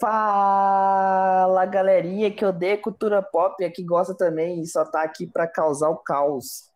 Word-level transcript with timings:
Fala 0.00 1.64
galerinha 1.66 2.30
que 2.30 2.44
odeia 2.44 2.76
cultura 2.76 3.22
pop 3.22 3.62
e 3.62 3.70
que 3.70 3.84
gosta 3.84 4.16
também 4.16 4.60
e 4.60 4.66
só 4.66 4.84
tá 4.84 5.02
aqui 5.02 5.26
para 5.26 5.46
causar 5.46 5.90
o 5.90 5.98
caos. 5.98 6.70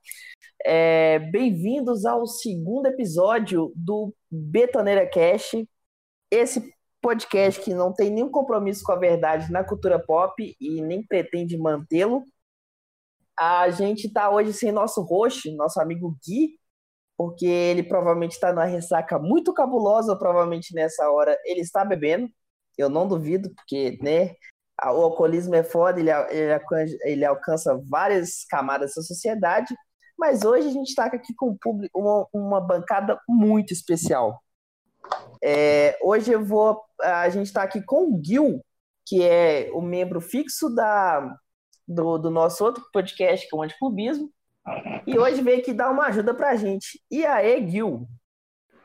É, 0.65 1.19
Bem-vindos 1.19 2.05
ao 2.05 2.27
segundo 2.27 2.87
episódio 2.87 3.73
do 3.75 4.15
Betoneira 4.31 5.09
Cash, 5.09 5.53
esse 6.31 6.73
podcast 7.01 7.61
que 7.61 7.75
não 7.75 7.93
tem 7.93 8.11
nenhum 8.11 8.31
compromisso 8.31 8.85
com 8.85 8.93
a 8.93 8.97
verdade 8.97 9.51
na 9.51 9.65
cultura 9.65 9.99
pop 9.99 10.57
e 10.61 10.81
nem 10.83 11.03
pretende 11.03 11.57
mantê-lo. 11.57 12.25
A 13.39 13.71
gente 13.71 14.13
tá 14.13 14.31
hoje 14.31 14.53
sem 14.53 14.73
nosso 14.73 15.03
host, 15.03 15.51
nosso 15.57 15.81
amigo 15.81 16.17
Gui, 16.25 16.59
porque 17.17 17.47
ele 17.47 17.83
provavelmente 17.83 18.33
está 18.33 18.53
numa 18.53 18.65
ressaca 18.65 19.19
muito 19.19 19.53
cabulosa, 19.53 20.17
provavelmente 20.17 20.75
nessa 20.75 21.11
hora 21.11 21.37
ele 21.45 21.61
está 21.61 21.85
bebendo. 21.85 22.29
Eu 22.79 22.89
não 22.89 23.09
duvido, 23.09 23.53
porque 23.55 23.99
né, 24.01 24.37
o 24.83 25.03
alcoolismo 25.03 25.55
é 25.55 25.65
foda, 25.65 25.99
ele, 25.99 26.11
ele, 26.31 26.53
alcança, 26.53 26.97
ele 27.03 27.25
alcança 27.25 27.83
várias 27.89 28.45
camadas 28.49 28.95
da 28.95 29.03
sociedade. 29.03 29.75
Mas 30.17 30.45
hoje 30.45 30.69
a 30.69 30.73
gente 30.73 30.89
está 30.89 31.07
aqui 31.07 31.35
com 31.35 31.57
público, 31.57 31.99
uma, 31.99 32.27
uma 32.33 32.61
bancada 32.61 33.21
muito 33.29 33.73
especial. 33.73 34.41
É, 35.43 35.97
hoje 36.03 36.33
eu 36.33 36.45
vou. 36.45 36.81
A 37.01 37.29
gente 37.29 37.47
está 37.47 37.63
aqui 37.63 37.81
com 37.83 38.13
o 38.13 38.21
Gil, 38.25 38.61
que 39.07 39.23
é 39.23 39.71
o 39.73 39.81
membro 39.81 40.21
fixo 40.21 40.69
da, 40.69 41.37
do, 41.87 42.19
do 42.19 42.31
nosso 42.31 42.65
outro 42.65 42.85
podcast, 42.93 43.49
que 43.49 43.55
é 43.55 43.59
o 43.59 43.63
Anticlubismo. 43.63 44.31
E 45.07 45.19
hoje 45.19 45.41
veio 45.41 45.61
aqui 45.61 45.73
dar 45.73 45.91
uma 45.91 46.07
ajuda 46.07 46.35
pra 46.35 46.57
gente. 46.57 47.01
E 47.11 47.25
aí, 47.25 47.67
Gil? 47.71 48.07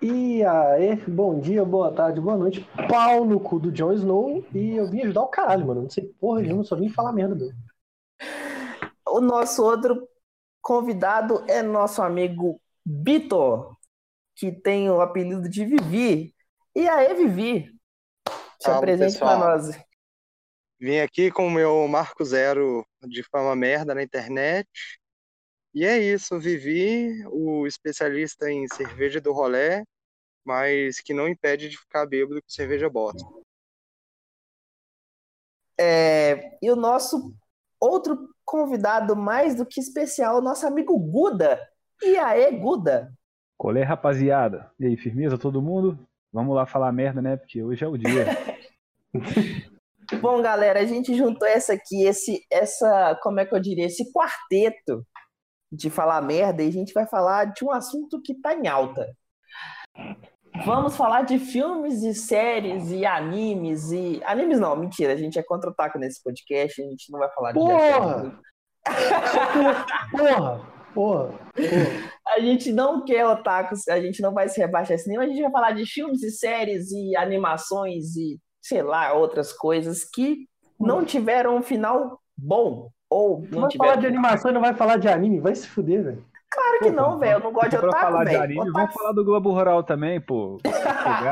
E 0.06 0.44
aí, 0.44 0.98
bom 1.08 1.40
dia, 1.40 1.64
boa 1.64 1.90
tarde, 1.90 2.20
boa 2.20 2.36
noite. 2.36 2.68
Pau 2.90 3.24
no 3.24 3.40
cu 3.40 3.58
do 3.58 3.72
Jon 3.72 3.94
Snow. 3.94 4.46
E 4.54 4.76
eu 4.76 4.86
vim 4.90 5.00
ajudar 5.04 5.22
o 5.22 5.30
caralho, 5.30 5.66
mano. 5.66 5.84
Não 5.84 5.90
sei 5.90 6.14
porra 6.20 6.42
nenhuma, 6.42 6.66
só 6.66 6.76
vim 6.76 6.90
falar 6.90 7.14
merda 7.14 7.34
mesmo. 7.34 7.58
O 9.08 9.22
nosso 9.22 9.64
outro 9.64 10.06
convidado 10.62 11.46
é 11.48 11.62
nosso 11.62 12.02
amigo 12.02 12.60
Vitor, 12.86 13.78
que 14.36 14.52
tem 14.52 14.90
o 14.90 15.00
apelido 15.00 15.48
de 15.48 15.64
Vivi. 15.64 16.36
E 16.76 16.86
aí, 16.86 17.14
Vivi? 17.14 17.72
Se 18.60 18.66
Fala, 18.66 18.80
apresente 18.80 19.14
pessoal. 19.14 19.40
pra 19.40 19.56
nós. 19.56 19.72
Vim 20.82 21.00
aqui 21.00 21.32
com 21.32 21.48
o 21.48 21.52
meu 21.52 21.88
marco 21.88 22.26
zero 22.26 22.86
de 23.08 23.24
fama 23.24 23.56
merda 23.56 23.96
na 23.96 24.04
internet. 24.04 24.68
E 25.74 25.86
é 25.86 25.98
isso, 25.98 26.38
vivi 26.40 27.26
o 27.32 27.66
especialista 27.66 28.52
em 28.52 28.68
cerveja 28.68 29.22
do 29.22 29.32
rolé, 29.32 29.84
mas 30.46 31.00
que 31.00 31.14
não 31.14 31.28
impede 31.28 31.70
de 31.70 31.78
ficar 31.78 32.06
bêbado 32.06 32.42
com 32.42 32.50
cerveja 32.50 32.90
bosta. 32.90 33.24
É, 35.80 36.58
e 36.62 36.70
o 36.70 36.76
nosso 36.76 37.34
outro 37.80 38.30
convidado 38.46 39.16
mais 39.16 39.56
do 39.56 39.66
que 39.66 39.80
especial, 39.80 40.42
nosso 40.42 40.66
amigo 40.68 40.98
Guda. 40.98 41.60
E 42.02 42.18
aí, 42.18 42.58
Guda? 42.58 43.14
Colê, 43.58 43.84
rapaziada. 43.84 44.72
E 44.80 44.86
aí, 44.86 44.98
firmeza, 44.98 45.38
todo 45.38 45.62
mundo? 45.62 45.98
Vamos 46.32 46.56
lá 46.56 46.66
falar 46.66 46.92
merda, 46.92 47.22
né? 47.22 47.38
Porque 47.38 47.64
hoje 47.64 47.84
é 47.84 47.88
o 47.88 47.98
dia. 47.98 48.26
Bom, 50.22 50.42
galera, 50.42 50.80
a 50.80 50.86
gente 50.86 51.16
juntou 51.16 51.48
essa 51.48 51.74
aqui, 51.74 52.04
esse, 52.04 52.46
essa, 52.52 53.18
como 53.22 53.40
é 53.40 53.46
que 53.46 53.54
eu 53.54 53.60
diria, 53.60 53.86
esse 53.86 54.12
quarteto 54.12 55.06
de 55.72 55.90
falar 55.90 56.22
merda 56.22 56.62
e 56.62 56.68
a 56.68 56.72
gente 56.72 56.94
vai 56.94 57.08
falar 57.08 57.46
de 57.46 57.64
um 57.64 57.72
assunto 57.72 58.22
que 58.22 58.36
tá 58.36 58.54
em 58.54 58.68
alta. 58.68 59.16
Vamos 60.66 60.96
falar 60.96 61.24
de 61.24 61.40
filmes 61.40 62.04
e 62.04 62.14
séries 62.14 62.92
e 62.92 63.06
animes 63.06 63.92
e. 63.92 64.22
Animes 64.26 64.60
não, 64.60 64.76
mentira, 64.76 65.14
a 65.14 65.18
gente 65.18 65.38
é 65.40 65.44
contra 65.44 65.70
o 65.70 65.74
taco 65.74 65.98
nesse 65.98 66.22
podcast, 66.24 66.82
a 66.82 66.86
gente 66.86 67.12
não 67.12 67.20
vai 67.20 67.30
falar 67.32 67.52
de. 67.52 67.60
Porra! 67.60 68.40
Porra! 68.86 69.86
Porra! 70.12 70.74
Porra! 70.94 71.34
A 72.36 72.40
gente 72.40 72.72
não 72.72 73.04
quer 73.04 73.26
otakus, 73.28 73.88
a 73.88 74.00
gente 74.00 74.20
não 74.22 74.34
vai 74.34 74.48
se 74.50 74.60
rebaixar 74.60 74.96
esse 74.96 75.08
nível, 75.08 75.24
a 75.24 75.28
gente 75.28 75.42
vai 75.42 75.52
falar 75.52 75.72
de 75.72 75.86
filmes 75.86 76.24
e 76.24 76.32
séries 76.32 76.92
e 76.92 77.16
animações 77.16 78.16
e, 78.16 78.40
sei 78.62 78.82
lá, 78.82 79.14
outras 79.14 79.54
coisas 79.54 80.04
que 80.04 80.48
não 80.80 81.06
tiveram 81.06 81.58
um 81.58 81.62
final 81.62 82.20
bom. 82.36 82.90
Ou 83.10 83.42
não 83.52 83.62
Vai 83.62 83.70
tiveram. 83.70 83.92
falar 83.92 84.02
de 84.02 84.08
animação 84.08 84.50
e 84.50 84.54
não 84.54 84.62
vai 84.62 84.74
falar 84.74 84.98
de 84.98 85.08
anime? 85.08 85.40
Vai 85.40 85.54
se 85.54 85.68
fuder, 85.68 86.04
velho. 86.04 86.26
Claro 86.54 86.80
que 86.80 86.90
não, 86.92 87.18
velho. 87.20 87.32
Eu 87.34 87.40
não 87.40 87.52
gosto 87.52 87.70
de 87.70 87.78
otaku, 87.78 87.92
falar 88.02 88.24
de 88.26 88.38
velho. 88.38 88.72
vamos 88.72 88.94
falar 88.94 89.12
do 89.14 89.26
Globo 89.26 89.52
Rural 89.52 89.84
também, 89.84 90.22
pô. 90.22 90.60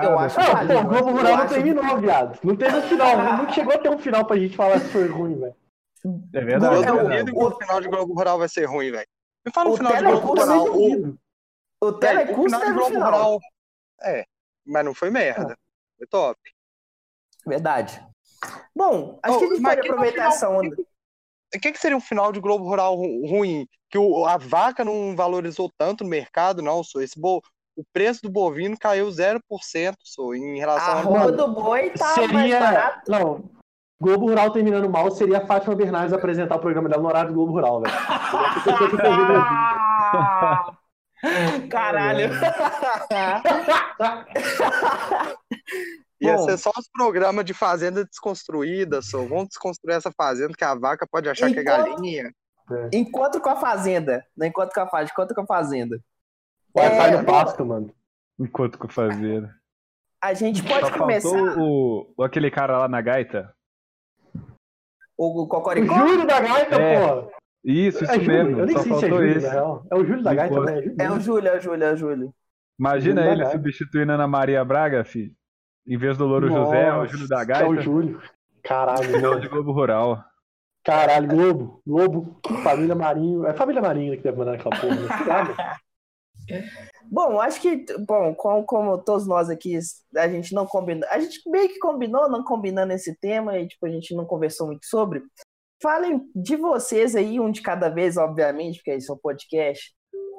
Eu 0.04 0.20
acho 0.20 0.40
Ah, 0.40 0.54
válido. 0.54 0.74
pô, 0.74 0.80
o 0.80 0.84
Globo 0.90 1.12
Rural 1.12 1.38
não 1.38 1.48
terminou, 1.48 1.98
viado. 1.98 2.40
Não 2.44 2.56
teve 2.56 2.76
um 2.78 2.82
final. 2.82 3.18
Não 3.18 3.50
chegou 3.54 3.74
a 3.74 3.78
ter 3.78 3.90
um 3.90 4.00
final 4.00 4.26
pra 4.26 4.38
gente 4.38 4.56
falar 4.56 4.80
se 4.80 4.90
foi 4.90 5.08
ruim, 5.08 5.40
velho. 5.40 5.56
É 6.34 6.42
verdade. 6.42 6.76
Eu 6.76 6.84
é 6.84 6.92
o- 6.92 7.04
duvido 7.04 7.32
que 7.32 7.44
o 7.44 7.52
final 7.58 7.82
de 7.82 7.88
Globo 7.88 8.14
Rural 8.14 8.40
vai 8.40 8.50
ser 8.50 8.66
ruim, 8.66 8.92
velho. 8.92 9.08
Me 9.46 9.52
fala 9.52 9.68
o 9.68 9.72
no 9.72 9.78
final 9.78 9.94
de 9.96 10.02
Globo 10.04 10.18
Eu 10.40 10.46
Rural. 10.46 10.68
O, 10.76 11.18
o 11.88 11.94
Telecurso 11.94 12.44
final 12.44 12.60
de 12.60 12.66
teve 12.66 12.78
Globo 12.78 12.92
final. 12.94 13.12
Rural. 13.12 13.40
É, 14.04 14.26
mas 14.66 14.86
não 14.86 14.94
foi 14.96 15.10
merda. 15.12 15.56
Foi 15.98 16.08
top. 16.08 16.40
Verdade. 17.46 18.04
Bom, 18.76 19.20
acho 19.22 19.38
que 19.40 19.46
a 19.46 19.48
gente 19.50 19.62
pode 19.62 19.82
que 19.82 19.88
no 19.90 19.94
aproveitar 19.94 20.28
essa 20.28 20.50
onda. 20.50 20.76
O 21.56 21.60
que, 21.60 21.72
que 21.72 21.80
seria 21.80 21.98
um 21.98 22.02
final 22.02 22.32
de 22.32 22.40
Globo 22.40 22.66
Rural 22.66 22.96
ru- 22.96 23.28
ruim? 23.28 23.68
Que 23.90 23.98
o- 23.98 24.26
a 24.26 24.38
vaca 24.38 24.86
não 24.86 25.16
valorizou 25.16 25.70
tanto 25.78 26.04
no 26.04 26.10
mercado, 26.10 26.62
não, 26.62 26.84
sou 26.84 27.02
esse 27.02 27.20
bo... 27.20 27.42
O 27.76 27.84
preço 27.94 28.22
do 28.24 28.30
bovino 28.30 28.78
caiu 28.78 29.08
0%, 29.08 29.40
sou, 30.04 30.36
em 30.36 30.60
relação 30.60 31.16
A 31.16 31.24
a. 31.24 31.32
do 31.32 31.48
boi 31.54 31.90
tá 31.92 32.06
mais 32.18 32.30
Seria. 32.30 32.60
barato. 32.60 33.10
Não. 33.10 33.50
Globo 34.00 34.28
Rural 34.28 34.52
terminando 34.52 34.90
mal 34.90 35.10
seria 35.12 35.38
a 35.38 35.46
Fátima 35.48 35.74
Bernardes 35.76 36.12
apresentar 36.14 36.58
o 36.58 36.60
programa 36.60 36.90
dela 36.90 37.02
no 37.02 37.08
horário 37.08 37.30
do 37.30 37.36
Globo 37.36 37.54
Rural, 37.54 37.82
velho. 37.82 37.94
Ah! 39.40 40.74
Caralho. 41.70 42.30
Ia 46.22 46.36
Bom. 46.38 46.44
ser 46.46 46.58
só 46.58 46.70
os 46.78 46.88
programas 46.94 47.44
de 47.44 47.54
fazenda 47.54 48.06
desconstruída, 48.06 49.02
só. 49.02 49.26
Vamos 49.26 49.48
desconstruir 49.50 49.96
essa 49.96 50.12
fazenda 50.12 50.54
que 50.56 50.64
a 50.64 50.76
vaca 50.76 51.08
pode 51.10 51.28
achar 51.28 51.52
que 51.52 51.60
é 51.60 51.62
Enquanto- 51.64 51.96
galinha. 51.96 52.32
Encontro 52.94 53.42
com 53.42 53.50
a 53.50 53.56
Fazenda. 53.58 54.24
Não 54.38 54.48
encontro 54.48 54.74
com 54.74 54.80
a 54.82 54.88
Fazenda, 54.88 55.12
encontro 55.12 55.36
com 55.36 55.42
a 55.42 55.46
Fazenda. 55.48 56.00
Wi-Fi 56.76 56.96
É, 57.10 57.18
no 57.18 57.26
pasto, 57.26 57.66
mano. 57.66 57.94
Enquanto 58.40 58.78
que 58.80 58.86
eu 58.86 58.90
fazia. 58.90 59.50
A 60.24 60.34
gente 60.34 60.62
Só 60.62 60.70
pode 60.80 60.98
começar. 60.98 61.30
faltou 61.30 61.58
o, 61.60 62.14
o- 62.18 62.24
aquele 62.24 62.50
cara 62.50 62.78
lá 62.78 62.88
na 62.88 63.02
gaita. 63.02 63.54
O 65.18 65.42
O 65.44 65.48
Cocoricó? 65.48 65.94
Júlio 65.94 66.26
da 66.26 66.40
Gaita, 66.40 66.76
É. 66.76 67.00
porra. 67.00 67.28
Isso, 67.64 68.04
isso 68.04 68.12
É 68.14 68.20
Júlio. 68.20 68.44
mesmo. 68.46 68.60
Eu 68.62 68.66
nem 68.66 68.76
Só 68.78 68.84
sei 68.84 68.94
se 68.96 69.06
é 69.06 69.10
Júlio, 69.10 69.38
esse. 69.38 69.46
na 69.48 69.52
real. 69.54 69.86
É 69.92 69.96
o 69.96 70.06
Júlio 70.06 70.24
da 70.24 70.34
Gaita, 70.34 70.54
Enquanto- 70.56 70.70
né? 70.70 70.78
É 70.78 70.82
Júlio. 70.82 70.96
É 71.00 71.12
o 71.12 71.20
Júlio, 71.20 71.48
é 71.50 71.58
o 71.58 71.62
Júlio, 71.62 71.84
é 71.84 71.92
o 71.94 71.98
Júlio. 71.98 72.34
Imagina 72.80 73.22
Júlio 73.24 73.34
ele 73.44 73.52
substituindo 73.52 74.12
a 74.12 74.16
Ana 74.16 74.28
Maria 74.28 74.64
Braga, 74.66 75.04
filho. 75.04 75.34
Em 75.88 75.98
vez 75.98 76.18
do 76.18 76.26
Louro 76.26 76.48
José, 76.48 76.88
é 76.88 76.94
o 76.94 77.06
Júlio 77.08 77.28
da 77.28 77.42
É 77.42 77.46
Gaita. 77.46 77.68
o 77.68 77.82
Júlio. 77.82 78.22
Caralho, 78.64 79.22
mano. 79.22 79.40
de 79.40 79.48
Globo 79.50 79.72
Rural. 79.72 80.24
Caralho, 80.84 81.28
Globo. 81.28 81.82
Globo. 81.86 82.40
Família 82.64 82.96
Marinho. 82.96 83.46
É 83.46 83.54
Família 83.54 83.82
Marinho 83.82 84.16
que 84.18 84.24
deve 84.24 84.38
mandar 84.38 84.52
naquela 84.58 84.80
porra. 84.80 84.96
Né? 84.96 85.08
Mano. 85.28 85.56
Bom, 87.12 87.40
acho 87.40 87.62
que, 87.62 87.86
bom, 88.00 88.34
como, 88.34 88.66
como 88.66 88.98
todos 88.98 89.28
nós 89.28 89.50
aqui, 89.50 89.78
a 90.16 90.28
gente 90.28 90.54
não 90.56 90.66
combinou, 90.66 91.08
a 91.10 91.20
gente 91.20 91.42
meio 91.50 91.68
que 91.68 91.78
combinou, 91.78 92.30
não 92.30 92.44
combinando 92.44 92.94
esse 92.94 93.16
tema, 93.20 93.58
e 93.60 93.68
tipo, 93.68 93.86
a 93.86 93.90
gente 93.90 94.16
não 94.16 94.26
conversou 94.26 94.68
muito 94.68 94.86
sobre. 94.86 95.22
Falem 95.82 96.22
de 96.36 96.56
vocês 96.56 97.16
aí, 97.16 97.40
um 97.40 97.52
de 97.52 97.62
cada 97.62 97.90
vez, 97.90 98.16
obviamente, 98.18 98.78
porque 98.78 98.92
esse 98.92 99.10
é 99.10 99.14
um 99.14 99.18
podcast. 99.18 99.94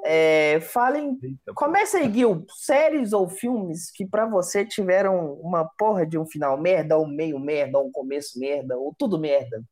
É, 0.05 0.59
falem, 0.59 1.17
começa 1.55 1.97
aí, 1.97 2.11
Gil, 2.11 2.45
séries 2.49 3.13
ou 3.13 3.29
filmes 3.29 3.89
que 3.89 4.05
pra 4.05 4.25
você 4.25 4.65
tiveram 4.65 5.33
uma 5.35 5.63
porra 5.77 6.05
de 6.05 6.17
um 6.17 6.25
final 6.25 6.57
merda, 6.59 6.97
ou 6.97 7.05
um 7.05 7.09
meio 7.09 7.39
merda, 7.39 7.79
ou 7.79 7.87
um 7.87 7.91
começo 7.91 8.37
merda, 8.37 8.77
ou 8.77 8.93
tudo 8.97 9.17
merda. 9.17 9.63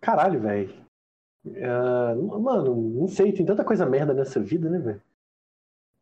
Caralho, 0.00 0.40
velho. 0.40 0.86
Ah, 1.62 2.14
mano, 2.14 2.74
não 2.74 3.08
sei, 3.08 3.32
tem 3.32 3.44
tanta 3.44 3.64
coisa 3.64 3.84
merda 3.84 4.14
nessa 4.14 4.40
vida, 4.40 4.70
né, 4.70 4.78
velho? 4.78 5.02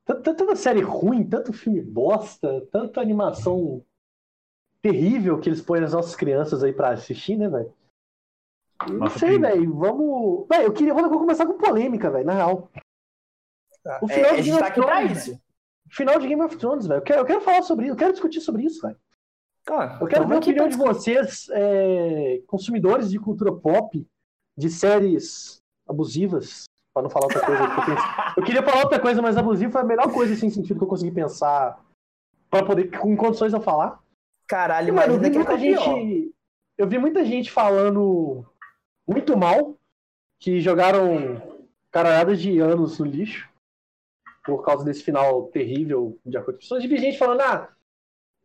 Tanta, 0.04 0.34
tanta 0.34 0.56
série 0.56 0.80
ruim, 0.80 1.28
tanto 1.28 1.52
filme 1.52 1.82
bosta, 1.82 2.66
tanta 2.72 3.00
animação 3.00 3.84
terrível 4.80 5.40
que 5.40 5.48
eles 5.48 5.60
põem 5.60 5.82
as 5.82 5.92
nossas 5.92 6.14
crianças 6.14 6.62
aí 6.62 6.72
pra 6.72 6.90
assistir, 6.90 7.36
né, 7.36 7.48
velho? 7.48 7.72
Não 8.86 8.96
Nossa, 8.98 9.18
sei, 9.18 9.38
velho. 9.38 9.74
Vamos. 9.74 10.46
Velho, 10.48 10.64
eu 10.64 10.72
queria. 10.72 10.94
Vou 10.94 11.08
começar 11.18 11.46
com 11.46 11.58
polêmica, 11.58 12.10
velho, 12.10 12.24
na 12.26 12.34
real. 12.34 12.70
O 14.02 14.06
É, 14.10 14.14
final 14.14 14.30
a 14.30 14.36
de 14.36 14.42
gente 14.42 14.44
Game 14.44 14.58
tá 14.60 14.66
of 14.66 14.74
Thrones, 14.74 15.26
isso. 15.26 15.40
Final 15.90 16.18
de 16.20 16.28
Game 16.28 16.42
of 16.42 16.56
Thrones, 16.56 16.86
velho. 16.86 16.98
Eu 16.98 17.02
quero, 17.02 17.20
eu 17.20 17.24
quero 17.24 17.40
falar 17.40 17.62
sobre 17.62 17.86
isso, 17.86 17.94
eu 17.94 17.98
quero 17.98 18.12
discutir 18.12 18.40
sobre 18.40 18.62
isso, 18.64 18.82
velho. 18.82 18.96
Ah, 19.70 19.98
Eu 20.00 20.06
quero 20.06 20.22
tamo 20.22 20.28
ver 20.28 20.34
a 20.34 20.38
opinião 20.38 20.68
de 20.68 20.76
vocês, 20.76 21.46
é, 21.50 22.40
consumidores 22.46 23.10
de 23.10 23.18
cultura 23.18 23.52
pop, 23.52 24.06
de 24.56 24.70
séries 24.70 25.58
abusivas, 25.86 26.64
pra 26.94 27.02
não 27.02 27.10
falar 27.10 27.26
outra 27.26 27.44
coisa. 27.44 27.62
que 28.34 28.40
eu, 28.40 28.44
queria 28.44 28.62
falar 28.62 28.82
outra 28.84 29.00
coisa, 29.00 29.20
mas 29.20 29.36
abusivo 29.36 29.72
foi 29.72 29.80
a 29.80 29.84
melhor 29.84 30.12
coisa 30.12 30.34
sem 30.36 30.48
sentido 30.50 30.78
que 30.78 30.84
eu 30.84 30.88
consegui 30.88 31.10
pensar 31.12 31.82
pra 32.50 32.64
poder, 32.64 32.90
com 32.98 33.16
condições 33.16 33.52
de 33.52 33.58
eu 33.58 33.62
falar. 33.62 34.00
Caralho, 34.46 34.94
mano, 34.94 35.14
eu 35.14 35.20
vi 35.20 35.30
muita 35.30 35.52
é 35.52 35.56
pior. 35.58 35.82
gente. 35.82 36.34
Eu 36.78 36.86
vi 36.88 36.98
muita 36.98 37.24
gente 37.24 37.50
falando 37.50 38.46
muito 39.08 39.36
mal, 39.36 39.76
que 40.38 40.60
jogaram 40.60 41.40
caralhadas 41.90 42.40
de 42.40 42.58
anos 42.58 42.98
no 42.98 43.06
lixo 43.06 43.48
por 44.44 44.64
causa 44.64 44.84
desse 44.84 45.02
final 45.02 45.46
terrível 45.48 46.18
de 46.24 46.36
acordo 46.36 46.58
com 46.58 46.58
as 46.58 46.64
pessoas. 46.64 46.84
E 46.84 46.88
vi 46.88 46.98
gente 46.98 47.18
falando, 47.18 47.40
ah, 47.40 47.74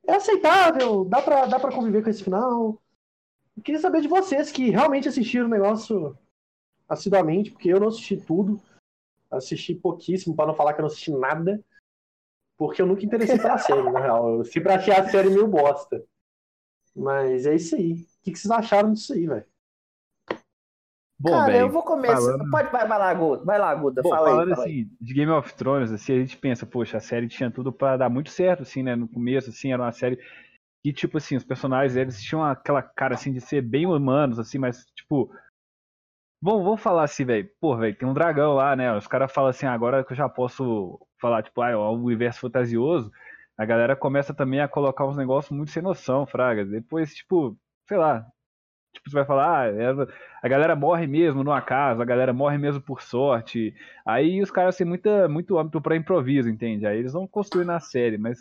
é 0.08 0.16
aceitável, 0.16 1.06
dá 1.06 1.22
pra, 1.22 1.46
dá 1.46 1.60
pra 1.60 1.72
conviver 1.72 2.04
com 2.04 2.10
esse 2.10 2.24
final. 2.24 2.82
Eu 3.56 3.64
queria 3.64 3.80
saber 3.80 4.02
de 4.02 4.08
vocês 4.08 4.52
que 4.52 4.70
realmente 4.70 5.08
assistiram 5.08 5.46
o 5.46 5.50
negócio 5.50 6.18
assiduamente, 6.88 7.52
porque 7.52 7.70
eu 7.70 7.80
não 7.80 7.90
assisti 7.90 8.18
tudo. 8.18 8.62
Assisti 9.30 9.74
pouquíssimo, 9.74 10.36
pra 10.36 10.46
não 10.46 10.56
falar 10.56 10.74
que 10.74 10.80
eu 10.80 10.84
não 10.84 10.88
assisti 10.88 11.12
nada. 11.12 11.64
Porque 12.58 12.82
eu 12.82 12.86
nunca 12.86 13.06
interessei 13.06 13.38
pela 13.38 13.58
série, 13.60 13.90
na 13.90 14.00
real. 14.00 14.38
Eu 14.38 14.46
sempre 14.46 14.72
achei 14.72 14.94
a 14.94 15.10
série 15.10 15.30
meio 15.30 15.48
bosta. 15.48 16.06
Mas 16.96 17.46
é 17.46 17.56
isso 17.56 17.76
aí. 17.76 17.94
O 17.94 18.06
que 18.24 18.32
que 18.32 18.40
vocês 18.40 18.52
acharam 18.52 18.94
disso 18.94 19.14
aí, 19.14 19.26
velho? 19.26 19.53
Bom, 21.24 21.32
Cara, 21.32 21.46
velho, 21.54 21.60
eu 21.62 21.70
vou 21.70 21.84
começar. 21.84 22.16
falando- 22.18 22.50
Pode, 22.52 22.70
vai, 22.70 22.86
vai 22.86 23.00
lá, 23.00 23.14
Guda. 23.14 23.46
Vai 23.46 23.58
lá, 23.58 23.74
Guda. 23.74 24.02
Bom, 24.02 24.10
fala 24.10 24.28
aí. 24.28 24.34
falando 24.34 24.50
fala 24.56 24.64
aí. 24.68 24.72
assim, 24.82 24.92
de 25.00 25.14
Game 25.14 25.32
of 25.32 25.54
Thrones, 25.54 25.90
assim, 25.90 26.14
a 26.14 26.20
gente 26.20 26.36
pensa, 26.38 26.66
poxa, 26.66 26.98
a 26.98 27.00
série 27.00 27.30
tinha 27.30 27.50
tudo 27.50 27.72
pra 27.72 27.96
dar 27.96 28.10
muito 28.10 28.30
certo, 28.30 28.64
assim, 28.64 28.84
né? 28.84 28.94
No 28.94 29.08
começo, 29.08 29.50
assim, 29.50 29.72
era 29.72 29.82
uma 29.82 29.92
série 29.94 30.20
que, 30.84 30.92
tipo 30.92 31.18
assim, 31.18 31.38
os 31.38 31.46
personagens, 31.46 31.96
eles 31.96 32.22
tinham 32.22 32.44
aquela 32.44 32.82
cara, 32.82 33.14
assim, 33.16 33.32
de 33.32 33.40
ser 33.40 33.62
bem 33.62 33.86
humanos, 33.88 34.38
assim, 34.38 34.58
mas, 34.58 34.86
tipo... 34.94 35.34
Vamos, 36.42 36.66
vamos 36.66 36.82
falar 36.82 37.04
assim, 37.04 37.24
velho. 37.24 37.50
Pô, 37.62 37.78
velho, 37.78 37.98
tem 37.98 38.06
um 38.06 38.14
dragão 38.14 38.54
lá, 38.56 38.76
né? 38.76 38.94
Os 38.94 39.08
caras 39.08 39.32
falam 39.32 39.50
assim, 39.50 39.66
"Ah, 39.66 39.72
agora 39.74 40.04
que 40.04 40.12
eu 40.12 40.18
já 40.18 40.28
posso 40.28 41.00
falar, 41.22 41.42
tipo, 41.42 41.62
ah, 41.62 41.70
é 41.70 41.78
um 41.78 42.04
universo 42.04 42.42
fantasioso, 42.42 43.10
a 43.58 43.64
galera 43.64 43.96
começa 43.96 44.34
também 44.34 44.60
a 44.60 44.68
colocar 44.68 45.06
uns 45.08 45.16
negócios 45.16 45.56
muito 45.56 45.72
sem 45.72 45.82
noção, 45.82 46.26
fraga. 46.26 46.66
Depois, 46.66 47.14
tipo, 47.16 47.58
sei 47.88 47.96
lá, 47.98 48.26
tipo, 48.94 49.10
você 49.10 49.16
vai 49.16 49.26
falar, 49.26 49.62
ah, 49.62 49.68
é- 49.68 50.08
a 50.42 50.48
galera 50.48 50.76
morre 50.76 51.08
mesmo 51.08 51.44
no 51.44 51.52
acaso, 51.52 52.02
a 52.02 52.06
galera 52.06 52.32
morre 52.34 52.58
mesmo 52.58 52.82
por 52.82 53.02
sorte. 53.02 53.74
Aí 54.06 54.42
os 54.42 54.52
caras 54.52 54.78
têm 54.78 54.86
muita, 54.88 55.28
muito 55.28 55.58
âmbito 55.58 55.82
pra 55.82 55.96
improviso, 55.96 56.50
entende? 56.50 56.86
Aí 56.86 56.98
eles 57.00 57.14
vão 57.14 57.28
construir 57.28 57.66
na 57.66 57.80
série, 57.80 58.18
mas 58.18 58.40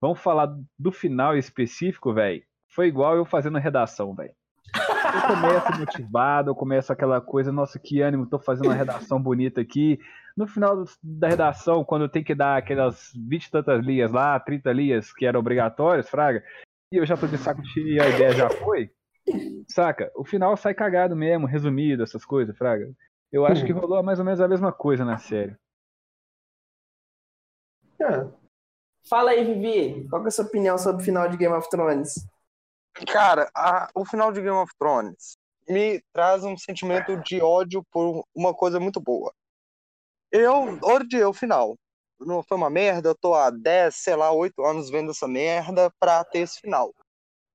vamos 0.00 0.20
falar 0.20 0.54
do 0.78 0.90
final 0.92 1.36
específico, 1.36 2.12
velho. 2.12 2.42
Foi 2.68 2.86
igual 2.86 3.16
eu 3.16 3.24
fazendo 3.24 3.58
redação, 3.58 4.14
velho. 4.14 4.32
Eu 4.74 5.36
começo 5.36 5.78
motivado, 5.78 6.50
eu 6.50 6.54
começo 6.54 6.92
aquela 6.92 7.20
coisa, 7.20 7.52
nossa, 7.52 7.78
que 7.78 8.00
ânimo, 8.00 8.26
tô 8.26 8.38
fazendo 8.38 8.66
uma 8.66 8.74
redação 8.74 9.20
bonita 9.20 9.60
aqui. 9.60 9.98
No 10.34 10.46
final 10.46 10.84
da 11.02 11.28
redação, 11.28 11.84
quando 11.84 12.08
tenho 12.08 12.24
que 12.24 12.34
dar 12.34 12.56
aquelas 12.56 13.12
20 13.14 13.44
e 13.44 13.50
tantas 13.50 13.84
linhas 13.84 14.10
lá, 14.10 14.40
30 14.40 14.72
linhas 14.72 15.12
que 15.12 15.26
eram 15.26 15.40
obrigatórias, 15.40 16.08
fraga, 16.08 16.42
e 16.90 16.96
eu 16.96 17.04
já 17.04 17.16
tô 17.16 17.26
de 17.26 17.36
saco 17.36 17.62
cheio 17.66 17.88
e 17.88 18.00
a 18.00 18.08
ideia 18.08 18.32
já 18.32 18.48
foi, 18.48 18.90
saca? 19.68 20.10
O 20.14 20.24
final 20.24 20.56
sai 20.56 20.74
cagado 20.74 21.14
mesmo, 21.16 21.46
resumido, 21.46 22.02
essas 22.02 22.24
coisas, 22.24 22.56
fraga. 22.56 22.92
Eu 23.30 23.46
acho 23.46 23.64
que 23.64 23.72
rolou 23.72 24.02
mais 24.02 24.18
ou 24.18 24.24
menos 24.24 24.40
a 24.40 24.48
mesma 24.48 24.72
coisa 24.72 25.04
na 25.04 25.18
série. 25.18 25.56
É, 28.00 28.30
Fala 29.08 29.30
aí, 29.32 29.44
Vivi. 29.44 30.08
Qual 30.08 30.22
que 30.22 30.26
é 30.26 30.28
a 30.28 30.32
sua 30.32 30.44
opinião 30.44 30.78
sobre 30.78 31.02
o 31.02 31.04
final 31.04 31.28
de 31.28 31.36
Game 31.36 31.54
of 31.54 31.68
Thrones? 31.68 32.14
Cara, 33.10 33.50
a- 33.54 33.88
o 33.94 34.04
final 34.04 34.30
de 34.32 34.40
Game 34.40 34.56
of 34.56 34.72
Thrones 34.78 35.36
me 35.68 36.00
traz 36.12 36.44
um 36.44 36.56
sentimento 36.56 37.16
de 37.22 37.40
ódio 37.40 37.82
por 37.90 38.24
uma 38.34 38.54
coisa 38.54 38.78
muito 38.78 39.00
boa. 39.00 39.32
Eu 40.30 40.78
odiei 40.82 41.24
o 41.24 41.32
final. 41.32 41.76
Não 42.20 42.42
foi 42.42 42.56
uma 42.56 42.70
merda, 42.70 43.08
eu 43.08 43.14
tô 43.14 43.34
há 43.34 43.50
10, 43.50 43.96
sei 43.96 44.14
lá, 44.14 44.30
8 44.30 44.62
anos 44.64 44.88
vendo 44.90 45.10
essa 45.10 45.26
merda 45.26 45.90
pra 45.98 46.22
ter 46.24 46.40
esse 46.40 46.60
final. 46.60 46.92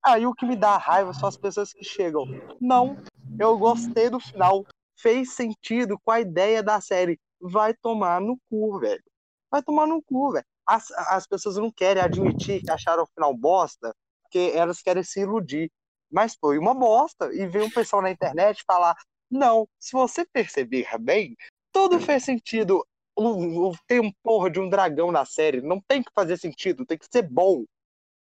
Aí 0.08 0.26
o 0.26 0.34
que 0.34 0.46
me 0.46 0.56
dá 0.56 0.78
raiva 0.78 1.14
são 1.14 1.28
as 1.28 1.38
pessoas 1.38 1.74
que 1.74 1.84
chegam. 1.84 2.26
Não, 2.62 2.98
eu 3.38 3.58
gostei 3.58 4.10
do 4.10 4.20
final. 4.20 4.64
Fez 5.00 5.34
sentido 5.34 6.00
com 6.04 6.12
a 6.12 6.22
ideia 6.22 6.64
da 6.64 6.80
série. 6.82 7.20
Vai 7.42 7.74
tomar 7.74 8.20
no 8.22 8.38
cu, 8.50 8.80
velho. 8.80 9.04
Vai 9.52 9.62
tomar 9.62 9.86
no 9.86 10.02
cu, 10.02 10.32
velho. 10.32 10.46
As, 10.66 10.90
as 10.92 11.28
pessoas 11.28 11.58
não 11.58 11.72
querem 11.72 12.02
admitir 12.02 12.62
que 12.62 12.72
acharam 12.72 13.04
o 13.04 13.08
final 13.14 13.34
bosta, 13.36 13.94
porque 14.24 14.52
elas 14.56 14.82
querem 14.82 15.04
se 15.04 15.22
iludir. 15.22 15.70
Mas 16.12 16.36
foi 16.40 16.58
uma 16.58 16.74
bosta. 16.74 17.30
E 17.34 17.46
veio 17.46 17.66
um 17.66 17.70
pessoal 17.70 18.02
na 18.02 18.10
internet 18.10 18.64
falar: 18.66 18.96
não, 19.30 19.68
se 19.80 19.92
você 19.92 20.26
perceber 20.26 20.88
bem, 21.00 21.36
tudo 21.72 22.00
fez 22.00 22.24
sentido. 22.24 22.82
O- 23.16 23.70
o- 23.72 23.76
Tem 23.88 24.00
um 24.00 24.12
porra 24.24 24.50
de 24.50 24.60
um 24.60 24.70
dragão 24.70 25.12
na 25.12 25.26
série. 25.26 25.62
Não 25.62 25.82
tem 25.88 26.02
que 26.02 26.12
fazer 26.16 26.38
sentido, 26.38 26.86
tem 26.86 26.98
que 26.98 27.08
ser 27.12 27.24
bom. 27.24 27.66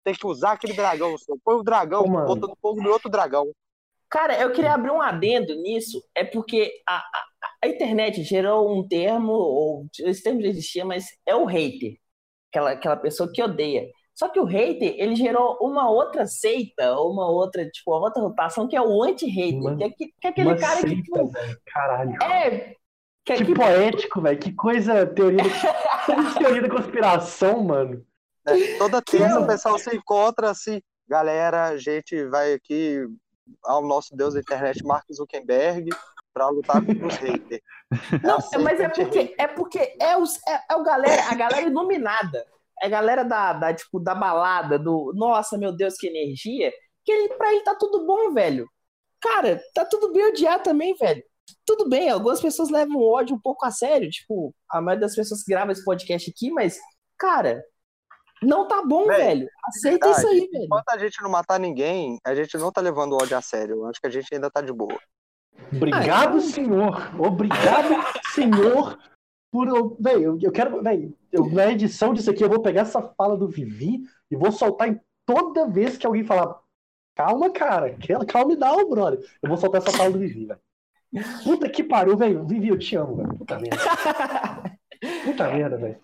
Tem 0.07 0.15
que 0.15 0.25
usar 0.25 0.53
aquele 0.53 0.71
dragão. 0.71 1.17
Só 1.17 1.33
põe 1.43 1.55
o 1.55 1.63
dragão 1.63 2.03
Ô, 2.03 2.07
mano. 2.07 2.27
botando 2.27 2.57
fogo 2.61 2.81
no 2.81 2.89
outro 2.91 3.09
dragão. 3.09 3.45
Cara, 4.09 4.39
eu 4.39 4.53
queria 4.53 4.73
abrir 4.73 4.89
um 4.91 5.01
adendo 5.01 5.53
nisso, 5.55 6.01
é 6.15 6.23
porque 6.23 6.71
a, 6.87 6.95
a, 6.95 7.23
a 7.65 7.67
internet 7.67 8.23
gerou 8.23 8.73
um 8.73 8.87
termo, 8.87 9.33
ou 9.33 9.85
esse 9.99 10.23
termo 10.23 10.41
já 10.41 10.47
existia, 10.47 10.85
mas 10.85 11.07
é 11.25 11.35
o 11.35 11.43
hater. 11.43 11.97
Aquela, 12.49 12.71
aquela 12.71 12.95
pessoa 12.95 13.29
que 13.29 13.43
odeia. 13.43 13.85
Só 14.15 14.29
que 14.29 14.39
o 14.39 14.45
hater, 14.45 14.95
ele 14.97 15.13
gerou 15.13 15.57
uma 15.59 15.89
outra 15.89 16.25
seita, 16.25 16.95
ou 16.97 17.11
uma 17.11 17.29
outra, 17.29 17.69
tipo, 17.69 17.91
uma 17.91 17.99
outra 18.05 18.23
rotação, 18.23 18.65
que 18.65 18.77
é 18.77 18.81
o 18.81 19.03
anti-hater. 19.03 19.75
Que, 19.75 19.83
é, 19.83 19.89
que, 19.89 20.05
que 20.07 20.27
é 20.27 20.29
aquele 20.29 20.47
uma 20.47 20.57
cara 20.57 20.81
que, 20.83 20.87
seita, 20.87 21.03
tipo, 21.03 21.27
velho. 21.27 21.57
Caralho. 21.65 22.23
é. 22.23 22.75
Que, 23.25 23.33
é 23.33 23.35
Que 23.35 23.45
que- 23.45 23.55
poético, 23.55 24.21
velho. 24.21 24.39
Que 24.39 24.53
coisa 24.53 25.05
teoria 25.05 25.43
da... 25.43 25.49
que 26.33 26.39
teoria 26.39 26.61
da 26.61 26.69
conspiração, 26.69 27.61
mano. 27.61 28.05
Né? 28.47 28.77
Toda 28.77 29.01
terça 29.01 29.35
é 29.35 29.39
o- 29.39 29.47
pessoal 29.47 29.77
se 29.77 29.95
encontra 29.95 30.49
assim, 30.49 30.81
galera, 31.07 31.65
a 31.65 31.77
gente 31.77 32.25
vai 32.25 32.53
aqui 32.53 33.05
ao 33.63 33.81
nosso 33.81 34.15
deus 34.15 34.33
da 34.33 34.39
internet, 34.39 34.83
Mark 34.83 35.05
Zuckerberg, 35.11 35.89
pra 36.33 36.49
lutar 36.49 36.85
contra 36.85 37.07
os 37.07 37.15
haters. 37.15 37.61
Não, 38.23 38.37
assim 38.37 38.57
mas 38.57 38.79
é 38.79 38.89
porque 38.89 39.35
é 39.37 39.47
porque 39.47 39.95
é, 40.01 40.17
os, 40.17 40.35
é, 40.47 40.61
é 40.71 40.75
o 40.75 40.83
galera, 40.83 41.23
a 41.31 41.35
galera 41.35 41.61
iluminada. 41.67 42.45
É 42.81 42.85
a 42.87 42.89
galera 42.89 43.23
da, 43.23 43.53
da, 43.53 43.73
tipo, 43.73 43.99
da 43.99 44.13
balada, 44.13 44.77
do 44.77 45.11
nossa, 45.15 45.57
meu 45.57 45.71
Deus, 45.71 45.95
que 45.95 46.07
energia. 46.07 46.71
Que 47.03 47.11
ele, 47.11 47.33
pra 47.33 47.51
ele 47.51 47.63
tá 47.63 47.73
tudo 47.73 48.05
bom, 48.05 48.33
velho. 48.33 48.67
Cara, 49.19 49.59
tá 49.73 49.83
tudo 49.83 50.13
bem 50.13 50.27
odiar 50.27 50.61
também, 50.61 50.93
velho. 50.95 51.23
Tudo 51.65 51.89
bem, 51.89 52.09
algumas 52.09 52.39
pessoas 52.39 52.69
levam 52.69 52.97
o 52.97 53.09
ódio 53.11 53.35
um 53.35 53.39
pouco 53.39 53.65
a 53.65 53.71
sério. 53.71 54.09
Tipo, 54.11 54.53
a 54.69 54.79
maioria 54.79 55.07
das 55.07 55.15
pessoas 55.15 55.41
que 55.43 55.51
gravam 55.51 55.71
esse 55.71 55.83
podcast 55.83 56.29
aqui, 56.29 56.51
mas, 56.51 56.77
cara, 57.17 57.63
não 58.41 58.67
tá 58.67 58.83
bom, 58.85 59.07
Véi, 59.07 59.17
velho. 59.17 59.49
Aceita 59.65 60.05
verdade. 60.07 60.17
isso 60.17 60.27
aí, 60.27 60.49
velho. 60.51 60.65
Enquanto 60.65 60.89
a 60.89 60.97
gente 60.97 61.21
não 61.21 61.29
matar 61.29 61.59
ninguém, 61.59 62.17
a 62.25 62.35
gente 62.35 62.57
não 62.57 62.71
tá 62.71 62.81
levando 62.81 63.13
o 63.13 63.15
ódio 63.21 63.37
a 63.37 63.41
sério. 63.41 63.85
Acho 63.85 63.99
que 63.99 64.07
a 64.07 64.11
gente 64.11 64.27
ainda 64.33 64.49
tá 64.51 64.61
de 64.61 64.71
boa. 64.73 64.97
Obrigado, 65.73 66.03
Ah, 66.03 66.23
então- 66.25 66.39
senhor. 66.41 67.11
Obrigado, 67.19 67.95
senhor. 68.33 68.97
Por. 69.51 69.67
eu- 69.67 69.97
Véi, 69.99 70.23
eu, 70.25 70.37
eu 70.41 70.51
quero. 70.51 70.81
Véi, 70.83 71.13
eu, 71.31 71.49
na 71.51 71.71
edição 71.71 72.13
disso 72.13 72.29
aqui, 72.29 72.43
eu 72.43 72.49
vou 72.49 72.61
pegar 72.61 72.81
essa 72.81 73.01
fala 73.01 73.35
do 73.37 73.47
Vivi 73.47 74.01
e 74.29 74.35
vou 74.35 74.51
soltar 74.51 74.89
em 74.89 74.99
toda 75.25 75.67
vez 75.67 75.97
que 75.97 76.05
alguém 76.05 76.23
falar. 76.23 76.59
Calma, 77.15 77.49
cara. 77.49 77.97
Calma, 78.07 78.25
calma 78.25 78.53
e 78.53 78.55
dá, 78.55 78.75
brother. 78.85 79.19
Eu 79.41 79.49
vou 79.49 79.57
soltar 79.57 79.81
essa 79.81 79.91
fala 79.97 80.11
do 80.11 80.19
Vivi, 80.19 80.45
velho. 80.45 80.59
Puta 81.43 81.67
que 81.69 81.83
pariu, 81.83 82.15
velho. 82.17 82.45
Vivi, 82.45 82.67
eu 82.67 82.77
te 82.77 82.95
amo, 82.95 83.15
velho. 83.15 83.35
Puta 83.37 83.57
merda. 83.57 83.77
Puta 85.25 85.47
merda, 85.51 85.77
velho. 85.77 85.99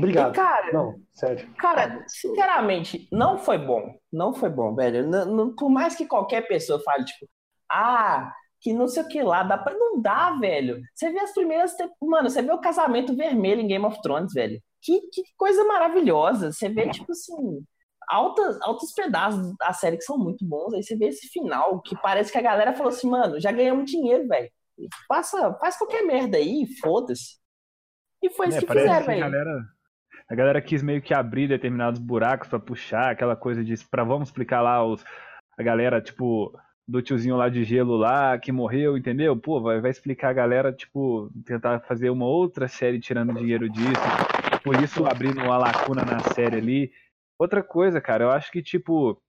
Obrigado. 0.00 0.32
E, 0.32 0.36
cara, 0.36 0.72
Não, 0.72 0.94
sério. 1.12 1.48
Cara, 1.56 2.04
sinceramente, 2.08 3.08
não 3.12 3.38
foi 3.38 3.58
bom. 3.58 3.94
Não 4.12 4.32
foi 4.32 4.48
bom, 4.48 4.74
velho. 4.74 5.06
Não- 5.06 5.24
não- 5.26 5.54
por 5.54 5.70
mais 5.70 5.94
que 5.94 6.06
qualquer 6.06 6.46
pessoa 6.48 6.80
fale, 6.82 7.04
tipo, 7.04 7.28
ah, 7.70 8.32
que 8.60 8.72
não 8.72 8.86
sei 8.88 9.02
o 9.02 9.08
que 9.08 9.22
lá, 9.22 9.42
dá 9.42 9.56
pra... 9.56 9.72
não 9.74 10.00
dá, 10.00 10.32
velho. 10.38 10.80
Você 10.94 11.10
vê 11.10 11.20
as 11.20 11.32
primeiras. 11.32 11.74
Mano, 12.02 12.28
você 12.28 12.42
vê 12.42 12.52
o 12.52 12.60
casamento 12.60 13.14
vermelho 13.16 13.60
em 13.60 13.66
Game 13.66 13.84
of 13.84 14.00
Thrones, 14.02 14.32
velho. 14.34 14.60
Que, 14.82 15.00
que 15.12 15.22
coisa 15.36 15.64
maravilhosa. 15.64 16.52
Você 16.52 16.68
vê, 16.68 16.88
tipo 16.90 17.10
assim, 17.12 17.64
altas, 18.08 18.60
altos 18.62 18.92
pedaços 18.92 19.54
da 19.58 19.72
série 19.72 19.96
que 19.96 20.04
são 20.04 20.18
muito 20.18 20.44
bons. 20.46 20.74
Aí 20.74 20.82
você 20.82 20.96
vê 20.96 21.08
esse 21.08 21.28
final, 21.28 21.80
que 21.80 21.96
parece 22.00 22.30
que 22.32 22.38
a 22.38 22.42
galera 22.42 22.74
falou 22.74 22.88
assim, 22.92 23.08
mano, 23.08 23.40
já 23.40 23.50
ganhamos 23.52 23.90
dinheiro, 23.90 24.26
velho. 24.28 24.50
Passa, 25.08 25.54
faz 25.60 25.76
qualquer 25.76 26.02
merda 26.02 26.36
aí, 26.38 26.66
foda-se. 26.82 27.38
E 28.22 28.28
foi 28.30 28.48
isso 28.48 28.58
É, 28.58 28.60
que 28.60 28.66
fizeram, 28.66 29.04
que 29.06 29.10
a 29.12 29.28
velho. 29.28 29.30
A 30.30 30.34
galera 30.34 30.62
quis 30.62 30.80
meio 30.80 31.02
que 31.02 31.12
abrir 31.12 31.48
determinados 31.48 31.98
buracos 31.98 32.48
pra 32.48 32.60
puxar, 32.60 33.10
aquela 33.10 33.34
coisa 33.34 33.64
de 33.64 33.74
pra 33.90 34.04
vamos 34.04 34.28
explicar 34.28 34.60
lá 34.60 34.84
os 34.84 35.04
a 35.58 35.62
galera 35.62 36.00
tipo 36.00 36.56
do 36.86 37.02
tiozinho 37.02 37.36
lá 37.36 37.48
de 37.48 37.64
gelo 37.64 37.96
lá 37.96 38.38
que 38.38 38.52
morreu, 38.52 38.96
entendeu? 38.96 39.36
Pô, 39.36 39.60
vai, 39.60 39.80
vai 39.80 39.90
explicar 39.90 40.30
a 40.30 40.32
galera 40.32 40.72
tipo 40.72 41.30
tentar 41.44 41.80
fazer 41.80 42.10
uma 42.10 42.26
outra 42.26 42.68
série 42.68 43.00
tirando 43.00 43.34
dinheiro 43.34 43.68
disso, 43.68 44.02
por 44.62 44.80
isso 44.80 45.04
abrindo 45.04 45.42
uma 45.42 45.58
lacuna 45.58 46.02
na 46.04 46.20
série 46.32 46.56
ali. 46.56 46.92
Outra 47.38 47.62
coisa, 47.62 48.00
cara, 48.00 48.24
eu 48.24 48.30
acho 48.30 48.52
que 48.52 48.62
tipo 48.62 49.20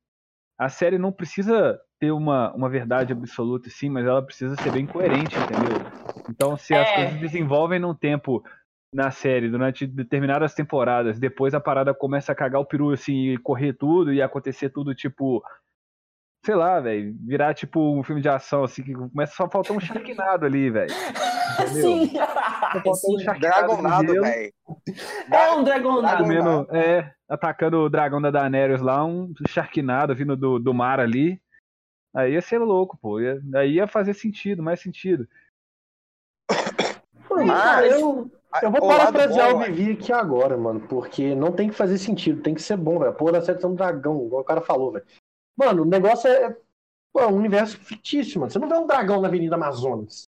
a 0.57 0.69
série 0.69 0.99
não 0.99 1.11
precisa 1.11 1.79
ter 1.99 2.11
uma, 2.11 2.53
uma 2.53 2.69
verdade 2.69 3.13
absoluta, 3.13 3.69
sim, 3.69 3.89
mas 3.89 4.05
ela 4.05 4.21
precisa 4.21 4.55
ser 4.57 4.71
bem 4.71 4.85
coerente, 4.85 5.35
entendeu? 5.35 5.81
Então, 6.29 6.55
se 6.55 6.75
as 6.75 6.89
É. 6.91 6.95
coisas 6.95 7.19
desenvolvem 7.19 7.79
num 7.79 7.95
tempo 7.95 8.43
na 8.93 9.09
série 9.09 9.49
durante 9.49 9.87
determinadas 9.87 10.53
temporadas. 10.53 11.19
Depois 11.19 11.53
a 11.53 11.59
parada 11.59 11.93
começa 11.93 12.31
a 12.31 12.35
cagar 12.35 12.61
o 12.61 12.65
peru 12.65 12.91
assim, 12.91 13.29
e 13.33 13.37
correr 13.37 13.73
tudo 13.73 14.13
e 14.13 14.21
acontecer 14.21 14.69
tudo 14.69 14.93
tipo. 14.93 15.43
Sei 16.45 16.55
lá, 16.55 16.79
velho. 16.79 17.15
Virar 17.21 17.53
tipo 17.53 17.79
um 17.79 18.03
filme 18.03 18.21
de 18.21 18.27
ação, 18.27 18.63
assim, 18.63 18.83
que 18.83 18.93
começa 18.93 19.33
só 19.35 19.45
a 19.45 19.49
faltar 19.49 19.77
um 19.77 19.79
Sharknado 19.79 20.45
ali, 20.45 20.69
velho. 20.71 20.91
Sim. 21.67 22.11
Faltou 22.83 23.13
um 23.13 23.17
Dragonado, 23.39 24.13
velho. 24.21 24.53
É 25.31 25.51
um 25.51 25.63
Dragonado. 25.63 26.23
comendo, 26.23 26.67
é, 26.71 27.13
atacando 27.29 27.81
o 27.81 27.89
dragão 27.89 28.19
da 28.19 28.31
Daenerys 28.31 28.81
lá, 28.81 29.05
um 29.05 29.31
Sharknado 29.47 30.15
vindo 30.15 30.35
do, 30.35 30.57
do 30.57 30.73
mar 30.73 30.99
ali. 30.99 31.39
Aí 32.13 32.33
ia 32.33 32.41
ser 32.41 32.57
louco, 32.57 32.97
pô. 32.97 33.19
Ia, 33.19 33.39
aí 33.55 33.73
ia 33.73 33.87
fazer 33.87 34.15
sentido, 34.15 34.63
mais 34.63 34.81
sentido. 34.81 35.27
Pô, 37.27 37.35
Mas- 37.45 37.61
cara, 37.61 37.87
eu, 37.87 38.31
eu 38.61 38.71
vou 38.71 38.83
o 38.83 38.87
parafrasear 38.87 39.55
o 39.55 39.59
Vivi 39.59 39.93
aqui 39.93 40.11
agora, 40.11 40.57
mano, 40.57 40.81
porque 40.87 41.33
não 41.35 41.51
tem 41.51 41.69
que 41.69 41.75
fazer 41.75 41.97
sentido, 41.97 42.41
tem 42.41 42.53
que 42.53 42.61
ser 42.61 42.77
bom, 42.77 42.99
velho. 42.99 43.13
Porra 43.13 43.41
série 43.41 43.63
é 43.63 43.67
um 43.67 43.75
dragão, 43.75 44.25
igual 44.25 44.41
o 44.41 44.45
cara 44.45 44.61
falou, 44.61 44.91
velho. 44.91 45.05
Mano, 45.55 45.83
o 45.83 45.85
negócio 45.85 46.29
é, 46.29 46.55
pô, 47.13 47.19
é 47.19 47.27
um 47.27 47.35
universo 47.35 47.77
fictício, 47.77 48.39
mano. 48.39 48.51
Você 48.51 48.59
não 48.59 48.67
vê 48.67 48.75
um 48.75 48.87
dragão 48.87 49.21
na 49.21 49.27
Avenida 49.27 49.55
Amazonas. 49.55 50.27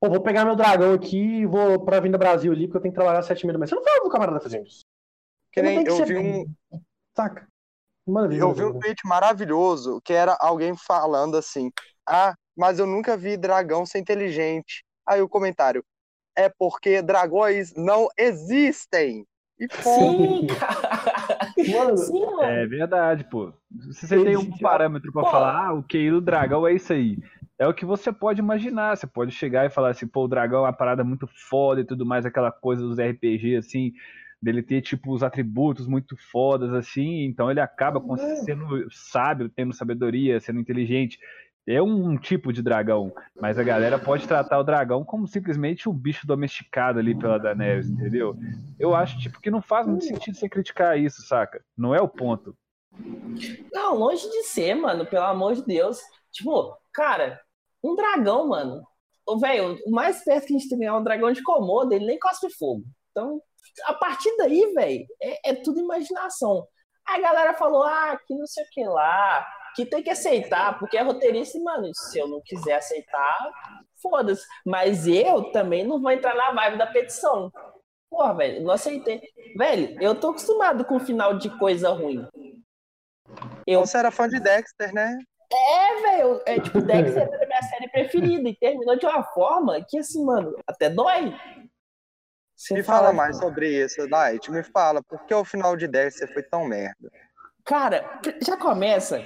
Pô, 0.00 0.10
vou 0.10 0.20
pegar 0.20 0.44
meu 0.44 0.54
dragão 0.54 0.92
aqui 0.92 1.16
e 1.16 1.46
vou 1.46 1.84
pra 1.84 1.96
Avenida 1.96 2.18
Brasil 2.18 2.52
ali, 2.52 2.66
porque 2.66 2.76
eu 2.76 2.82
tenho 2.82 2.92
que 2.92 2.98
trabalhar 2.98 3.20
às 3.20 3.26
sete 3.26 3.40
e 3.40 3.46
meia 3.46 3.54
da 3.54 3.58
manhã. 3.58 3.68
Você 3.68 3.74
não 3.74 3.82
vê 3.82 4.06
um 4.06 4.10
camarada 4.10 4.40
fazendo 4.40 4.66
isso. 4.66 4.84
Que 5.52 5.62
nem 5.62 5.82
que 5.82 5.90
eu 5.90 6.04
vi 6.04 6.14
bem. 6.14 6.46
um, 6.72 6.80
Saca? 7.16 7.48
Mano, 8.06 8.34
eu 8.34 8.52
vi 8.52 8.64
um 8.64 8.78
tweet 8.78 9.06
maravilhoso 9.06 10.00
que 10.04 10.12
era 10.12 10.36
alguém 10.40 10.76
falando 10.76 11.36
assim: 11.36 11.70
Ah, 12.06 12.34
mas 12.56 12.78
eu 12.78 12.86
nunca 12.86 13.16
vi 13.16 13.36
dragão 13.36 13.86
ser 13.86 13.98
inteligente. 13.98 14.84
Aí 15.06 15.22
o 15.22 15.28
comentário: 15.28 15.82
É 16.36 16.48
porque 16.48 17.00
dragões 17.02 17.72
não 17.76 18.08
existem. 18.18 19.26
E. 19.58 19.68
Sim. 19.82 20.46
Mano, 21.72 21.96
Sim, 21.96 22.24
mano. 22.26 22.42
É 22.42 22.66
verdade, 22.66 23.24
pô. 23.30 23.52
Se 23.92 24.06
você 24.06 24.22
tem 24.24 24.36
um 24.36 24.50
parâmetro 24.58 25.12
pra 25.12 25.22
Pô. 25.22 25.30
falar, 25.30 25.66
ah, 25.68 25.72
o 25.72 25.82
QI 25.82 26.10
do 26.10 26.20
dragão 26.20 26.66
é 26.66 26.72
isso 26.74 26.92
aí. 26.92 27.18
É 27.58 27.66
o 27.68 27.72
que 27.74 27.84
você 27.84 28.12
pode 28.12 28.40
imaginar. 28.40 28.96
Você 28.96 29.06
pode 29.06 29.30
chegar 29.32 29.64
e 29.64 29.70
falar 29.70 29.90
assim, 29.90 30.06
pô, 30.08 30.24
o 30.24 30.28
dragão 30.28 30.60
é 30.60 30.62
uma 30.68 30.72
parada 30.72 31.04
muito 31.04 31.28
foda 31.48 31.80
e 31.80 31.84
tudo 31.84 32.04
mais, 32.04 32.26
aquela 32.26 32.50
coisa 32.50 32.82
dos 32.82 32.98
RPG, 32.98 33.56
assim, 33.56 33.92
dele 34.42 34.62
ter, 34.62 34.82
tipo, 34.82 35.12
os 35.12 35.22
atributos 35.22 35.86
muito 35.86 36.16
fodas, 36.30 36.74
assim, 36.74 37.24
então 37.24 37.50
ele 37.50 37.60
acaba 37.60 38.00
com- 38.00 38.16
É. 38.16 38.36
sendo 38.36 38.86
sábio, 38.90 39.48
tendo 39.48 39.72
sabedoria, 39.72 40.40
sendo 40.40 40.58
inteligente. 40.60 41.18
É 41.66 41.80
um 41.80 42.18
tipo 42.18 42.52
de 42.52 42.62
dragão, 42.62 43.12
mas 43.40 43.58
a 43.58 43.62
galera 43.62 43.98
pode 43.98 44.28
tratar 44.28 44.58
o 44.58 44.64
dragão 44.64 45.02
como 45.02 45.26
simplesmente 45.26 45.88
um 45.88 45.94
bicho 45.94 46.26
domesticado 46.26 46.98
ali 46.98 47.18
pela 47.18 47.38
Daenerys, 47.38 47.88
entendeu? 47.88 48.36
Eu 48.78 48.94
acho, 48.94 49.18
tipo, 49.18 49.40
que 49.40 49.50
não 49.50 49.62
faz 49.62 49.86
muito 49.86 50.04
sentido 50.04 50.36
você 50.36 50.46
criticar 50.46 50.98
isso, 50.98 51.22
saca? 51.22 51.64
Não 51.76 51.94
é 51.94 52.02
o 52.02 52.08
ponto. 52.08 52.54
Não, 53.72 53.94
longe 53.96 54.28
de 54.28 54.42
ser, 54.42 54.74
mano, 54.74 55.06
pelo 55.06 55.24
amor 55.24 55.54
de 55.54 55.64
Deus. 55.64 55.98
Tipo, 56.30 56.76
cara, 56.92 57.40
um 57.82 57.94
dragão, 57.96 58.48
mano. 58.48 58.82
Velho, 59.40 59.78
o 59.86 59.90
mais 59.90 60.22
perto 60.22 60.46
que 60.46 60.54
a 60.54 60.58
gente 60.58 60.68
tem 60.68 60.86
é 60.86 60.92
um 60.92 61.02
dragão 61.02 61.32
de 61.32 61.42
Komodo, 61.42 61.94
ele 61.94 62.06
nem 62.06 62.18
cospe 62.18 62.50
fogo. 62.58 62.84
Então, 63.10 63.40
a 63.86 63.94
partir 63.94 64.36
daí, 64.36 64.72
velho, 64.74 65.06
é, 65.22 65.50
é 65.50 65.54
tudo 65.54 65.80
imaginação. 65.80 66.66
A 67.06 67.18
galera 67.18 67.54
falou, 67.54 67.82
ah, 67.84 68.18
que 68.26 68.34
não 68.34 68.46
sei 68.46 68.64
o 68.64 68.68
que 68.70 68.84
lá, 68.84 69.46
que 69.74 69.86
tem 69.86 70.02
que 70.02 70.10
aceitar, 70.10 70.78
porque 70.78 70.96
é 70.96 71.02
roteirista, 71.02 71.58
mano, 71.60 71.90
se 71.94 72.18
eu 72.18 72.28
não 72.28 72.40
quiser 72.44 72.76
aceitar, 72.76 73.50
foda-se. 74.00 74.44
Mas 74.64 75.06
eu 75.06 75.50
também 75.52 75.84
não 75.84 76.00
vou 76.00 76.10
entrar 76.10 76.34
na 76.34 76.52
vibe 76.52 76.78
da 76.78 76.86
petição. 76.86 77.50
Porra, 78.10 78.34
velho, 78.34 78.62
não 78.62 78.72
aceitei. 78.72 79.20
Velho, 79.56 80.00
eu 80.00 80.14
tô 80.14 80.30
acostumado 80.30 80.84
com 80.84 81.00
final 81.00 81.36
de 81.36 81.50
coisa 81.58 81.90
ruim. 81.90 82.26
Eu 83.66 83.80
Você 83.80 83.98
era 83.98 84.10
fã 84.10 84.28
de 84.28 84.38
Dexter, 84.38 84.92
né? 84.92 85.18
é, 85.52 86.00
velho, 86.00 86.42
é 86.46 86.60
tipo, 86.60 86.80
Dexter 86.80 87.22
era 87.22 87.44
a 87.44 87.46
minha 87.46 87.62
série 87.62 87.88
preferida 87.88 88.48
e 88.48 88.56
terminou 88.56 88.96
de 88.96 89.06
uma 89.06 89.22
forma 89.22 89.84
que, 89.88 89.98
assim, 89.98 90.24
mano, 90.24 90.56
até 90.66 90.90
dói. 90.90 91.34
Você 92.56 92.74
Me 92.74 92.82
fala 92.82 93.08
tipo, 93.08 93.16
mais 93.16 93.36
sobre 93.38 93.68
isso, 93.68 94.08
Light. 94.08 94.50
Me 94.50 94.62
fala, 94.62 95.02
por 95.02 95.24
que 95.26 95.34
o 95.34 95.44
final 95.44 95.76
de 95.76 95.88
Dexter 95.88 96.32
foi 96.32 96.42
tão 96.42 96.64
merda? 96.66 97.10
Cara, 97.64 98.20
já 98.42 98.56
começa 98.56 99.18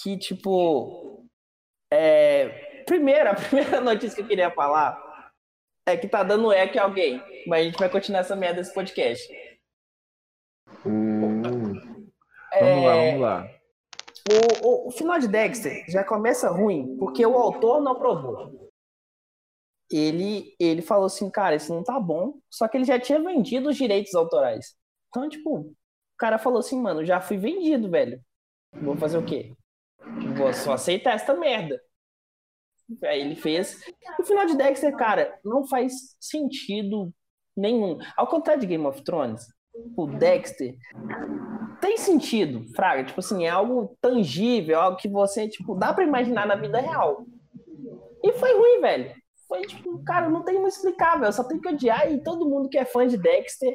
que, 0.00 0.16
tipo, 0.16 1.26
é... 1.92 2.84
primeiro, 2.84 3.30
a 3.30 3.34
primeira 3.34 3.80
notícia 3.80 4.16
que 4.16 4.22
eu 4.22 4.28
queria 4.28 4.50
falar 4.50 5.12
é 5.86 5.96
que 5.96 6.08
tá 6.08 6.22
dando 6.22 6.52
eco 6.52 6.76
em 6.76 6.80
alguém, 6.80 7.22
mas 7.46 7.60
a 7.60 7.64
gente 7.64 7.78
vai 7.78 7.88
continuar 7.88 8.20
essa 8.20 8.36
merda 8.36 8.60
desse 8.60 8.72
podcast. 8.72 9.26
Hum, 10.86 11.20
Vamos 12.60 12.84
lá, 12.84 12.96
É, 12.96 13.06
vamos 13.06 13.20
lá. 13.20 13.50
O, 14.30 14.66
o, 14.66 14.88
o 14.88 14.90
final 14.90 15.18
de 15.18 15.26
Dexter 15.26 15.84
já 15.88 16.04
começa 16.04 16.48
ruim, 16.50 16.96
porque 16.98 17.24
o 17.24 17.36
autor 17.36 17.80
não 17.80 17.92
aprovou. 17.92 18.70
Ele, 19.90 20.54
ele 20.58 20.80
falou 20.80 21.06
assim, 21.06 21.28
cara, 21.30 21.56
isso 21.56 21.74
não 21.74 21.82
tá 21.82 21.98
bom. 21.98 22.38
Só 22.50 22.68
que 22.68 22.76
ele 22.76 22.84
já 22.84 22.98
tinha 22.98 23.20
vendido 23.20 23.68
os 23.68 23.76
direitos 23.76 24.14
autorais. 24.14 24.74
Então, 25.08 25.28
tipo, 25.28 25.58
o 25.58 25.74
cara 26.16 26.38
falou 26.38 26.60
assim, 26.60 26.80
mano, 26.80 27.04
já 27.04 27.20
fui 27.20 27.36
vendido, 27.36 27.90
velho. 27.90 28.22
Vou 28.80 28.96
fazer 28.96 29.18
o 29.18 29.24
quê? 29.24 29.52
Vou 30.36 30.52
só 30.52 30.72
aceitar 30.74 31.14
esta 31.14 31.34
merda. 31.34 31.80
Aí 33.04 33.20
ele 33.20 33.36
fez. 33.36 33.80
O 34.18 34.24
final 34.24 34.46
de 34.46 34.56
Dexter, 34.56 34.94
cara, 34.96 35.38
não 35.44 35.66
faz 35.66 36.16
sentido 36.20 37.12
nenhum. 37.56 37.98
Ao 38.16 38.26
contrário 38.26 38.60
de 38.60 38.66
Game 38.66 38.86
of 38.86 39.02
Thrones, 39.02 39.46
o 39.96 40.06
Dexter 40.06 40.76
tem 41.80 41.96
sentido, 41.96 42.64
Fraga. 42.74 43.04
Tipo 43.04 43.20
assim, 43.20 43.44
é 43.44 43.48
algo 43.48 43.96
tangível, 44.00 44.80
algo 44.80 44.96
que 44.96 45.08
você, 45.08 45.48
tipo, 45.48 45.74
dá 45.74 45.92
pra 45.92 46.04
imaginar 46.04 46.46
na 46.46 46.54
vida 46.54 46.80
real. 46.80 47.24
E 48.22 48.32
foi 48.32 48.52
ruim, 48.56 48.80
velho. 48.80 49.14
Foi, 49.48 49.62
tipo, 49.62 50.02
cara, 50.04 50.28
não 50.28 50.44
tem 50.44 50.60
muito 50.60 50.74
explicável. 50.74 51.30
Só 51.32 51.44
tem 51.44 51.60
que 51.60 51.68
odiar 51.68 52.10
e 52.10 52.22
todo 52.22 52.48
mundo 52.48 52.68
que 52.68 52.78
é 52.78 52.84
fã 52.84 53.06
de 53.06 53.16
Dexter 53.16 53.74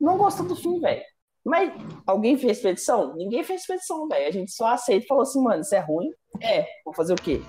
não 0.00 0.16
gostou 0.16 0.46
do 0.46 0.56
fim, 0.56 0.80
velho. 0.80 1.02
Mas 1.44 1.72
alguém 2.06 2.38
fez 2.38 2.60
petição? 2.60 3.14
Ninguém 3.16 3.42
fez 3.42 3.66
petição, 3.66 4.06
velho. 4.06 4.28
A 4.28 4.30
gente 4.30 4.52
só 4.52 4.68
aceita 4.68 5.04
e 5.04 5.08
falou 5.08 5.22
assim, 5.22 5.42
mano, 5.42 5.60
isso 5.60 5.74
é 5.74 5.80
ruim? 5.80 6.12
É, 6.40 6.66
vou 6.84 6.94
fazer 6.94 7.12
o 7.12 7.16
quê? 7.16 7.40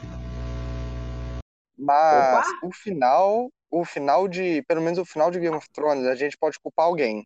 Mas 1.78 2.48
o 2.64 2.72
final, 2.72 3.50
o 3.70 3.86
final 3.86 4.28
de, 4.28 4.64
pelo 4.64 4.82
menos 4.82 4.98
o 4.98 5.06
final 5.06 5.30
de 5.30 5.40
Game 5.40 5.56
of 5.56 5.68
Thrones, 5.72 6.08
a 6.08 6.16
gente 6.16 6.38
pode 6.38 6.60
culpar 6.60 6.86
alguém, 6.86 7.26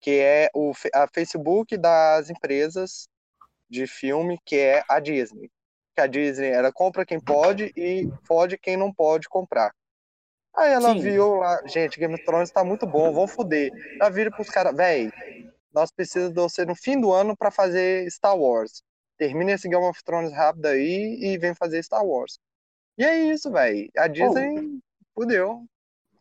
que 0.00 0.18
é 0.18 0.48
o 0.54 0.72
a 0.94 1.06
Facebook 1.12 1.76
das 1.76 2.30
empresas 2.30 3.08
de 3.68 3.86
filme, 3.86 4.38
que 4.44 4.56
é 4.56 4.82
a 4.88 5.00
Disney. 5.00 5.50
Que 5.94 6.02
a 6.02 6.06
Disney 6.06 6.48
ela 6.48 6.72
compra 6.72 7.04
quem 7.04 7.20
pode 7.20 7.72
e 7.76 8.08
fode 8.26 8.56
quem 8.56 8.76
não 8.76 8.92
pode 8.92 9.28
comprar. 9.28 9.72
Aí 10.56 10.72
ela 10.72 10.92
Sim. 10.92 11.00
viu 11.00 11.36
lá, 11.36 11.60
gente, 11.66 12.00
Game 12.00 12.14
of 12.14 12.24
Thrones 12.24 12.50
tá 12.50 12.64
muito 12.64 12.86
bom, 12.86 13.12
vão 13.12 13.28
foder. 13.28 13.70
Ela 14.00 14.10
vira 14.10 14.30
pros 14.30 14.48
caras, 14.48 14.74
véi, 14.74 15.10
nós 15.72 15.90
precisamos 15.90 16.34
de 16.34 16.40
você 16.40 16.64
no 16.64 16.74
fim 16.74 17.00
do 17.00 17.12
ano 17.12 17.36
pra 17.36 17.50
fazer 17.50 18.10
Star 18.10 18.36
Wars. 18.36 18.82
Termina 19.16 19.52
esse 19.52 19.68
Game 19.68 19.84
of 19.84 20.02
Thrones 20.04 20.32
rápido 20.32 20.66
aí 20.66 21.18
e 21.20 21.38
vem 21.38 21.54
fazer 21.54 21.82
Star 21.82 22.04
Wars. 22.04 22.38
E 22.96 23.04
é 23.04 23.16
isso, 23.32 23.50
velho. 23.50 23.88
A 23.96 24.08
Disney 24.08 24.78
fudeu. 25.14 25.64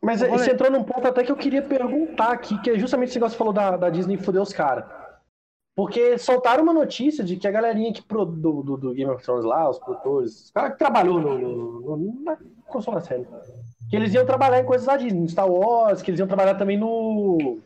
Mas 0.02 0.22
isso 0.22 0.32
ler. 0.32 0.54
entrou 0.54 0.72
num 0.72 0.84
ponto 0.84 1.08
até 1.08 1.24
que 1.24 1.32
eu 1.32 1.36
queria 1.36 1.62
perguntar 1.62 2.32
aqui, 2.32 2.60
que 2.62 2.70
é 2.70 2.80
justamente 2.80 3.10
esse 3.10 3.18
negócio 3.18 3.36
que 3.36 3.38
você 3.38 3.40
falou 3.40 3.54
da, 3.54 3.78
da 3.78 3.90
Disney 3.90 4.18
fuder 4.18 4.42
os 4.42 4.54
caras. 4.54 4.86
Porque 5.76 6.18
soltaram 6.18 6.64
uma 6.64 6.74
notícia 6.74 7.24
de 7.24 7.36
que 7.38 7.48
a 7.48 7.52
galerinha 7.52 7.94
que 7.94 8.02
pro, 8.02 8.26
do, 8.26 8.64
do, 8.64 8.78
do 8.78 8.94
Game 8.94 9.12
of 9.12 9.24
Thrones 9.24 9.46
lá, 9.46 9.70
os 9.70 9.78
produtores, 9.78 10.46
os 10.46 10.52
caras 10.52 10.72
que 10.72 10.80
trabalhou 10.80 11.20
no, 11.20 11.38
no, 11.38 11.98
no, 11.98 12.24
na 12.24 12.36
construção 12.66 12.96
da 12.96 13.02
série, 13.02 13.28
que 13.88 13.96
eles 13.96 14.12
iam 14.14 14.26
trabalhar 14.26 14.60
em 14.60 14.66
coisas 14.66 14.88
da 14.88 14.98
Disney, 14.98 15.20
no 15.20 15.30
Star 15.30 15.48
Wars, 15.48 16.02
que 16.02 16.10
eles 16.10 16.20
iam 16.20 16.28
trabalhar 16.28 16.56
também 16.56 16.78
no. 16.78 17.60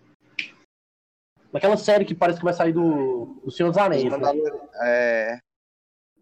Naquela 1.53 1.75
série 1.77 2.05
que 2.05 2.15
parece 2.15 2.39
que 2.39 2.45
vai 2.45 2.53
sair 2.53 2.71
do, 2.73 3.41
do 3.43 3.51
Senhor 3.51 3.69
dos 3.69 3.77
Anéis. 3.77 4.03
né? 4.05 4.19
É, 4.83 5.39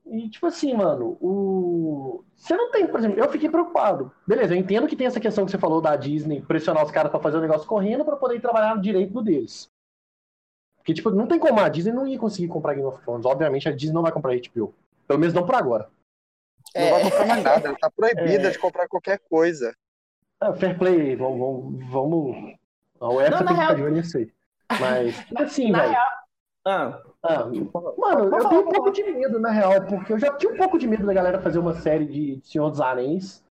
E, 0.06 0.30
tipo 0.30 0.48
assim, 0.48 0.74
mano, 0.74 1.18
o. 1.22 2.24
Você 2.36 2.56
não 2.56 2.72
tem, 2.72 2.88
por 2.88 3.00
exemplo, 3.00 3.20
eu 3.20 3.30
fiquei 3.32 3.50
preocupado. 3.50 4.12
Beleza, 4.26 4.56
eu 4.56 4.58
entendo 4.60 4.88
que 4.88 4.96
tem 4.96 5.06
essa 5.08 5.20
questão 5.20 5.46
que 5.46 5.52
você 5.52 5.58
falou 5.58 5.82
da 5.82 5.96
Disney 5.96 6.42
pressionar 6.42 6.84
os 6.84 6.92
caras 6.92 7.12
pra 7.12 7.20
fazer 7.20 7.38
o 7.38 7.42
negócio 7.42 7.68
correndo 7.68 8.04
pra 8.06 8.16
poder 8.16 8.40
trabalhar 8.42 8.76
no 8.76 8.82
direito 8.82 9.14
do 9.14 9.22
deles. 9.22 9.68
Porque, 10.78 10.94
tipo, 10.94 11.12
não 11.12 11.28
tem 11.28 11.38
como, 11.38 11.60
a 11.60 11.70
Disney 11.70 11.92
não 11.92 12.08
ia 12.08 12.18
conseguir 12.18 12.48
comprar 12.48 12.74
Game 12.74 12.88
of 12.88 13.02
Thrones. 13.04 13.26
Obviamente, 13.26 13.68
a 13.70 13.72
Disney 13.76 13.94
não 13.94 14.02
vai 14.02 14.12
comprar 14.12 14.34
HBO. 14.36 14.74
Pelo 15.08 15.20
menos 15.20 15.34
não 15.34 15.46
por 15.46 15.56
agora. 15.56 15.90
não 16.76 16.90
vai 16.90 17.04
comprar 17.04 17.26
mais 17.28 17.44
nada, 17.44 17.68
ela 17.68 17.78
tá 17.78 17.92
proibida 17.92 18.48
É. 18.48 18.52
de 18.52 18.58
comprar 18.58 18.88
qualquer 18.88 19.20
coisa. 19.30 19.76
Ah, 20.40 20.54
fair 20.54 20.78
play, 20.80 21.16
vamos. 21.16 21.38
vamos, 21.40 21.90
vamos... 21.92 22.56
A 23.02 23.10
UEFA 23.10 23.30
Não, 23.32 23.38
tem 23.40 23.48
que 23.48 23.54
real- 23.54 23.62
ficar 23.68 23.74
de 23.76 23.84
olho 23.84 23.94
nisso 23.96 24.18
aí. 24.18 24.32
Mas, 24.80 25.16
assim, 25.36 25.72
Na 25.72 25.80
velho. 25.80 25.92
real. 25.92 26.08
Ah, 26.66 27.02
Ah, 27.24 27.46
mano, 27.98 28.36
eu 28.36 28.50
tenho 28.50 28.62
um 28.62 28.70
pouco 28.70 28.92
de 28.92 29.04
medo, 29.04 29.40
na 29.40 29.50
real, 29.50 29.86
porque 29.88 30.14
eu 30.14 30.20
já 30.20 30.34
tinha 30.38 30.54
um 30.54 30.58
pouco 30.58 30.78
de 30.78 30.88
medo 30.88 31.06
da 31.06 31.14
galera 31.14 31.42
fazer 31.42 31.58
uma 31.60 31.74
série 31.74 32.06
de 32.06 32.40
Senhor 32.44 32.70
dos 32.70 32.80
Anéis. 32.80 33.44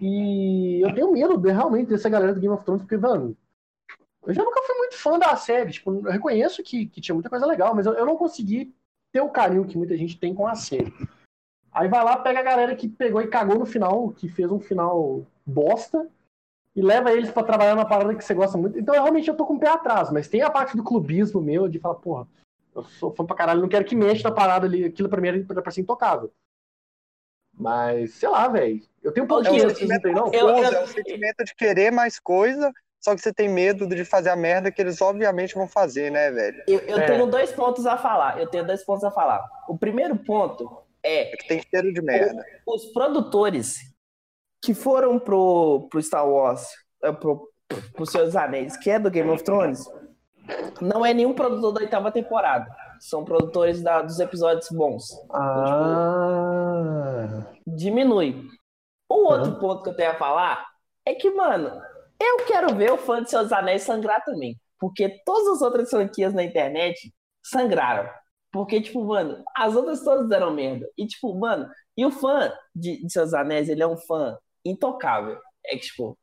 E 0.00 0.80
eu 0.80 0.94
tenho 0.94 1.12
medo 1.12 1.36
de, 1.36 1.50
realmente 1.50 1.88
dessa 1.88 2.08
galera 2.08 2.32
do 2.32 2.40
Game 2.40 2.54
of 2.54 2.64
Thrones, 2.64 2.82
porque, 2.82 2.96
mano, 2.96 3.36
eu 4.26 4.32
já 4.32 4.42
nunca 4.42 4.62
fui 4.62 4.74
muito 4.76 4.96
fã 4.96 5.18
da 5.18 5.36
série. 5.36 5.72
Tipo, 5.72 5.94
eu 5.94 6.10
reconheço 6.10 6.62
que, 6.62 6.86
que 6.86 7.00
tinha 7.00 7.14
muita 7.14 7.28
coisa 7.30 7.46
legal, 7.46 7.74
mas 7.74 7.86
eu, 7.86 7.92
eu 7.92 8.06
não 8.06 8.16
consegui 8.16 8.74
ter 9.12 9.20
o 9.20 9.28
carinho 9.28 9.66
que 9.66 9.76
muita 9.76 9.96
gente 9.96 10.18
tem 10.18 10.34
com 10.34 10.46
a 10.46 10.54
série. 10.54 10.92
Aí 11.70 11.88
vai 11.88 12.02
lá, 12.04 12.16
pega 12.16 12.40
a 12.40 12.44
galera 12.44 12.74
que 12.74 12.88
pegou 12.88 13.20
e 13.20 13.28
cagou 13.28 13.58
no 13.58 13.66
final, 13.66 14.10
que 14.10 14.28
fez 14.28 14.50
um 14.50 14.60
final 14.60 15.24
bosta, 15.44 16.08
e 16.74 16.80
leva 16.82 17.12
eles 17.12 17.30
para 17.30 17.42
trabalhar 17.44 17.74
na 17.74 17.84
parada 17.84 18.14
que 18.14 18.24
você 18.24 18.34
gosta 18.34 18.56
muito. 18.56 18.78
Então, 18.78 18.94
realmente, 18.94 19.28
eu 19.28 19.36
tô 19.36 19.44
com 19.44 19.54
o 19.54 19.60
pé 19.60 19.68
atrás, 19.68 20.10
mas 20.10 20.28
tem 20.28 20.42
a 20.42 20.50
parte 20.50 20.76
do 20.76 20.82
clubismo 20.82 21.40
meu 21.40 21.68
de 21.68 21.78
falar, 21.78 21.96
porra, 21.96 22.26
eu 22.74 22.82
sou 22.84 23.14
fã 23.14 23.24
pra 23.26 23.36
caralho, 23.36 23.60
não 23.60 23.68
quero 23.68 23.84
que 23.84 23.94
mexa 23.94 24.28
na 24.28 24.34
parada 24.34 24.66
ali, 24.66 24.84
aquilo 24.84 25.08
pra 25.08 25.20
mim 25.20 25.28
era 25.28 25.62
pra 25.62 25.70
ser 25.70 25.82
intocável. 25.82 26.32
Mas, 27.54 28.14
sei 28.14 28.28
lá, 28.28 28.48
velho. 28.48 28.80
Eu 29.02 29.12
tenho 29.12 29.24
um 29.24 29.28
pouco 29.28 29.44
É 29.46 29.50
de 29.50 29.56
um 29.56 29.62
não 29.62 29.68
sentimento 29.70 30.02
têm, 30.02 30.14
não? 30.14 30.32
Eu- 30.32 30.48
eu- 30.48 30.64
é 30.64 30.82
um 30.82 30.86
sentimento 30.86 31.44
de 31.44 31.54
querer 31.54 31.92
mais 31.92 32.18
coisa, 32.18 32.72
só 32.98 33.14
que 33.14 33.20
você 33.20 33.32
tem 33.32 33.48
medo 33.48 33.86
de 33.86 34.04
fazer 34.04 34.30
a 34.30 34.36
merda 34.36 34.72
que 34.72 34.80
eles 34.80 35.00
obviamente 35.02 35.54
vão 35.54 35.68
fazer, 35.68 36.10
né, 36.10 36.30
velho? 36.30 36.62
Eu, 36.66 36.78
eu 36.80 36.98
É. 36.98 37.06
tenho 37.06 37.26
dois 37.26 37.52
pontos 37.52 37.84
a 37.84 37.98
falar. 37.98 38.40
Eu 38.40 38.46
tenho 38.46 38.66
dois 38.66 38.82
pontos 38.84 39.04
a 39.04 39.10
falar. 39.10 39.46
O 39.68 39.76
primeiro 39.76 40.16
ponto 40.16 40.78
é 41.02 41.32
É 41.32 41.36
que 41.36 41.46
tem 41.46 41.60
cheiro 41.62 41.92
de 41.92 42.00
merda. 42.00 42.42
os 42.66 42.86
produtores 42.86 43.91
que 44.62 44.72
foram 44.74 45.18
pro, 45.18 45.88
pro 45.90 46.00
Star 46.02 46.28
Wars, 46.28 46.66
é, 47.02 47.10
pro, 47.12 47.48
pro 47.94 48.06
Senhor 48.06 48.34
Anéis, 48.36 48.76
que 48.76 48.90
é 48.90 48.98
do 48.98 49.10
Game 49.10 49.28
of 49.30 49.42
Thrones, 49.42 49.84
não 50.80 51.04
é 51.04 51.12
nenhum 51.12 51.34
produtor 51.34 51.72
da 51.72 51.80
oitava 51.80 52.10
temporada. 52.12 52.66
São 53.00 53.24
produtores 53.24 53.82
da- 53.82 54.02
dos 54.02 54.20
episódios 54.20 54.68
bons. 54.70 55.04
Ah. 56.12 57.46
Diminui. 57.66 58.46
O 59.08 59.26
outro 59.28 59.58
ponto 59.58 59.82
que 59.82 59.90
eu 59.90 59.96
tenho 59.96 60.12
a 60.12 60.14
falar 60.14 60.64
é 61.04 61.14
que, 61.14 61.28
mano, 61.30 61.82
eu 62.20 62.44
quero 62.46 62.74
ver 62.74 62.92
o 62.92 62.96
fã 62.96 63.22
de 63.22 63.30
dos 63.36 63.52
Anéis 63.52 63.82
sangrar 63.82 64.24
também. 64.24 64.56
Porque 64.78 65.20
todas 65.24 65.56
as 65.56 65.62
outras 65.62 65.90
franquias 65.90 66.32
na 66.32 66.44
internet 66.44 67.12
sangraram. 67.42 68.08
Porque, 68.52 68.80
tipo, 68.80 69.04
mano, 69.04 69.42
as 69.56 69.74
outras 69.74 70.02
todas 70.04 70.28
deram 70.28 70.52
merda. 70.52 70.88
E, 70.96 71.06
tipo, 71.06 71.34
mano, 71.34 71.68
e 71.96 72.06
o 72.06 72.10
fã 72.10 72.52
de, 72.74 73.04
de 73.04 73.20
dos 73.20 73.34
Anéis, 73.34 73.68
ele 73.68 73.82
é 73.82 73.86
um 73.86 73.96
fã 73.96 74.38
intocável. 74.64 75.38
É 75.66 75.76
que, 75.76 75.86
tipo, 75.86 76.18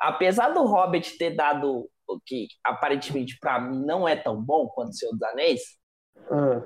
apesar 0.00 0.48
do 0.50 0.64
Hobbit 0.64 1.16
ter 1.18 1.30
dado 1.36 1.88
o 2.06 2.20
que 2.24 2.48
aparentemente 2.64 3.38
pra 3.40 3.58
mim 3.60 3.84
não 3.84 4.06
é 4.06 4.14
tão 4.16 4.40
bom 4.40 4.66
quanto 4.68 4.90
o 4.90 4.94
Senhor 4.94 5.12
dos 5.12 5.22
Anéis, 5.22 5.60
Ah. 6.30 6.62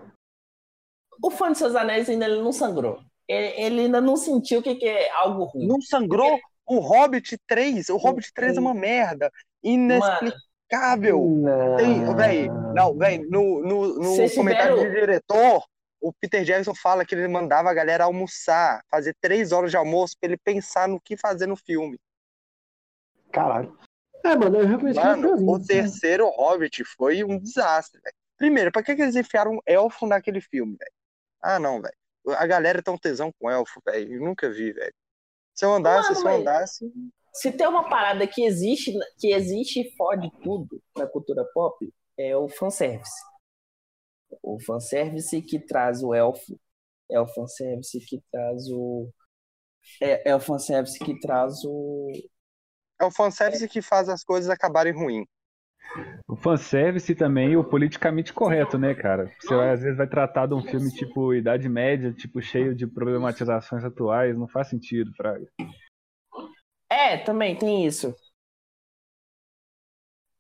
o 1.22 1.30
fã 1.30 1.52
de 1.52 1.58
Seus 1.58 1.74
Anéis 1.76 2.08
ainda 2.08 2.26
ele 2.26 2.42
não 2.42 2.52
sangrou. 2.52 3.00
Ele, 3.28 3.46
ele 3.60 3.80
ainda 3.82 4.00
não 4.00 4.16
sentiu 4.16 4.60
o 4.60 4.62
que, 4.62 4.74
que 4.76 4.86
é 4.86 5.10
algo 5.12 5.44
ruim. 5.44 5.66
Não 5.66 5.80
sangrou 5.80 6.38
o 6.66 6.78
Hobbit 6.80 7.38
3. 7.46 7.88
O 7.90 7.96
Hobbit 7.96 8.32
3 8.34 8.56
é 8.56 8.60
uma 8.60 8.74
merda. 8.74 9.30
Inexplicável. 9.62 11.20
Não. 11.24 11.76
Tem, 11.76 12.14
véi, 12.16 12.48
não, 12.74 12.96
véi, 12.96 13.18
no, 13.18 13.62
no, 13.62 13.94
no 14.00 14.30
comentário 14.34 14.76
tiveram- 14.76 14.76
do 14.76 14.90
diretor, 14.90 15.64
o 16.00 16.12
Peter 16.12 16.44
Jackson 16.44 16.74
fala 16.74 17.04
que 17.04 17.14
ele 17.14 17.28
mandava 17.28 17.70
a 17.70 17.74
galera 17.74 18.04
almoçar, 18.04 18.84
fazer 18.90 19.14
três 19.20 19.52
horas 19.52 19.70
de 19.70 19.76
almoço 19.76 20.16
pra 20.20 20.28
ele 20.28 20.36
pensar 20.36 20.88
no 20.88 21.00
que 21.00 21.16
fazer 21.16 21.46
no 21.46 21.56
filme. 21.56 21.98
Caralho. 23.32 23.76
É, 24.24 24.36
mano, 24.36 24.58
eu 24.58 24.66
reconheci 24.66 24.98
que 24.98 25.06
Mano, 25.06 25.36
foi 25.36 25.44
o 25.44 25.64
terceiro 25.64 26.28
Hobbit 26.28 26.84
foi 26.84 27.22
um 27.22 27.38
desastre, 27.38 28.00
velho. 28.00 28.14
Primeiro, 28.36 28.72
pra 28.72 28.82
que, 28.82 28.94
que 28.94 29.02
eles 29.02 29.16
enfiaram 29.16 29.54
um 29.54 29.60
elfo 29.66 30.06
naquele 30.06 30.40
filme, 30.40 30.76
velho? 30.78 30.92
Ah, 31.42 31.58
não, 31.58 31.80
velho. 31.80 31.94
A 32.36 32.46
galera 32.46 32.82
tem 32.82 32.92
um 32.92 32.98
tesão 32.98 33.32
com 33.38 33.50
elfo, 33.50 33.80
velho. 33.84 34.14
Eu 34.14 34.20
nunca 34.20 34.50
vi, 34.50 34.72
velho. 34.72 34.94
Se 35.54 35.64
eu 35.64 35.74
andasse, 35.74 36.08
Mano, 36.08 36.20
se 36.20 36.26
eu 36.26 36.40
andasse. 36.40 36.92
Se 37.32 37.52
tem 37.52 37.66
uma 37.66 37.88
parada 37.88 38.26
que 38.26 38.44
existe, 38.44 38.92
que 39.18 39.32
existe 39.32 39.80
e 39.80 39.96
fode 39.96 40.30
tudo 40.42 40.80
na 40.96 41.06
cultura 41.06 41.44
pop, 41.52 41.92
é 42.16 42.36
o 42.36 42.48
fanservice. 42.48 43.27
O 44.42 44.58
fanservice 44.60 45.40
que 45.42 45.58
traz 45.58 46.02
o 46.02 46.14
elfo, 46.14 46.58
é 47.10 47.20
o 47.20 47.26
fanservice 47.26 48.00
que 48.00 48.20
traz 48.30 48.68
o. 48.70 49.10
É, 50.00 50.30
é 50.30 50.34
o 50.34 50.40
fanservice 50.40 50.98
que 50.98 51.18
traz 51.20 51.64
o. 51.64 52.12
É 53.00 53.04
o 53.04 53.10
fanservice 53.10 53.68
que 53.68 53.80
faz 53.80 54.08
as 54.08 54.24
coisas 54.24 54.50
acabarem 54.50 54.92
ruim. 54.92 55.24
O 56.26 56.36
fanservice 56.36 57.14
também 57.14 57.52
e 57.52 57.56
o 57.56 57.64
politicamente 57.64 58.32
correto, 58.32 58.76
né, 58.76 58.94
cara? 58.94 59.32
Você 59.40 59.54
vai, 59.54 59.72
às 59.72 59.80
vezes 59.80 59.96
vai 59.96 60.06
tratar 60.06 60.46
de 60.46 60.54
um 60.54 60.62
filme 60.62 60.90
tipo 60.90 61.32
Idade 61.32 61.68
Média, 61.68 62.12
tipo 62.12 62.42
cheio 62.42 62.74
de 62.74 62.86
problematizações 62.86 63.84
atuais, 63.84 64.36
não 64.36 64.46
faz 64.46 64.68
sentido, 64.68 65.10
Fraga. 65.14 65.46
É, 66.90 67.16
também 67.18 67.56
tem 67.56 67.86
isso. 67.86 68.14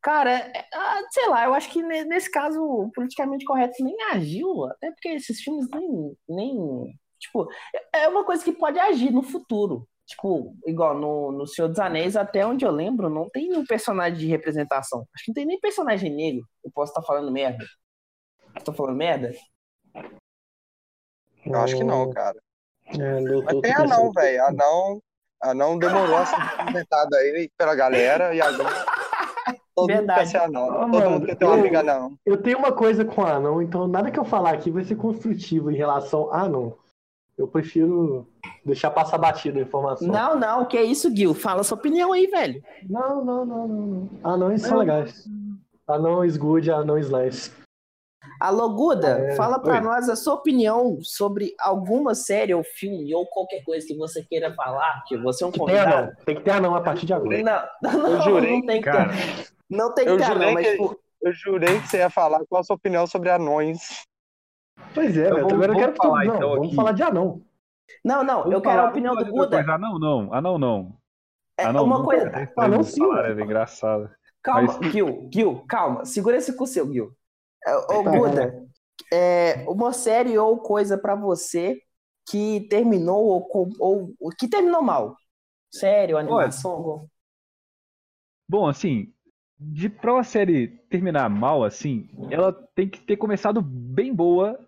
Cara, 0.08 0.30
é- 0.30 0.66
ah, 0.72 1.02
sei 1.10 1.28
lá, 1.28 1.44
eu 1.44 1.52
acho 1.52 1.68
que 1.70 1.82
ne- 1.82 2.04
nesse 2.04 2.30
caso 2.30 2.62
o 2.62 2.90
politicamente 2.92 3.44
correto 3.44 3.84
nem 3.84 3.94
agiu, 4.10 4.64
até 4.64 4.90
porque 4.90 5.10
esses 5.10 5.38
filmes 5.38 5.68
nem, 5.68 6.16
nem. 6.26 6.98
Tipo, 7.18 7.46
é 7.94 8.08
uma 8.08 8.24
coisa 8.24 8.42
que 8.42 8.50
pode 8.50 8.78
agir 8.78 9.12
no 9.12 9.22
futuro. 9.22 9.86
Tipo, 10.06 10.56
igual 10.66 10.98
no, 10.98 11.30
no 11.30 11.46
Senhor 11.46 11.68
dos 11.68 11.78
Anéis, 11.78 12.16
até 12.16 12.46
onde 12.46 12.64
eu 12.64 12.70
lembro, 12.70 13.10
não 13.10 13.28
tem 13.28 13.50
nenhum 13.50 13.66
personagem 13.66 14.18
de 14.18 14.26
representação. 14.26 15.06
Acho 15.14 15.24
que 15.26 15.30
não 15.30 15.34
tem 15.34 15.44
nem 15.44 15.60
personagem 15.60 16.10
negro. 16.10 16.48
Eu 16.64 16.70
posso 16.72 16.90
estar 16.92 17.02
falando 17.02 17.30
merda. 17.30 17.66
Tô 18.64 18.72
falando 18.72 18.96
merda? 18.96 19.34
Eu 21.44 21.60
acho 21.60 21.76
que 21.76 21.84
não, 21.84 22.08
cara. 22.08 22.40
É, 22.98 23.20
eu 23.30 23.42
Mas 23.42 23.60
tem 23.60 23.74
anão, 23.74 24.10
velho. 24.10 24.42
Anão, 24.46 25.02
anão 25.42 25.78
demorou 25.78 26.16
a 26.16 26.24
ser 26.24 26.40
implementado 26.40 27.14
aí 27.14 27.50
pela 27.58 27.74
galera 27.74 28.34
e 28.34 28.40
agora 28.40 28.97
todo 29.80 29.88
mundo 29.88 29.96
Verdade. 29.98 30.20
quer 30.20 30.26
ser 30.26 30.36
anão. 30.38 30.70
Ah, 30.70 30.78
todo 30.80 30.88
mano, 30.88 31.10
mundo 31.10 31.26
quer 31.26 31.34
ter 31.36 31.44
uma 31.44 31.54
eu- 31.54 31.60
amiga 31.60 31.80
anão. 31.80 32.12
Eu 32.26 32.36
tenho 32.42 32.58
uma 32.58 32.72
coisa 32.72 33.04
com 33.04 33.24
anão, 33.24 33.60
então 33.62 33.86
nada 33.88 34.10
que 34.10 34.18
eu 34.18 34.24
falar 34.24 34.54
aqui 34.54 34.70
vai 34.70 34.84
ser 34.84 34.96
construtivo 34.96 35.70
em 35.70 35.76
relação 35.76 36.32
a 36.32 36.42
anão. 36.42 36.74
Eu 37.36 37.46
prefiro 37.46 38.26
deixar 38.64 38.90
passar 38.90 39.16
batida 39.18 39.58
a 39.60 39.62
informação. 39.62 40.08
Não, 40.08 40.36
não, 40.38 40.64
que 40.64 40.76
é 40.76 40.82
isso, 40.82 41.14
Gil? 41.14 41.34
Fala 41.34 41.62
sua 41.62 41.78
opinião 41.78 42.12
aí, 42.12 42.26
velho. 42.26 42.60
Não, 42.88 43.24
não, 43.24 43.44
não, 43.46 43.68
não. 43.68 43.76
não. 43.86 44.10
Anões 44.24 44.62
são 44.62 44.72
Não. 44.72 44.78
legais. 44.78 45.24
Anões 45.86 46.36
good, 46.36 46.68
anões 46.70 47.08
nice. 47.10 47.52
Alô, 48.40 48.68
Guda, 48.70 49.18
É, 49.20 49.36
fala 49.36 49.58
pra 49.58 49.74
oi. 49.74 49.80
nós 49.80 50.08
a 50.08 50.14
sua 50.14 50.34
opinião 50.34 50.98
sobre 51.02 51.54
alguma 51.60 52.14
série 52.14 52.52
ou 52.54 52.62
filme 52.62 53.12
ou 53.14 53.24
qualquer 53.26 53.64
coisa 53.64 53.86
que 53.86 53.96
você 53.96 54.22
queira 54.22 54.52
falar, 54.54 55.02
que 55.06 55.16
você 55.16 55.42
é 55.42 55.46
um 55.46 55.50
tem 55.50 55.60
convidado. 55.60 55.94
anão. 55.96 56.12
Tem 56.26 56.34
que 56.36 56.42
ter 56.42 56.50
anão 56.50 56.74
a 56.74 56.80
partir 56.80 57.06
de 57.06 57.14
agora. 57.14 57.42
Não, 57.42 57.62
não, 57.92 58.08
Eu 58.12 58.20
jurei, 58.22 58.52
não 58.60 58.66
tem 58.66 58.80
que 58.80 58.84
cara. 58.90 59.08
ter. 59.08 59.48
Não 59.70 59.94
tem 59.94 60.06
Eu 60.06 60.18
jurei 60.18 60.46
não, 60.46 60.52
mas 60.54 60.66
que- 60.66 60.98
Eu 61.20 61.32
jurei 61.32 61.80
que 61.80 61.88
você 61.88 61.98
ia 61.98 62.10
falar 62.10 62.44
qual 62.48 62.60
a 62.60 62.64
sua 62.64 62.76
opinião 62.76 63.06
sobre 63.06 63.28
anões. 63.30 64.04
Pois 64.94 65.16
é, 65.16 65.26
Então 65.26 65.34
velho. 65.48 65.54
Agora 65.54 65.72
eu 65.72 65.76
quero 65.76 65.92
que 65.92 65.98
falar, 65.98 66.24
Não, 66.24 66.36
então, 66.36 66.48
vamos 66.50 66.66
aqui. 66.68 66.76
falar 66.76 66.92
de 66.92 67.02
anão. 67.02 67.42
Não, 68.04 68.22
não, 68.22 68.38
Vamos 68.38 68.52
eu 68.52 68.62
quero 68.62 68.80
a 68.82 68.88
opinião 68.88 69.16
do 69.16 69.24
Guda. 69.26 69.56
coisa. 69.56 69.72
Ah, 69.74 69.78
não, 69.78 69.98
não. 69.98 70.32
Ah, 70.32 70.40
não, 70.40 70.58
não. 70.58 70.96
É 71.58 71.64
Ah, 71.64 71.72
não, 71.72 71.84
uma 71.84 71.98
não. 71.98 72.04
coisa. 72.04 72.30
Ah, 72.56 72.62
não, 72.62 72.70
Vamos 72.70 72.86
sim, 72.88 73.00
falar. 73.00 73.30
É 73.38 73.42
engraçado. 73.42 74.10
Calma, 74.42 74.78
Mas- 74.80 74.92
Gil, 74.92 75.28
Gil, 75.32 75.64
calma. 75.68 76.04
Segura 76.04 76.36
esse 76.36 76.56
com 76.56 76.62
o 76.64 76.66
seu, 76.66 76.90
Gil. 76.92 77.12
É, 77.66 77.76
Ô, 77.76 78.04
Tá, 78.04 78.10
Guda, 78.16 78.66
é, 79.12 79.64
uma 79.68 79.92
série 79.92 80.38
ou 80.38 80.58
coisa 80.58 80.96
pra 80.96 81.16
você 81.16 81.82
que 82.30 82.60
terminou 82.70 83.24
ou, 83.50 83.68
ou, 83.80 84.14
que 84.38 84.46
terminou 84.48 84.80
mal. 84.82 85.16
Sério, 85.72 86.16
animação, 86.16 87.08
Bom, 88.48 88.66
assim, 88.68 89.12
de 89.58 89.88
pra 89.88 90.12
uma 90.12 90.24
série 90.24 90.68
terminar 90.88 91.28
mal, 91.28 91.64
assim, 91.64 92.08
ela 92.30 92.52
tem 92.74 92.88
que 92.88 93.00
ter 93.00 93.16
começado 93.16 93.60
bem 93.60 94.14
boa 94.14 94.58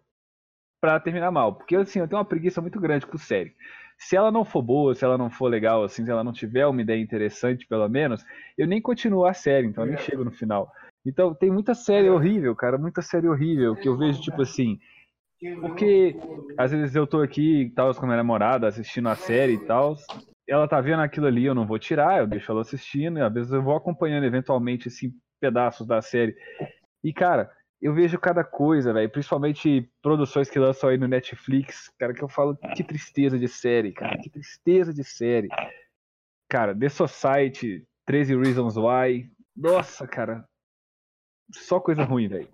pra 0.81 0.99
terminar 0.99 1.31
mal. 1.31 1.55
Porque, 1.55 1.77
assim, 1.77 2.01
eu 2.01 2.09
tenho 2.09 2.19
uma 2.19 2.25
preguiça 2.25 2.61
muito 2.61 2.81
grande 2.81 3.07
com 3.07 3.17
série. 3.17 3.55
Se 3.97 4.17
ela 4.17 4.33
não 4.33 4.45
for 4.45 4.63
boa, 4.63 4.95
se 4.95 5.05
ela 5.05 5.19
não 5.19 5.31
for 5.31 5.49
legal, 5.49 5.85
assim, 5.85 6.05
se 6.05 6.11
ela 6.11 6.25
não 6.25 6.33
tiver 6.33 6.67
uma 6.67 6.81
ideia 6.81 7.01
interessante, 7.01 7.67
pelo 7.67 7.87
menos, 7.89 8.25
eu 8.57 8.67
nem 8.67 8.81
continuo 8.81 9.27
a 9.27 9.35
série, 9.35 9.67
então 9.67 9.85
eu 9.85 9.91
nem 9.91 9.99
chego 9.99 10.25
no 10.25 10.33
final. 10.33 10.73
Então, 11.05 11.35
tem 11.35 11.51
muita 11.51 11.75
série 11.75 12.09
horrível, 12.09 12.57
cara, 12.57 12.79
muita 12.79 13.03
série 13.03 13.29
horrível, 13.29 13.77
que 13.77 13.89
eu 13.89 13.97
vejo, 13.97 14.21
tipo 14.21 14.43
assim, 14.43 14.81
porque 15.61 16.17
às 16.59 16.71
vezes 16.71 16.95
eu 16.95 17.07
tô 17.07 17.21
aqui 17.21 17.73
tal, 17.75 17.95
com 17.95 18.03
a 18.03 18.07
minha 18.07 18.17
namorada, 18.17 18.69
assistindo 18.69 19.09
a 19.09 19.17
série 19.17 19.55
e 19.55 19.67
tal, 19.67 19.97
ela 20.47 20.69
tá 20.69 20.81
vendo 20.81 21.01
aquilo 21.01 21.27
ali, 21.27 21.45
eu 21.45 21.55
não 21.55 21.67
vou 21.67 21.79
tirar, 21.79 22.19
eu 22.19 22.27
deixo 22.27 22.51
ela 22.51 22.61
assistindo, 22.61 23.19
e 23.19 23.23
às 23.23 23.33
vezes 23.33 23.53
eu 23.53 23.63
vou 23.63 23.75
acompanhando 23.75 24.25
eventualmente, 24.25 24.89
assim, 24.89 25.13
pedaços 25.41 25.87
da 25.87 26.03
série. 26.03 26.37
E, 27.03 27.13
cara, 27.13 27.51
eu 27.81 27.95
vejo 27.95 28.19
cada 28.19 28.45
coisa, 28.45 28.93
velho, 28.93 29.09
principalmente 29.09 29.91
produções 30.03 30.51
que 30.51 30.59
lançam 30.59 30.91
aí 30.91 30.99
no 30.99 31.09
Netflix, 31.09 31.91
cara, 31.99 32.13
que 32.13 32.23
eu 32.23 32.29
falo, 32.29 32.57
que 32.77 32.85
tristeza 32.85 33.39
de 33.39 33.49
série, 33.49 33.93
cara, 33.93 34.19
que 34.19 34.29
tristeza 34.29 34.93
de 34.93 35.03
série. 35.03 35.49
Cara, 36.49 36.77
The 36.77 36.89
Society, 36.89 37.87
13 38.05 38.37
Reasons 38.37 38.77
Why, 38.77 39.31
nossa, 39.57 40.07
cara, 40.07 40.45
só 41.53 41.81
coisa 41.81 42.05
ruim, 42.05 42.29
velho. 42.29 42.49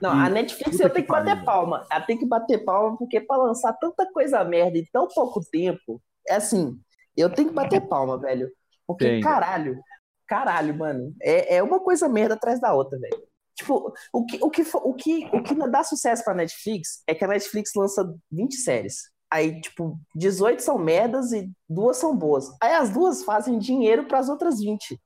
Não, 0.00 0.14
E 0.16 0.26
a 0.26 0.28
Netflix 0.28 0.78
eu 0.80 0.90
tenho 0.90 1.06
que 1.06 1.12
bater 1.12 1.44
palma. 1.44 1.86
Ela 1.90 2.04
tem 2.04 2.18
que 2.18 2.26
bater 2.26 2.64
palma 2.64 2.96
porque 2.96 3.20
pra 3.20 3.36
lançar 3.36 3.72
tanta 3.74 4.10
coisa 4.12 4.44
merda 4.44 4.78
em 4.78 4.84
tão 4.92 5.08
pouco 5.08 5.40
tempo, 5.50 6.02
é 6.28 6.34
assim, 6.34 6.78
Eu 7.16 7.30
tenho 7.30 7.48
que 7.48 7.54
bater 7.54 7.80
palma, 7.80 8.18
velho. 8.18 8.50
Porque, 8.86 9.20
caralho, 9.20 9.80
caralho, 10.26 10.76
mano. 10.76 11.14
É, 11.22 11.56
é 11.56 11.62
uma 11.62 11.80
coisa 11.80 12.08
merda 12.08 12.34
atrás 12.34 12.60
da 12.60 12.74
outra, 12.74 12.98
velho. 12.98 13.26
Tipo, 13.54 13.92
o 14.12 14.26
que, 14.26 14.38
o, 14.42 14.50
que, 14.50 14.62
o, 14.62 14.94
que, 14.94 15.26
o 15.32 15.42
que 15.42 15.54
dá 15.68 15.82
sucesso 15.82 16.22
pra 16.22 16.34
Netflix 16.34 17.02
é 17.06 17.14
que 17.14 17.24
a 17.24 17.28
Netflix 17.28 17.70
lança 17.74 18.14
20 18.30 18.54
séries. 18.56 19.10
Aí, 19.30 19.60
tipo, 19.60 19.98
18 20.14 20.62
são 20.62 20.78
merdas 20.78 21.32
e 21.32 21.50
duas 21.68 21.96
são 21.96 22.14
boas. 22.14 22.50
Aí 22.62 22.74
as 22.74 22.90
duas 22.90 23.24
fazem 23.24 23.58
dinheiro 23.58 24.06
pras 24.06 24.28
outras 24.28 24.60
20. 24.60 25.00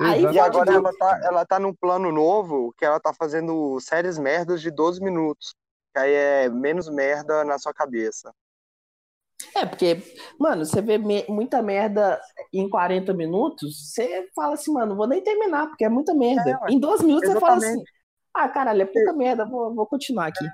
Aí. 0.00 0.22
E 0.22 0.38
agora 0.38 0.72
ela 0.72 0.92
tá, 0.98 1.20
ela 1.22 1.46
tá 1.46 1.58
num 1.58 1.74
plano 1.74 2.10
novo 2.10 2.72
que 2.76 2.84
ela 2.84 2.98
tá 2.98 3.12
fazendo 3.12 3.78
séries 3.80 4.18
merdas 4.18 4.60
de 4.60 4.70
12 4.70 5.00
minutos. 5.00 5.54
Que 5.92 6.00
aí 6.00 6.12
é 6.12 6.48
menos 6.48 6.88
merda 6.88 7.44
na 7.44 7.58
sua 7.58 7.72
cabeça. 7.72 8.32
É, 9.54 9.66
porque, 9.66 10.02
mano, 10.38 10.64
você 10.64 10.80
vê 10.80 10.96
me- 10.98 11.24
muita 11.28 11.62
merda 11.62 12.20
em 12.52 12.68
40 12.68 13.12
minutos, 13.12 13.92
você 13.92 14.28
fala 14.34 14.54
assim, 14.54 14.72
mano, 14.72 14.96
vou 14.96 15.06
nem 15.06 15.22
terminar, 15.22 15.68
porque 15.68 15.84
é 15.84 15.88
muita 15.88 16.14
merda. 16.14 16.58
É, 16.66 16.72
em 16.72 16.78
12 16.78 17.04
minutos 17.04 17.30
você 17.30 17.38
fala 17.40 17.56
assim, 17.56 17.66
Exatamente. 17.66 17.92
ah, 18.34 18.48
caralho, 18.48 18.82
é 18.82 18.86
puta 18.86 19.12
merda, 19.12 19.44
vou, 19.44 19.74
vou 19.74 19.86
continuar 19.86 20.26
aqui. 20.28 20.44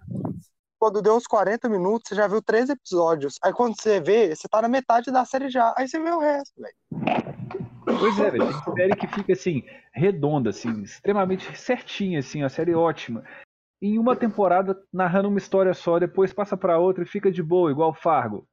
Quando 0.79 1.03
deu 1.03 1.15
uns 1.15 1.27
40 1.27 1.69
minutos, 1.69 2.09
você 2.09 2.15
já 2.15 2.27
viu 2.27 2.43
três 2.43 2.71
episódios. 2.71 3.35
Aí 3.43 3.53
quando 3.53 3.81
você 3.81 4.01
vê, 4.01 4.35
você 4.35 4.49
tá 4.49 4.63
na 4.63 4.69
metade 4.69 5.11
da 5.11 5.25
série 5.27 5.51
já. 5.51 5.75
Aí 5.77 5.87
você 5.87 6.01
vê 6.01 6.11
o 6.11 6.19
resto, 6.19 6.53
velho. 6.59 6.75
Pois 7.99 8.19
é, 8.19 8.31
velho. 8.31 8.47
Tem 8.47 8.75
série 8.75 8.97
que 8.97 9.07
fica 9.07 9.33
assim, 9.33 9.65
redonda, 9.93 10.51
assim, 10.51 10.83
extremamente 10.83 11.57
certinha, 11.57 12.19
assim, 12.19 12.43
a 12.43 12.49
série 12.49 12.75
ótima. 12.75 13.25
Em 13.83 13.99
uma 13.99 14.15
temporada, 14.15 14.79
narrando 14.93 15.29
uma 15.29 15.39
história 15.39 15.73
só, 15.73 15.99
depois 15.99 16.33
passa 16.33 16.57
pra 16.57 16.79
outra 16.79 17.05
e 17.05 17.09
fica 17.09 17.31
de 17.31 17.43
boa, 17.43 17.71
igual 17.71 17.95
Fargo. 17.95 18.47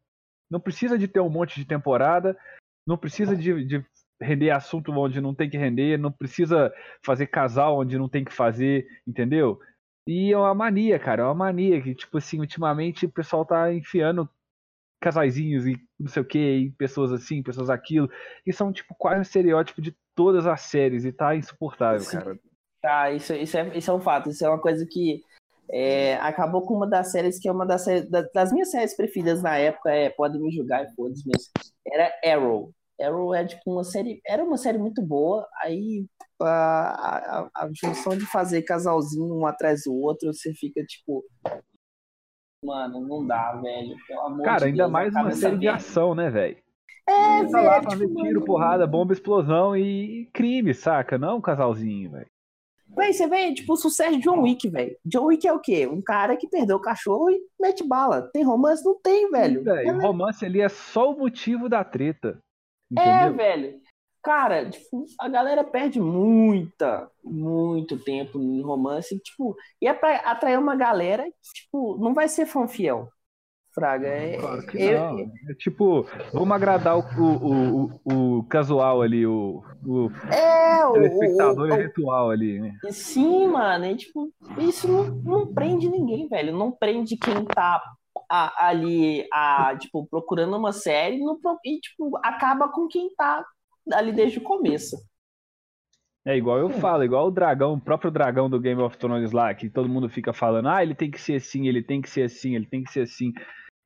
Não 0.49 0.59
precisa 0.59 0.97
de 0.97 1.07
ter 1.07 1.19
um 1.19 1.29
monte 1.29 1.59
de 1.59 1.65
temporada, 1.65 2.37
não 2.85 2.97
precisa 2.97 3.35
de, 3.35 3.65
de 3.65 3.85
render 4.21 4.51
assunto 4.51 4.91
onde 4.91 5.19
não 5.19 5.35
tem 5.35 5.49
que 5.49 5.57
render, 5.57 5.97
não 5.97 6.11
precisa 6.11 6.73
fazer 7.05 7.27
casal 7.27 7.77
onde 7.79 7.97
não 7.97 8.07
tem 8.07 8.23
que 8.23 8.33
fazer, 8.33 8.87
entendeu? 9.05 9.59
E 10.07 10.31
é 10.31 10.37
uma 10.37 10.55
mania, 10.55 10.97
cara, 10.97 11.23
é 11.23 11.25
uma 11.25 11.35
mania 11.35 11.81
que, 11.81 11.93
tipo 11.93 12.17
assim, 12.17 12.39
ultimamente 12.39 13.05
o 13.05 13.11
pessoal 13.11 13.45
tá 13.45 13.73
enfiando 13.73 14.29
casaizinhos 14.99 15.65
e 15.65 15.75
não 15.99 16.07
sei 16.07 16.21
o 16.21 16.25
que, 16.25 16.39
e 16.39 16.71
pessoas 16.71 17.11
assim, 17.11 17.43
pessoas 17.43 17.69
aquilo, 17.69 18.09
que 18.43 18.51
são, 18.51 18.71
tipo, 18.71 18.95
quase 18.97 19.19
um 19.19 19.21
estereótipo 19.21 19.81
de 19.81 19.95
todas 20.15 20.45
as 20.47 20.61
séries 20.61 21.05
e 21.05 21.11
tá 21.11 21.35
insuportável, 21.35 21.99
Sim. 22.01 22.17
cara. 22.17 22.39
Tá, 22.81 23.11
isso, 23.11 23.33
isso, 23.33 23.57
é, 23.57 23.77
isso 23.77 23.89
é 23.91 23.93
um 23.93 23.99
fato, 23.99 24.29
isso 24.29 24.45
é 24.45 24.49
uma 24.49 24.59
coisa 24.61 24.85
que 24.89 25.21
é, 25.69 26.15
acabou 26.17 26.61
com 26.61 26.75
uma 26.75 26.87
das 26.87 27.11
séries 27.11 27.39
que 27.39 27.47
é 27.47 27.51
uma 27.51 27.65
das, 27.65 27.83
séries- 27.83 28.09
da- 28.09 28.27
das 28.33 28.51
minhas 28.51 28.71
séries 28.71 28.95
preferidas 28.95 29.41
na 29.41 29.57
época, 29.57 29.91
é, 29.91 30.09
podem 30.09 30.39
me 30.41 30.51
julgar 30.51 30.85
e 30.85 30.95
foda-se, 30.95 31.23
mas 31.25 31.49
era 31.85 32.11
Arrow. 32.23 32.71
Arrow 32.99 33.35
é 33.35 33.45
tipo 33.45 33.61
uma 33.71 33.83
série, 33.83 34.21
era 34.25 34.43
uma 34.43 34.57
série 34.57 34.77
muito 34.77 35.01
boa, 35.01 35.47
aí 35.61 36.05
a, 36.41 37.39
a, 37.39 37.49
a 37.63 37.69
junção 37.73 38.17
de 38.17 38.25
fazer 38.25 38.61
casalzinho 38.61 39.35
um 39.35 39.45
atrás 39.45 39.83
do 39.85 39.93
outro, 39.93 40.31
você 40.33 40.53
fica 40.53 40.83
tipo, 40.83 41.23
mano, 42.63 43.01
não 43.01 43.25
dá, 43.25 43.53
velho, 43.53 43.95
pelo 44.07 44.21
amor 44.21 44.43
Cara, 44.43 44.59
de 44.59 44.65
ainda 44.65 44.83
Deus, 44.83 44.91
mais 44.91 45.15
uma 45.15 45.31
série 45.31 45.57
de 45.57 45.67
ação, 45.67 46.15
né, 46.15 46.29
velho? 46.29 46.57
É, 47.07 47.41
lá 47.51 47.79
velho, 47.79 47.87
tipo, 47.87 48.07
tiro, 48.07 48.13
mano, 48.13 48.45
porrada, 48.45 48.85
bomba, 48.85 49.13
explosão 49.13 49.75
e 49.77 50.29
crime, 50.33 50.73
saca? 50.73 51.17
Não 51.17 51.37
um 51.37 51.41
casalzinho, 51.41 52.11
velho. 52.11 52.27
Véi, 52.95 53.13
você 53.13 53.27
vê, 53.27 53.53
tipo, 53.53 53.73
o 53.73 53.77
sucesso 53.77 54.17
de 54.17 54.23
John 54.23 54.41
Wick, 54.41 54.67
velho. 54.69 54.95
John 55.05 55.25
Wick 55.25 55.47
é 55.47 55.53
o 55.53 55.59
quê? 55.59 55.87
Um 55.87 56.01
cara 56.01 56.35
que 56.35 56.47
perdeu 56.47 56.77
o 56.77 56.81
cachorro 56.81 57.29
e 57.29 57.39
mete 57.59 57.83
bala. 57.83 58.29
Tem 58.33 58.43
romance? 58.43 58.83
Não 58.83 58.99
tem, 58.99 59.29
velho. 59.29 59.63
Velho, 59.63 59.95
o 59.95 60.01
romance 60.01 60.45
ali 60.45 60.61
é 60.61 60.69
só 60.69 61.11
o 61.11 61.17
motivo 61.17 61.69
da 61.69 61.83
treta. 61.83 62.41
É, 62.97 63.25
Entendeu? 63.25 63.35
velho. 63.35 63.79
Cara, 64.27 64.69
tipo, 64.69 65.05
a 65.21 65.29
galera 65.29 65.63
perde 65.63 66.01
muita, 66.01 67.09
muito 67.23 67.97
tempo 67.97 68.37
em 68.41 68.61
romance, 68.61 69.17
tipo, 69.19 69.55
e 69.81 69.87
é 69.87 69.93
pra 69.93 70.17
atrair 70.17 70.59
uma 70.59 70.75
galera 70.75 71.23
que, 71.23 71.53
tipo, 71.63 71.97
não 71.97 72.13
vai 72.13 72.27
ser 72.27 72.45
fã 72.45 72.67
fiel. 72.67 73.07
Fraga, 73.73 74.05
é, 74.05 74.37
Claro 74.37 74.67
que 74.67 74.77
eu- 74.77 74.99
não. 74.99 75.19
É 75.49 75.53
tipo, 75.57 76.05
vamos 76.33 76.51
agradar 76.51 76.97
o, 76.97 77.03
o, 77.17 77.85
o, 78.03 78.37
o 78.39 78.43
casual 78.49 79.01
ali, 79.01 79.25
o, 79.25 79.63
o 79.85 80.09
é 80.29 80.85
o, 80.85 80.91
o- 81.61 81.65
eventual 81.71 82.29
ali, 82.29 82.59
né? 82.59 82.73
Sim, 82.91 83.47
mano, 83.47 83.85
é 83.85 83.95
tipo, 83.95 84.29
isso 84.57 84.89
não, 84.89 85.05
não 85.23 85.53
prende 85.53 85.87
ninguém, 85.87 86.27
velho. 86.27 86.51
Não 86.51 86.69
prende 86.69 87.15
quem 87.15 87.45
tá 87.45 87.81
a- 88.29 88.67
ali, 88.67 89.25
a, 89.31 89.73
tipo, 89.79 90.05
procurando 90.07 90.57
uma 90.57 90.73
série 90.73 91.19
não 91.19 91.39
e, 91.63 91.79
tipo, 91.79 92.11
acaba 92.21 92.67
com 92.67 92.89
quem 92.89 93.09
tá 93.15 93.45
ali 93.93 94.11
desde 94.11 94.39
o 94.39 94.43
começo. 94.43 94.97
É 96.25 96.35
igual 96.35 96.57
eu 96.57 96.69
falo, 96.69 97.05
igual 97.05 97.27
o 97.27 97.31
dragão, 97.31 97.73
o 97.73 97.79
próprio 97.79 98.11
dragão 98.11 98.49
do 98.49 98.59
Game 98.59 98.81
of 98.81 98.97
Thrones 98.97 99.31
lá, 99.31 99.53
que 99.53 99.69
todo 99.69 99.87
mundo 99.87 100.09
fica 100.09 100.33
falando, 100.33 100.67
ah, 100.67 100.83
ele 100.83 100.93
tem 100.93 101.09
que 101.09 101.21
ser 101.21 101.35
assim, 101.35 101.69
ele 101.69 101.81
tem 101.81 102.01
que 102.01 102.09
ser 102.09 102.23
assim, 102.23 102.53
ele 102.53 102.65
tem 102.65 102.83
que 102.83 102.91
ser 102.91 103.01
assim. 103.01 103.31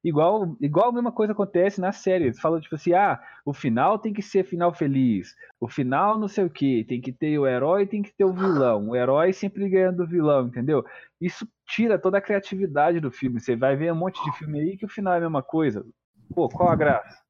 Igual, 0.04 0.58
igual 0.60 0.90
a 0.90 0.92
mesma 0.92 1.12
coisa 1.12 1.34
acontece 1.34 1.80
na 1.80 1.92
série. 1.92 2.26
Eles 2.26 2.40
falam, 2.40 2.60
tipo 2.60 2.74
assim, 2.74 2.94
ah, 2.94 3.22
o 3.46 3.54
final 3.54 4.00
tem 4.00 4.12
que 4.12 4.24
ser 4.24 4.44
final 4.44 4.74
feliz. 4.74 5.36
O 5.60 5.68
final 5.68 6.18
não 6.18 6.28
sei 6.28 6.44
o 6.44 6.50
que, 6.50 6.84
tem 6.86 7.00
que 7.00 7.14
ter 7.14 7.38
o 7.38 7.46
herói 7.46 7.86
tem 7.86 8.02
que 8.02 8.12
ter 8.12 8.26
o 8.26 8.34
vilão. 8.34 8.90
O 8.90 8.96
herói 8.96 9.32
sempre 9.34 9.70
ganhando 9.70 9.98
do 9.98 10.08
vilão, 10.08 10.48
entendeu? 10.48 10.84
Isso 11.22 11.48
tira 11.68 12.00
toda 12.00 12.18
a 12.18 12.22
criatividade 12.22 13.00
do 13.00 13.12
filme. 13.12 13.40
Você 13.40 13.56
vai 13.56 13.76
ver 13.76 13.94
um 13.94 13.98
monte 13.98 14.20
de 14.24 14.38
filme 14.40 14.60
aí 14.60 14.78
que 14.78 14.86
o 14.86 14.90
final 14.90 15.14
é 15.14 15.18
a 15.18 15.22
mesma 15.22 15.44
coisa. 15.44 15.86
Pô, 16.34 16.50
qual 16.50 16.70
a 16.70 16.76
graça? 16.76 17.22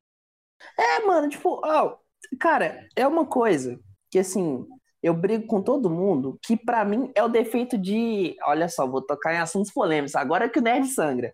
É, 0.79 1.05
mano, 1.05 1.27
tipo, 1.27 1.59
ó, 1.65 1.97
cara, 2.39 2.87
é 2.95 3.07
uma 3.07 3.25
coisa 3.25 3.79
que, 4.09 4.19
assim, 4.19 4.65
eu 5.01 5.13
brigo 5.13 5.47
com 5.47 5.61
todo 5.61 5.89
mundo, 5.89 6.39
que 6.43 6.55
pra 6.57 6.83
mim 6.85 7.11
é 7.15 7.23
o 7.23 7.29
defeito 7.29 7.77
de. 7.77 8.35
Olha 8.43 8.67
só, 8.69 8.87
vou 8.87 9.01
tocar 9.01 9.33
em 9.33 9.39
assuntos 9.39 9.71
polêmicos, 9.71 10.15
agora 10.15 10.49
que 10.49 10.59
o 10.59 10.61
Nerd 10.61 10.87
sangra. 10.87 11.33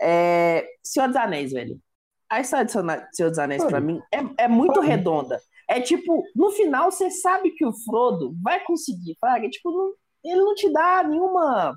É. 0.00 0.66
Senhor 0.82 1.06
dos 1.08 1.16
Anéis, 1.16 1.52
velho. 1.52 1.80
A 2.28 2.40
história 2.40 2.64
de 2.64 2.72
Senhor 2.72 3.30
dos 3.30 3.38
Anéis, 3.38 3.64
pra 3.64 3.80
mim, 3.80 4.00
é, 4.12 4.44
é 4.44 4.48
muito 4.48 4.80
mim. 4.82 4.86
redonda. 4.88 5.40
É 5.68 5.80
tipo, 5.80 6.24
no 6.34 6.50
final 6.52 6.90
você 6.90 7.10
sabe 7.10 7.50
que 7.52 7.64
o 7.66 7.72
Frodo 7.72 8.34
vai 8.42 8.62
conseguir, 8.64 9.16
Fraga. 9.20 9.48
Tipo, 9.50 9.70
não- 9.70 9.94
ele 10.24 10.40
não 10.40 10.54
te 10.54 10.70
dá 10.72 11.02
nenhuma. 11.02 11.76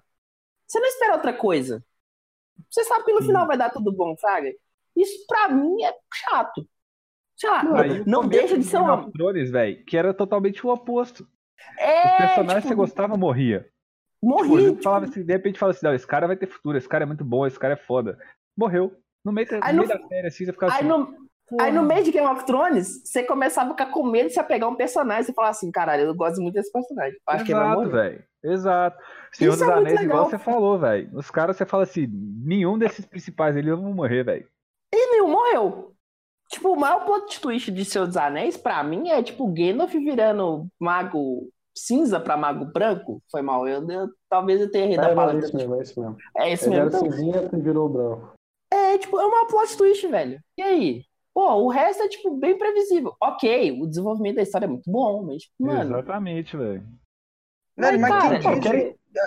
Você 0.67 0.79
não 0.79 0.87
espera 0.87 1.13
outra 1.15 1.33
coisa. 1.33 1.83
Você 2.69 2.83
sabe 2.85 3.05
que 3.05 3.13
no 3.13 3.21
Sim. 3.21 3.27
final 3.27 3.47
vai 3.47 3.57
dar 3.57 3.69
tudo 3.71 3.91
bom, 3.91 4.15
Fraga. 4.17 4.51
Isso 4.95 5.25
pra 5.27 5.49
mim 5.49 5.83
é 5.83 5.93
chato. 6.13 6.67
Sei 7.43 7.49
lá, 7.49 7.81
Aí 7.81 8.01
o 8.01 8.03
não 8.07 8.27
deixa 8.27 8.57
de 8.57 8.63
ser 8.63 8.77
Game 8.77 8.89
uma. 8.89 9.01
of 9.01 9.11
Thrones, 9.11 9.51
velho, 9.51 9.83
que 9.85 9.97
era 9.97 10.13
totalmente 10.13 10.65
o 10.65 10.69
oposto. 10.69 11.27
É, 11.77 12.05
Os 12.07 12.17
personagens 12.17 12.63
que 12.63 12.69
tipo, 12.69 12.69
você 12.69 12.75
gostava 12.75 13.17
morria. 13.17 13.59
Tipo, 13.61 13.69
morri. 14.21 14.65
ele 14.65 14.81
falava 14.81 15.05
assim, 15.05 15.23
de 15.23 15.33
repente 15.33 15.59
fala 15.59 15.71
assim, 15.71 15.85
não, 15.85 15.93
esse 15.93 16.07
cara 16.07 16.27
vai 16.27 16.37
ter 16.37 16.47
futuro, 16.47 16.77
esse 16.77 16.87
cara 16.87 17.03
é 17.03 17.07
muito 17.07 17.25
bom, 17.25 17.45
esse 17.45 17.59
cara 17.59 17.73
é 17.73 17.77
foda. 17.77 18.17
Morreu. 18.57 18.93
No 19.25 19.31
meio, 19.31 19.47
no 19.51 19.59
Aí 19.61 19.73
meio 19.75 19.87
no- 19.87 19.93
da 19.93 20.07
série, 20.07 20.27
assim, 20.27 20.45
você 20.45 20.51
ficava 20.53 20.71
Aí 20.73 20.79
assim, 20.79 20.87
no, 20.87 21.17
aí 21.61 21.71
no 21.71 21.83
meio 21.83 22.03
de 22.03 22.11
Game 22.11 22.27
of 22.27 22.45
Thrones, 22.45 23.01
você 23.03 23.23
começava 23.23 23.69
a 23.69 23.71
ficar 23.73 23.85
com 23.87 24.03
medo 24.05 24.27
de 24.29 24.33
você 24.33 24.43
pegar 24.43 24.67
um 24.67 24.75
personagem 24.75 25.31
e 25.31 25.33
falar 25.33 25.49
assim, 25.49 25.71
caralho, 25.71 26.03
eu 26.03 26.15
gosto 26.15 26.41
muito 26.41 26.55
desse 26.55 26.71
personagem. 26.71 27.17
Acho 27.27 27.43
que 27.45 27.51
ele 27.51 27.59
vai 27.59 27.67
Exato, 27.69 27.81
morrer. 27.89 27.91
velho. 28.09 28.23
Exato. 28.43 28.97
Senhor 29.31 29.53
Isso 29.53 29.59
dos 29.65 29.69
é 29.69 29.73
Anéis, 29.77 30.01
igual 30.01 30.29
você 30.29 30.37
falou, 30.37 30.77
velho. 30.79 31.09
Os 31.13 31.31
caras, 31.31 31.55
você 31.57 31.65
fala 31.65 31.83
assim, 31.83 32.07
nenhum 32.45 32.77
desses 32.77 33.05
principais 33.05 33.55
ali 33.55 33.69
vão 33.71 33.93
morrer, 33.93 34.23
velho. 34.23 34.47
E 34.93 35.11
nenhum 35.11 35.29
morreu. 35.31 35.92
Tipo, 36.53 36.69
o 36.73 36.79
maior 36.79 37.03
plot 37.05 37.39
twist 37.41 37.71
de 37.71 37.83
Senhor 37.83 38.05
dos 38.05 38.15
Anéis, 38.15 38.55
pra 38.55 38.83
mim, 38.83 39.09
é 39.09 39.23
tipo 39.23 39.47
Gandalf 39.47 39.91
virando 39.93 40.67
mago 40.79 41.49
cinza 41.75 42.19
pra 42.19 42.37
mago 42.37 42.65
branco. 42.65 43.21
Foi 43.31 43.41
mal. 43.41 43.67
Eu, 43.67 43.89
eu- 43.89 44.09
talvez 44.29 44.61
eu 44.61 44.69
tenha 44.69 44.85
rido 44.87 45.01
É, 45.01 45.11
a 45.11 45.15
palavra. 45.15 45.37
é 45.41 45.43
isso 45.45 45.55
mesmo, 45.55 45.75
é 45.75 45.81
isso 45.81 45.99
mesmo. 45.99 46.17
É 46.37 46.53
isso 46.53 46.65
Ele 46.65 46.75
mesmo. 46.79 46.87
era 46.89 46.97
Então, 46.97 47.11
cinzento 47.11 47.57
e 47.57 47.61
virou 47.61 47.89
branco. 47.89 48.33
É, 48.71 48.97
tipo, 48.99 49.19
é 49.19 49.25
uma 49.25 49.47
plot 49.47 49.75
twist, 49.75 50.05
velho. 50.07 50.39
E 50.57 50.61
aí? 50.61 51.03
Pô, 51.33 51.51
o 51.55 51.69
resto 51.69 52.03
é, 52.03 52.07
tipo, 52.07 52.35
bem 52.37 52.55
previsível. 52.57 53.15
Ok, 53.19 53.71
o 53.81 53.87
desenvolvimento 53.87 54.35
da 54.35 54.43
história 54.43 54.65
é 54.65 54.69
muito 54.69 54.89
bom, 54.91 55.23
mas, 55.23 55.41
tipo, 55.41 55.55
mano. 55.65 55.95
Exatamente, 55.95 56.55
velho. 56.55 56.83
Mas, 57.75 57.99
mas 57.99 58.11
cara, 58.11 58.39
quem 58.39 58.59
quero, 58.61 58.77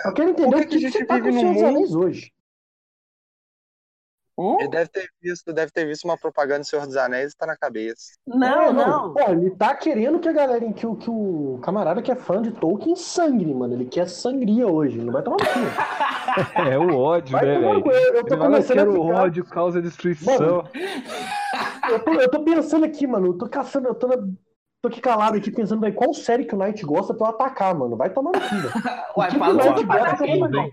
eu 0.05 0.13
quero 0.13 0.29
entender 0.29 0.55
o 0.55 0.59
que 0.59 0.65
que, 0.65 0.69
que 0.69 0.75
a 0.75 0.77
que 0.77 0.79
gente 0.79 0.97
você 0.99 1.05
tá 1.05 1.17
com 1.19 1.23
vive 1.25 1.29
os 1.29 1.35
num 1.35 1.41
seus 1.41 1.55
mundo- 1.63 1.67
anéis 1.75 1.93
hoje. 1.95 2.31
Hum? 4.37 4.57
Ele 4.59 4.69
deve 4.69 4.89
ter 4.89 5.07
visto, 5.21 5.51
deve 5.51 5.71
ter 5.71 5.85
visto 5.85 6.05
uma 6.05 6.17
propaganda 6.17 6.59
do 6.59 6.65
Senhor 6.65 6.85
dos 6.85 6.95
Anéis 6.95 7.33
e 7.33 7.35
tá 7.37 7.47
na 7.47 7.57
cabeça. 7.57 8.13
Não, 8.27 8.61
É, 8.65 8.73
não. 8.73 9.13
Pô, 9.13 9.19
ele 9.31 9.49
tá 9.51 9.73
querendo 9.75 10.19
que 10.19 10.29
a 10.29 10.31
galera, 10.31 10.71
que 10.73 10.85
o, 10.85 10.95
que 10.95 11.09
o 11.09 11.59
camarada 11.63 12.01
que 12.03 12.11
é 12.11 12.15
fã 12.15 12.39
de 12.41 12.51
Tolkien 12.51 12.95
sangre, 12.95 13.51
mano. 13.53 13.73
Ele 13.73 13.85
quer 13.85 14.07
sangria 14.07 14.67
hoje. 14.67 14.99
Não 14.99 15.11
vai 15.11 15.23
tomar 15.23 15.37
no 15.37 15.45
cu. 15.45 15.47
É 16.69 16.77
o 16.77 16.95
ódio, 16.95 17.31
Vai 17.31 17.45
né, 17.45 17.57
velho? 17.59 17.83
Eu, 17.91 18.13
eu 18.15 18.25
tô 18.25 18.35
Ele 18.35 18.37
que 18.37 18.37
começando 18.37 18.79
a 18.79 18.99
o 18.99 19.07
ódio 19.07 19.45
causa 19.45 19.81
destruição. 19.81 20.63
Eu 21.89 21.99
tô, 22.03 22.13
eu 22.13 22.29
tô 22.29 22.43
pensando 22.43 22.85
aqui, 22.85 23.07
mano. 23.07 23.27
Eu 23.27 23.37
tô 23.37 23.49
caçando, 23.49 23.87
eu 23.87 23.95
tô, 23.95 24.07
na- 24.07 24.17
tô 24.81 24.87
aqui 24.89 25.01
calado 25.01 25.37
aqui 25.37 25.49
pensando, 25.49 25.81
velho, 25.81 25.95
qual 25.95 26.13
série 26.13 26.45
que 26.45 26.53
o 26.53 26.57
Knight 26.57 26.85
gosta 26.85 27.13
pra 27.13 27.27
eu 27.27 27.31
atacar, 27.31 27.73
mano. 27.73 27.97
Vai 27.97 28.11
tomar 28.11 28.33
no 28.33 28.39
cu. 28.39 29.19
Uai, 29.19 29.31
que 29.31 29.39
fala 29.39 29.57
que 29.73 29.83
de 29.83 29.83
o 29.83 29.87
Knight 29.87 30.17
gosta 30.17 30.27
mano. 30.37 30.71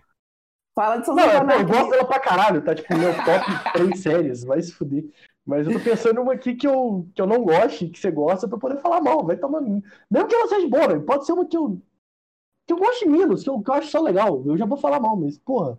Fala 0.74 0.96
de 0.98 1.06
Sons 1.06 1.16
Não, 1.16 1.24
of 1.24 1.52
eu, 1.52 1.66
gosto 1.66 1.90
dela 1.90 2.04
pra 2.04 2.18
caralho, 2.18 2.60
tá? 2.62 2.74
Tipo, 2.74 2.96
meu 2.96 3.14
top 3.14 3.72
três 3.72 4.00
séries. 4.02 4.44
Vai 4.44 4.60
se 4.60 4.72
fuder. 4.72 5.04
Mas 5.46 5.66
eu 5.66 5.74
tô 5.74 5.80
pensando 5.80 6.20
uma 6.22 6.32
aqui 6.32 6.54
que 6.54 6.66
eu, 6.66 7.06
que 7.14 7.20
eu 7.20 7.26
não 7.26 7.44
gosto, 7.44 7.88
que 7.90 7.98
você 7.98 8.10
gosta, 8.10 8.48
pra 8.48 8.58
poder 8.58 8.80
falar 8.80 9.00
mal. 9.00 9.24
Vai 9.24 9.36
tomar. 9.36 9.60
Mesmo 9.60 10.28
que 10.28 10.34
ela 10.34 10.48
seja 10.48 10.68
boa, 10.68 10.88
velho. 10.88 11.02
Pode 11.02 11.26
ser 11.26 11.32
uma 11.32 11.46
que 11.46 11.56
eu. 11.56 11.80
Que 12.66 12.72
eu 12.72 12.78
gosto 12.78 13.08
menos, 13.08 13.44
que 13.44 13.50
eu, 13.50 13.60
que 13.60 13.70
eu 13.70 13.74
acho 13.74 13.88
só 13.88 14.00
legal. 14.00 14.42
Eu 14.46 14.56
já 14.56 14.64
vou 14.64 14.78
falar 14.78 14.98
mal, 14.98 15.16
mas, 15.16 15.38
porra. 15.38 15.78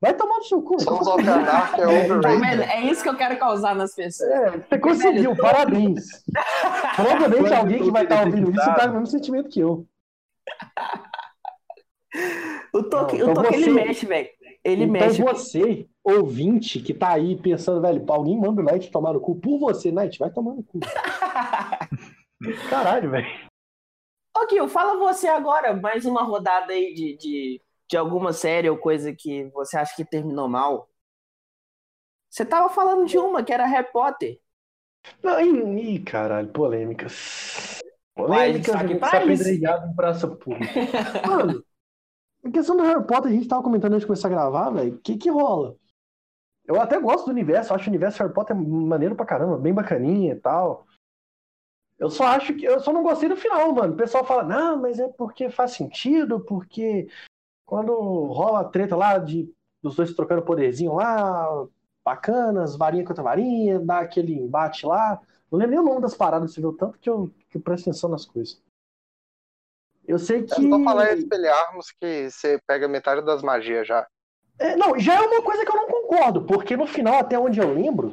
Vai 0.00 0.14
tomar 0.14 0.36
no 0.36 0.44
seu 0.44 0.62
cu. 0.62 0.78
Sons 0.80 1.08
of 1.08 1.20
é 1.20 1.44
Tá 1.44 1.72
vendo? 1.76 2.18
overrated. 2.18 2.62
É 2.70 2.80
isso 2.82 3.02
que 3.02 3.08
eu 3.08 3.16
quero 3.16 3.36
causar 3.36 3.74
nas 3.74 3.94
pessoas. 3.94 4.30
É, 4.30 4.50
você 4.58 4.78
conseguiu, 4.78 5.34
parabéns. 5.36 6.04
Provavelmente 6.94 7.52
alguém 7.54 7.82
que 7.82 7.90
vai 7.90 8.04
estar 8.04 8.24
ouvindo 8.24 8.50
isso 8.52 8.74
tá 8.76 8.86
no 8.86 8.92
mesmo 8.92 9.06
sentimento 9.06 9.48
que 9.48 9.58
eu. 9.58 9.84
O 12.72 12.82
toque, 12.82 13.18
Não, 13.18 13.28
o 13.28 13.30
então 13.32 13.42
toque 13.42 13.54
ele 13.54 13.64
você- 13.64 13.70
mexe, 13.70 14.06
velho. 14.06 14.28
Ele 14.64 14.84
então 14.84 14.92
mexe. 14.92 15.22
você, 15.22 15.88
ouvinte, 16.02 16.80
que 16.80 16.92
tá 16.92 17.10
aí 17.12 17.36
pensando, 17.40 17.80
velho, 17.80 18.04
alguém 18.08 18.38
manda 18.38 18.60
o 18.60 18.64
Knight 18.64 18.90
tomar 18.90 19.12
no 19.12 19.20
cu 19.20 19.36
por 19.36 19.58
você, 19.58 19.90
Knight, 19.90 20.18
vai 20.18 20.30
tomar 20.30 20.54
no 20.54 20.62
cu. 20.62 20.80
Caralho, 22.70 23.10
velho. 23.10 23.26
Ô, 24.36 24.48
Gil, 24.48 24.68
fala 24.68 24.96
você 24.98 25.26
agora, 25.28 25.74
mais 25.74 26.04
uma 26.06 26.22
rodada 26.22 26.72
aí 26.72 26.94
de, 26.94 27.16
de, 27.16 27.62
de 27.90 27.96
alguma 27.96 28.32
série 28.32 28.68
ou 28.70 28.76
coisa 28.78 29.12
que 29.12 29.44
você 29.50 29.76
acha 29.76 29.94
que 29.96 30.04
terminou 30.04 30.48
mal. 30.48 30.88
Você 32.30 32.44
tava 32.44 32.68
falando 32.68 33.06
de 33.06 33.18
uma, 33.18 33.42
que 33.42 33.52
era 33.52 33.66
Harry 33.66 33.90
Potter. 33.92 34.38
Não, 35.22 35.40
ih, 35.40 35.98
caralho, 36.00 36.48
polêmicas. 36.52 37.80
Polêmicas, 38.14 38.72
tá 38.74 38.84
pra 38.84 38.98
tá 38.98 39.24
isso. 39.24 39.42
apedrejado 39.44 39.86
em 39.90 39.94
praça 39.94 40.28
pública. 40.28 40.72
Mano, 41.26 41.64
a 42.44 42.50
questão 42.50 42.76
do 42.76 42.82
Harry 42.82 43.04
Potter, 43.06 43.30
a 43.30 43.34
gente 43.34 43.48
tava 43.48 43.62
comentando 43.62 43.92
antes 43.92 44.02
de 44.02 44.06
começar 44.06 44.28
a 44.28 44.30
gravar, 44.30 44.70
velho, 44.70 44.94
o 44.94 44.98
que 44.98 45.16
que 45.16 45.30
rola? 45.30 45.76
Eu 46.66 46.80
até 46.80 47.00
gosto 47.00 47.26
do 47.26 47.30
universo, 47.30 47.74
acho 47.74 47.86
o 47.86 47.88
universo 47.88 48.22
Harry 48.22 48.32
Potter 48.32 48.54
maneiro 48.56 49.16
pra 49.16 49.26
caramba, 49.26 49.56
bem 49.56 49.72
bacaninha 49.72 50.32
e 50.34 50.40
tal. 50.40 50.86
Eu 51.98 52.10
só 52.10 52.26
acho 52.26 52.54
que. 52.54 52.64
Eu 52.64 52.80
só 52.80 52.92
não 52.92 53.02
gostei 53.02 53.28
do 53.28 53.36
final, 53.36 53.72
mano. 53.74 53.94
O 53.94 53.96
pessoal 53.96 54.24
fala, 54.24 54.44
não, 54.44 54.80
mas 54.80 54.98
é 55.00 55.08
porque 55.08 55.50
faz 55.50 55.72
sentido, 55.72 56.40
porque 56.40 57.08
quando 57.66 57.92
rola 57.92 58.60
a 58.60 58.64
treta 58.64 58.94
lá 58.94 59.18
de 59.18 59.52
dos 59.82 59.96
dois 59.96 60.12
trocando 60.14 60.42
poderzinho 60.42 60.94
lá, 60.94 61.66
bacanas, 62.04 62.76
varinha 62.76 63.04
contra 63.04 63.22
varinha, 63.22 63.80
dá 63.80 64.00
aquele 64.00 64.34
embate 64.34 64.86
lá. 64.86 65.20
Não 65.50 65.58
lembro 65.58 65.76
nem 65.76 65.80
o 65.80 65.88
nome 65.88 66.00
das 66.02 66.14
paradas, 66.14 66.52
você 66.52 66.60
viu 66.60 66.72
tanto 66.72 66.98
que 66.98 67.08
eu, 67.08 67.30
que 67.48 67.56
eu 67.56 67.60
presto 67.60 67.88
atenção 67.88 68.10
nas 68.10 68.26
coisas. 68.26 68.60
Eu 70.08 70.18
sei 70.18 70.38
É 70.38 70.42
que. 70.42 70.68
só 70.68 70.82
falar 70.82 71.12
em 71.12 71.18
espelharmos 71.18 71.92
que 72.00 72.30
você 72.30 72.58
pega 72.66 72.88
metade 72.88 73.24
das 73.24 73.42
magias 73.42 73.86
já. 73.86 74.06
É, 74.58 74.74
não, 74.74 74.98
já 74.98 75.14
é 75.16 75.20
uma 75.20 75.42
coisa 75.42 75.64
que 75.64 75.70
eu 75.70 75.76
não 75.76 75.86
concordo, 75.86 76.42
porque 76.46 76.76
no 76.76 76.86
final, 76.86 77.18
até 77.20 77.38
onde 77.38 77.60
eu 77.60 77.72
lembro, 77.72 78.12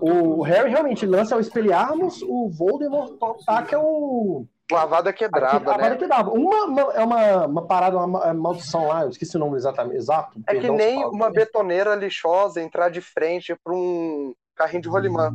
o 0.00 0.42
Harry 0.42 0.70
realmente 0.70 1.04
lança 1.06 1.36
o 1.36 1.40
Espelharmos, 1.40 2.22
o 2.22 2.48
Voldemort 2.50 3.12
taca 3.44 3.78
o. 3.78 4.46
Lavada 4.70 5.12
quebrada, 5.12 5.56
a 5.56 5.76
vara 5.76 5.90
né? 5.90 5.96
que 5.96 6.06
dava. 6.06 6.30
Uma, 6.30 6.64
uma- 6.64 6.92
é 6.94 7.04
uma, 7.04 7.46
uma 7.46 7.66
parada, 7.66 7.94
uma 7.98 8.06
ma- 8.06 8.32
maldição 8.32 8.86
lá, 8.86 9.02
eu 9.02 9.10
esqueci 9.10 9.36
o 9.36 9.40
nome 9.40 9.56
exatamente, 9.56 9.96
exato. 9.96 10.40
É 10.46 10.54
que 10.58 10.70
nem 10.70 11.04
uma 11.04 11.30
betoneira 11.30 11.94
lixosa 11.94 12.58
entrar 12.62 12.88
de 12.88 13.02
frente 13.02 13.54
pra 13.62 13.74
um 13.74 14.32
carrinho 14.56 14.80
de 14.82 14.88
rolimã. 14.88 15.30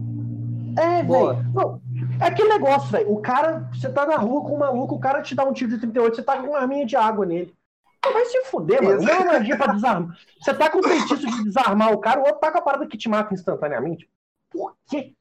É, 0.78 1.04
velho. 1.04 1.44
Não, 1.54 1.82
É 2.22 2.28
aquele 2.28 2.50
negócio, 2.50 2.90
velho. 2.92 3.12
O 3.12 3.22
cara, 3.22 3.70
você 3.74 3.92
tá 3.92 4.06
na 4.06 4.16
rua 4.18 4.42
com 4.44 4.56
um 4.56 4.60
maluco, 4.60 4.96
o 4.96 5.00
cara 5.00 5.22
te 5.22 5.34
dá 5.36 5.44
um 5.44 5.54
tiro 5.54 5.72
de 5.72 5.78
38, 5.80 6.16
você 6.16 6.24
tá 6.24 6.38
com 6.40 6.48
uma 6.50 6.60
arminha 6.60 6.86
de 6.86 6.96
água 6.96 7.26
nele. 7.26 7.54
Vai 8.04 8.24
se 8.26 8.42
fuder, 8.46 8.82
mano. 8.82 9.02
Não 9.02 9.10
é 9.10 9.18
uma 9.18 9.34
magia 9.34 9.58
pra 9.58 9.74
desarmar. 9.74 10.16
Você 10.42 10.54
tá 10.54 10.70
com 10.70 10.80
o 10.80 10.84
feitiço 10.84 11.18
de 11.18 11.44
desarmar 11.44 11.92
o 11.92 11.98
cara, 12.00 12.20
o 12.22 12.24
outro 12.24 12.40
tá 12.40 12.52
com 12.52 12.58
a 12.60 12.62
parada 12.62 12.88
que 12.88 12.98
te 12.98 13.10
mata 13.10 13.34
instantaneamente. 13.34 14.10
Por 14.50 14.74
quê? 14.90 15.14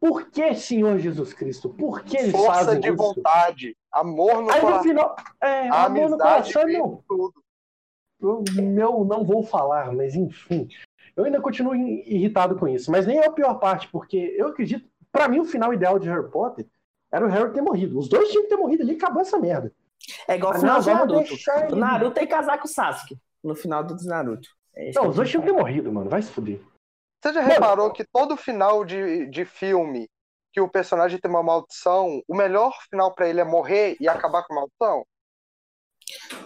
Por 0.00 0.30
que, 0.30 0.54
Senhor 0.54 0.98
Jesus 0.98 1.32
Cristo? 1.34 1.68
Por 1.68 2.02
que 2.02 2.16
eles 2.16 2.32
Força 2.32 2.52
fazem 2.66 2.80
de 2.80 2.88
isso? 2.88 2.96
vontade, 2.96 3.76
amor 3.92 4.42
no 4.42 4.50
Aí 4.50 4.56
no 4.60 4.66
coração, 4.66 4.82
final. 4.82 5.16
É, 5.40 5.68
amor 5.68 6.10
no 6.10 6.14
amizade 6.22 6.52
coração, 6.52 6.66
meu. 6.70 7.04
tudo. 7.08 7.34
Eu, 8.20 8.44
meu, 8.62 9.04
não 9.04 9.24
vou 9.24 9.42
falar, 9.42 9.92
mas 9.92 10.14
enfim. 10.14 10.68
Eu 11.16 11.24
ainda 11.24 11.40
continuo 11.40 11.74
in- 11.74 12.02
irritado 12.06 12.56
com 12.56 12.68
isso. 12.68 12.90
Mas 12.90 13.06
nem 13.06 13.18
é 13.18 13.26
a 13.26 13.32
pior 13.32 13.54
parte, 13.54 13.88
porque 13.88 14.34
eu 14.38 14.48
acredito. 14.48 14.88
Pra 15.10 15.28
mim, 15.28 15.40
o 15.40 15.44
final 15.44 15.72
ideal 15.72 15.98
de 15.98 16.08
Harry 16.08 16.30
Potter 16.30 16.66
era 17.10 17.24
o 17.24 17.28
Harry 17.28 17.52
ter 17.52 17.62
morrido. 17.62 17.98
Os 17.98 18.08
dois 18.08 18.28
tinham 18.28 18.42
que 18.44 18.50
ter 18.50 18.56
morrido 18.56 18.82
ali 18.82 18.92
e 18.92 18.96
acabou 18.96 19.22
essa 19.22 19.38
merda. 19.38 19.72
É 20.28 20.36
igual 20.36 20.52
o 20.52 20.56
Ah, 20.56 20.60
final 20.60 20.82
vamos 20.82 21.08
Naruto. 21.10 21.34
O 21.72 21.76
Naruto 21.76 22.10
tem 22.14 22.26
que 22.26 22.34
casar 22.34 22.58
com 22.58 22.66
o 22.66 22.70
Sasuke 22.70 23.18
no 23.42 23.54
final 23.54 23.82
do 23.82 23.96
Naruto. 24.04 24.48
É 24.74 24.90
Não, 24.94 25.08
os 25.08 25.16
dois 25.16 25.30
tinham 25.30 25.42
que 25.42 25.48
ter 25.50 25.56
morrido, 25.56 25.90
mano. 25.90 26.10
Vai 26.10 26.20
se 26.20 26.30
fuder. 26.30 26.60
Você 27.22 27.32
já 27.32 27.40
Mano, 27.40 27.52
reparou 27.54 27.90
que 27.92 28.04
todo 28.04 28.36
final 28.36 28.84
de, 28.84 29.26
de 29.30 29.44
filme 29.46 30.06
que 30.52 30.60
o 30.60 30.68
personagem 30.68 31.18
tem 31.18 31.30
uma 31.30 31.42
maldição, 31.42 32.22
o 32.28 32.36
melhor 32.36 32.72
final 32.90 33.14
pra 33.14 33.26
ele 33.28 33.40
é 33.40 33.44
morrer 33.44 33.96
e 34.00 34.06
acabar 34.08 34.42
com 34.44 34.52
a 34.52 34.56
maldição? 34.56 35.06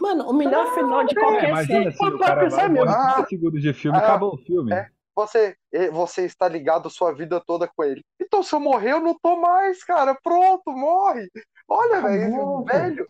Mano, 0.01 0.29
o 0.29 0.33
melhor 0.33 0.75
final 0.75 1.05
de 1.05 1.15
qualquer 1.15 1.45
É, 1.45 1.49
imagina 1.51 1.79
série. 1.83 1.89
assim, 1.89 2.07
o 2.07 2.19
cara 2.19 2.49
vai 2.49 2.69
mesmo. 2.69 2.91
Ah, 2.91 3.13
30 3.15 3.29
segundos 3.29 3.63
de 3.63 3.73
filme, 3.73 3.99
ah, 3.99 4.01
acabou 4.01 4.35
o 4.35 4.39
filme. 4.39 4.73
é. 4.73 4.89
Você, 5.15 5.55
eh, 5.73 5.91
você 5.91 6.25
está 6.25 6.49
ligado 6.49 6.89
sua 6.89 7.13
vida 7.13 7.43
toda 7.45 7.69
com 7.69 7.85
ele. 7.85 8.03
Então, 8.19 8.43
se 8.43 8.55
eu 8.55 8.61
morrer, 8.61 8.93
eu 8.93 9.01
não 9.01 9.15
tô 9.19 9.37
mais, 9.37 9.83
cara. 9.85 10.17
Pronto, 10.23 10.71
morre. 10.73 11.29
Olha, 11.69 11.99
Acabou, 11.99 12.65
velho, 12.65 12.95
velho. 12.95 13.09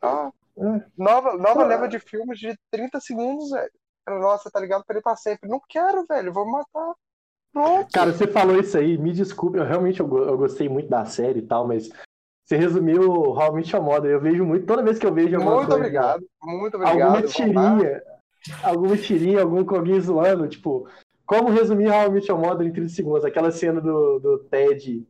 Ah, 0.00 0.30
É. 0.56 0.84
nova 0.96 1.36
nova 1.36 1.62
Ah. 1.64 1.66
leva 1.66 1.88
de 1.88 1.98
filmes 1.98 2.38
de 2.38 2.56
30 2.70 3.00
segundos, 3.00 3.50
velho. 3.50 3.70
Nossa, 4.08 4.50
tá 4.50 4.58
ligado 4.60 4.84
pra 4.86 4.94
ele 4.96 5.02
pra 5.02 5.14
sempre. 5.16 5.48
Não 5.50 5.60
quero, 5.68 6.06
velho. 6.08 6.32
Vou 6.32 6.50
matar. 6.50 6.94
Pronto. 7.52 7.92
Cara, 7.92 8.12
você 8.12 8.26
falou 8.26 8.58
isso 8.58 8.78
aí, 8.78 8.96
me 8.96 9.12
desculpe, 9.12 9.58
eu 9.58 9.64
realmente 9.64 10.00
eu, 10.00 10.06
eu 10.26 10.38
gostei 10.38 10.68
muito 10.70 10.88
da 10.88 11.04
série 11.04 11.40
e 11.40 11.46
tal, 11.46 11.66
mas 11.66 11.90
você 12.52 12.56
resumiu 12.56 13.10
o 13.10 13.32
How 13.32 13.52
I 13.52 13.54
Met 13.54 13.74
Your 13.74 13.84
Mother. 13.84 14.10
Eu 14.10 14.20
vejo 14.20 14.44
muito, 14.44 14.66
toda 14.66 14.82
vez 14.82 14.98
que 14.98 15.06
eu 15.06 15.14
vejo 15.14 15.36
alguma 15.36 15.56
muito 15.56 15.68
coisa, 15.68 15.80
obrigado. 15.80 16.26
Muito 16.42 16.76
obrigado. 16.76 17.02
alguma 17.02 17.22
tirinha, 17.22 18.02
alguma 18.62 18.96
tirinha, 18.96 19.42
algum 19.42 19.76
alguém 19.76 20.00
zoando, 20.00 20.48
tipo, 20.48 20.86
como 21.24 21.50
resumir 21.50 21.88
How 21.88 22.06
I 22.06 22.10
Met 22.10 22.30
Your 22.30 22.38
Mother 22.38 22.66
em 22.66 22.72
30 22.72 22.88
segundos? 22.90 23.24
Aquela 23.24 23.50
cena 23.50 23.80
do, 23.80 24.18
do 24.18 24.38
Ted 24.50 25.06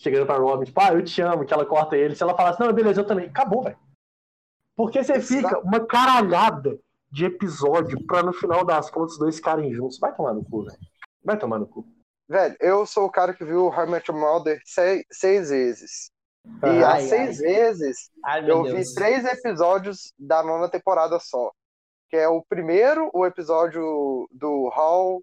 chegando 0.00 0.26
pra 0.26 0.38
Robin, 0.38 0.64
tipo, 0.64 0.80
ah, 0.80 0.94
eu 0.94 1.04
te 1.04 1.20
amo, 1.20 1.44
que 1.44 1.52
ela 1.52 1.66
corta 1.66 1.96
ele. 1.96 2.14
Se 2.14 2.22
ela 2.22 2.36
falasse, 2.36 2.60
não, 2.60 2.72
beleza, 2.72 3.00
eu 3.00 3.06
também. 3.06 3.26
Acabou, 3.26 3.62
velho. 3.62 3.76
Porque 4.74 5.02
você 5.02 5.20
fica 5.20 5.58
uma 5.58 5.84
caralhada 5.84 6.78
de 7.10 7.24
episódio 7.24 8.06
pra 8.06 8.22
no 8.22 8.32
final 8.32 8.64
das 8.64 8.88
contas 8.88 9.18
dois 9.18 9.36
ficarem 9.36 9.74
juntos. 9.74 9.98
Vai 9.98 10.14
tomar 10.14 10.32
no 10.32 10.44
cu, 10.44 10.64
velho. 10.64 10.78
Vai 11.22 11.36
tomar 11.36 11.58
no 11.58 11.66
cu. 11.66 11.86
Velho, 12.28 12.56
eu 12.60 12.86
sou 12.86 13.06
o 13.06 13.10
cara 13.10 13.34
que 13.34 13.44
viu 13.44 13.66
o 13.66 13.68
How 13.68 13.86
I 13.86 13.90
Met 13.90 14.10
Your 14.10 14.20
Mother 14.20 14.60
seis, 14.64 15.04
seis 15.10 15.50
vezes. 15.50 16.12
E 16.62 16.66
Ai, 16.66 16.82
as 16.82 16.92
ai. 16.92 17.02
seis 17.08 17.38
vezes 17.38 18.10
Ai, 18.24 18.40
meu 18.42 18.58
eu 18.58 18.62
Deus. 18.64 18.88
vi 18.88 18.94
três 18.94 19.24
episódios 19.24 20.12
da 20.18 20.42
nona 20.42 20.68
temporada 20.68 21.18
só. 21.20 21.52
Que 22.10 22.16
é 22.16 22.28
o 22.28 22.42
primeiro, 22.42 23.10
o 23.12 23.26
episódio 23.26 24.28
do 24.32 24.68
How 24.74 25.22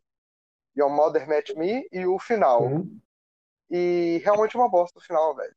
Your 0.78 0.90
Mother 0.90 1.28
Met 1.28 1.58
Me 1.58 1.88
e 1.92 2.06
o 2.06 2.20
final. 2.20 2.64
Uhum. 2.64 3.00
E 3.70 4.22
realmente 4.24 4.56
é 4.56 4.60
uma 4.60 4.70
bosta 4.70 5.00
o 5.00 5.02
final, 5.02 5.36
velho. 5.36 5.56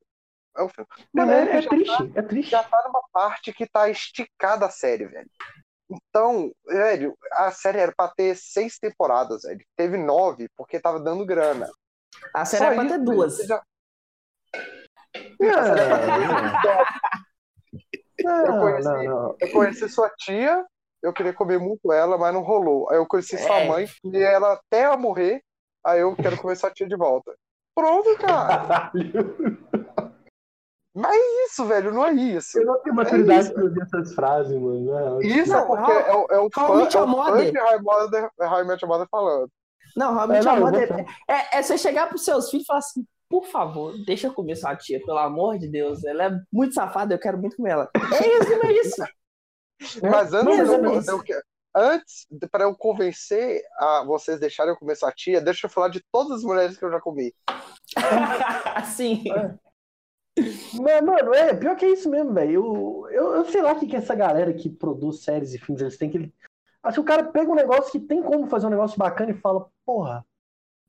É 0.57 0.63
o 0.63 0.69
final. 0.69 0.89
Mano, 1.13 1.33
é, 1.33 1.59
é 1.59 1.63
já 1.63 1.69
triste, 1.69 2.13
é 2.15 2.23
triste. 2.23 2.51
já 2.51 2.63
tá 2.65 2.83
numa 2.87 3.03
parte 3.13 3.53
que 3.53 3.67
tá 3.69 3.89
esticada 3.91 4.67
a 4.67 4.71
série, 4.71 5.07
velho. 5.07 5.31
Então, 5.91 6.51
velho, 6.67 7.17
a 7.33 7.51
série 7.51 7.79
era 7.79 7.93
pra 7.97 8.09
ter 8.09 8.37
seis 8.37 8.79
temporadas, 8.79 9.43
velho. 9.43 9.65
Teve 9.77 9.97
nove, 9.99 10.49
porque 10.57 10.81
tava 10.81 10.99
dando 10.99 11.25
grana. 11.25 11.71
A 12.35 12.45
série 12.45 12.65
Só 12.65 12.73
é 12.73 12.75
pra 12.75 12.89
ter 12.89 12.99
duas. 12.99 13.37
Já- 13.39 13.63
Não, 18.23 18.47
Eu 18.47 18.61
conheci- 18.61 18.89
não, 18.89 19.03
não. 19.05 19.37
Eu 19.41 19.53
conheci 19.53 19.89
sua 19.89 20.11
tia, 20.19 20.65
eu 21.03 21.13
queria 21.13 21.33
comer 21.33 21.59
muito 21.59 21.93
ela, 21.93 22.19
mas 22.19 22.35
não 22.35 22.43
rolou. 22.43 22.91
Aí 22.91 22.97
eu 22.97 23.07
conheci 23.07 23.39
sua 23.39 23.61
É. 23.61 23.69
mãe, 23.69 23.87
e 24.05 24.17
ela 24.19 24.55
até 24.55 24.83
ela 24.83 24.97
morrer, 24.97 25.43
aí 25.85 26.01
eu 26.01 26.15
quero 26.17 26.37
comer 26.37 26.57
sua 26.57 26.71
tia 26.71 26.89
de 26.89 26.97
volta. 26.97 27.33
Pronto, 27.75 28.17
cara. 28.19 28.91
Mas 30.95 31.13
é 31.15 31.45
isso, 31.45 31.65
velho, 31.65 31.93
não 31.95 32.05
é 32.05 32.13
isso. 32.13 32.59
Eu 32.59 32.67
não 32.67 32.81
tenho 32.83 32.97
maturidade 32.97 33.45
isso. 33.45 33.55
pra 33.55 33.63
ouvir 33.63 33.83
essas 33.83 34.15
frases, 34.15 34.53
mano. 34.61 34.81
Não, 34.85 35.21
Isso 35.23 35.53
Não, 35.53 35.61
é 35.61 35.67
porque 35.67 35.93
é, 35.93 36.13
o- 36.13 36.27
é 36.31 36.39
o 36.41 36.49
fã, 36.53 36.63
é 36.63 36.65
o 36.65 36.91
fã 36.91 37.45
de 37.45 37.49
falando. 39.07 39.49
Não, 39.95 40.15
realmente 40.15 40.49
É, 40.49 40.51
a 40.51 40.57
não, 40.57 40.69
é, 40.77 41.07
é, 41.29 41.59
é 41.59 41.63
você 41.63 41.79
chegar 41.79 42.09
pros 42.09 42.25
seus 42.25 42.51
filhos 42.51 42.65
e 42.65 42.67
falar 42.67 42.79
assim, 42.81 43.07
por 43.29 43.47
favor, 43.47 43.95
deixa 44.05 44.29
eu 44.29 44.35
comer 44.35 44.57
sua 44.57 44.75
tia, 44.75 45.05
pelo 45.05 45.19
amor 45.19 45.59
de 45.59 45.69
Deus. 45.69 46.05
Ela 46.05 46.25
é 46.25 46.41
muito 46.53 46.75
safada, 46.75 47.14
eu 47.14 47.19
quero 47.19 47.38
muito 47.38 47.57
comer 47.57 47.71
ela. 47.73 47.91
É 47.95 48.27
isso, 48.38 48.53
é 48.53 48.73
isso. 48.73 49.03
Mas 50.03 50.33
antes, 50.33 50.59
eu, 50.59 50.83
menos. 50.83 51.07
eu 51.07 51.23
que- 51.23 51.41
antes 51.75 52.27
para 52.51 52.64
eu 52.64 52.75
convencer 52.75 53.62
a 53.77 54.03
vocês 54.05 54.41
deixarem 54.41 54.73
eu 54.73 54.79
comer 54.79 54.97
sua 54.97 55.12
tia, 55.12 55.41
deixa 55.41 55.67
eu 55.67 55.71
falar 55.71 55.88
de 55.88 56.03
todas 56.11 56.38
as 56.38 56.43
mulheres 56.43 56.77
que 56.77 56.85
eu 56.85 56.91
já 56.91 57.01
comi. 57.01 57.33
Assim. 58.75 59.25
Mas, 60.81 61.03
mano, 61.03 61.35
é, 61.35 61.55
pior 61.55 61.77
que 61.77 61.85
é 61.85 61.91
isso 61.91 62.09
mesmo, 62.09 62.33
velho. 62.33 62.53
Eu, 62.53 63.09
eu, 63.11 63.35
eu 63.37 63.45
sei 63.45 63.61
lá 63.61 63.73
o 63.73 63.79
que, 63.79 63.87
que 63.87 63.97
essa 63.97 64.14
galera 64.14 64.53
que 64.55 64.71
produz 64.71 65.23
séries 65.23 65.53
e 65.53 65.59
filmes, 65.59 65.83
eles 65.83 65.99
têm 65.99 66.11
que. 66.11 66.33
Acho 66.83 66.95
que 66.95 67.01
o 67.01 67.05
cara 67.05 67.25
pega 67.25 67.51
um 67.51 67.57
negócio 67.57 67.91
que 67.93 68.01
tem 68.01 68.23
como 68.23 68.47
fazer 68.47 68.67
um 68.67 68.71
negócio 68.71 68.97
bacana 68.97 69.33
e 69.33 69.41
fala, 69.41 69.69
porra, 69.85 70.25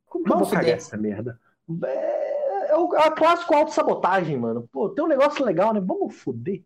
Como 0.05 0.23
que 0.23 0.31
eu 0.31 0.37
vou 0.37 0.49
cagar 0.49 0.75
essa 0.77 0.95
merda? 0.95 1.39
É, 1.85 2.71
é 2.71 2.77
o- 2.77 2.95
é 2.95 3.07
a 3.07 3.11
clássico 3.11 3.53
autossabotagem, 3.53 4.37
mano. 4.37 4.67
Pô, 4.71 4.89
tem 4.89 5.03
um 5.03 5.07
negócio 5.07 5.43
legal, 5.45 5.73
né? 5.73 5.79
Vamos 5.79 6.15
fuder. 6.15 6.63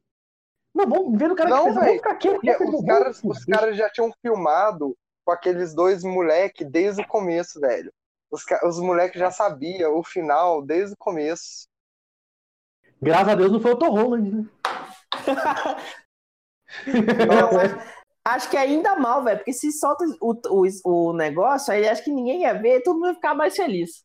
Não, 0.73 0.87
vamos 0.87 1.19
ver 1.19 1.31
o 1.31 1.35
cara 1.35 1.49
Não, 1.49 1.65
que 1.65 1.79
fez. 1.79 1.91
Ficar 1.97 2.15
quieto. 2.15 2.63
Os 2.67 2.85
caras, 2.85 3.21
os 3.23 3.45
caras 3.45 3.77
já 3.77 3.89
tinham 3.89 4.11
filmado 4.21 4.97
com 5.25 5.31
aqueles 5.31 5.73
dois 5.73 6.03
moleques 6.03 6.67
desde 6.69 7.01
o 7.01 7.07
começo, 7.07 7.59
velho. 7.59 7.91
Os, 8.31 8.43
os 8.63 8.79
moleques 8.79 9.19
já 9.19 9.29
sabiam 9.29 9.95
o 9.97 10.03
final 10.03 10.61
desde 10.61 10.93
o 10.93 10.97
começo. 10.97 11.67
Graças 13.01 13.29
a 13.29 13.35
Deus 13.35 13.51
não 13.51 13.59
foi 13.59 13.73
o 13.73 13.77
Tom 13.77 13.89
Holland, 13.91 14.31
né? 14.31 14.45
Não, 17.27 17.57
acho, 17.59 17.75
acho 18.25 18.49
que 18.49 18.57
é 18.57 18.61
ainda 18.61 18.95
mal, 18.95 19.23
velho. 19.23 19.37
Porque 19.37 19.53
se 19.53 19.71
solta 19.71 20.03
o, 20.21 20.33
o, 20.49 21.09
o 21.09 21.13
negócio, 21.13 21.73
aí 21.73 21.87
acho 21.87 22.03
que 22.03 22.11
ninguém 22.11 22.41
ia 22.41 22.53
ver, 22.53 22.81
todo 22.81 22.95
mundo 22.95 23.09
ia 23.09 23.15
ficar 23.15 23.35
mais 23.35 23.55
feliz. 23.55 24.03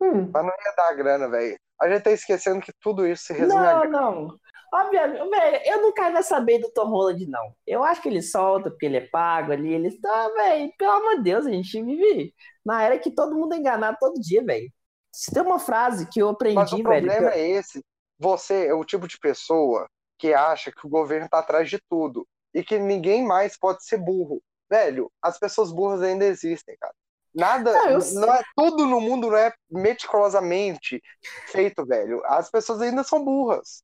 Hum, 0.00 0.34
Mas 0.34 0.44
não 0.44 0.50
ia 0.50 0.74
dar 0.76 0.94
grana, 0.94 1.28
velho. 1.30 1.58
A 1.80 1.88
gente 1.88 2.02
tá 2.04 2.10
esquecendo 2.12 2.60
que 2.60 2.72
tudo 2.80 3.06
isso 3.06 3.24
se 3.24 3.32
resume 3.32 3.66
a 3.66 3.74
Não, 3.74 3.74
grana. 3.74 3.90
não. 3.90 4.38
Obviamente, 4.72 5.28
velho, 5.30 5.62
eu 5.66 5.82
não 5.82 5.92
mais 5.92 6.22
saber 6.22 6.58
do 6.58 6.70
Tom 6.72 6.88
Holland, 6.88 7.26
não. 7.26 7.54
Eu 7.66 7.84
acho 7.84 8.02
que 8.02 8.08
ele 8.08 8.22
solta 8.22 8.70
porque 8.70 8.86
ele 8.86 8.96
é 8.98 9.08
pago 9.08 9.52
ali. 9.52 9.72
Ele 9.72 9.88
está, 9.88 10.28
velho, 10.30 10.72
pelo 10.78 10.92
amor 10.92 11.16
de 11.18 11.22
Deus, 11.24 11.46
a 11.46 11.50
gente 11.50 11.80
vive 11.82 12.34
na 12.64 12.82
era 12.82 12.98
que 12.98 13.10
todo 13.14 13.34
mundo 13.36 13.54
é 13.54 13.58
enganado 13.58 13.96
todo 14.00 14.20
dia, 14.20 14.42
velho. 14.44 14.70
Se 15.12 15.32
tem 15.32 15.42
uma 15.42 15.58
frase 15.60 16.08
que 16.10 16.20
eu 16.20 16.28
Mas 16.54 16.72
aprendi, 16.72 16.82
o 16.82 16.82
velho. 16.82 17.06
problema 17.10 17.14
que 17.14 17.22
eu- 17.24 17.32
é 17.32 17.48
esse. 17.50 17.82
Você 18.18 18.66
é 18.66 18.74
o 18.74 18.84
tipo 18.84 19.08
de 19.08 19.18
pessoa 19.18 19.88
que 20.18 20.32
acha 20.32 20.70
que 20.72 20.86
o 20.86 20.90
governo 20.90 21.28
tá 21.28 21.40
atrás 21.40 21.68
de 21.68 21.78
tudo 21.88 22.26
e 22.54 22.62
que 22.62 22.78
ninguém 22.78 23.24
mais 23.26 23.58
pode 23.58 23.84
ser 23.84 23.98
burro. 23.98 24.40
Velho, 24.70 25.10
as 25.22 25.38
pessoas 25.38 25.72
burras 25.72 26.02
ainda 26.02 26.24
existem, 26.24 26.76
cara. 26.80 26.94
Nada, 27.34 27.72
Não, 27.72 27.98
não 28.20 28.34
é 28.34 28.42
tudo 28.56 28.86
no 28.86 29.00
mundo 29.00 29.28
não 29.28 29.36
é 29.36 29.52
meticulosamente 29.70 31.02
feito, 31.46 31.84
velho. 31.84 32.22
As 32.26 32.50
pessoas 32.50 32.80
ainda 32.80 33.02
são 33.02 33.24
burras. 33.24 33.82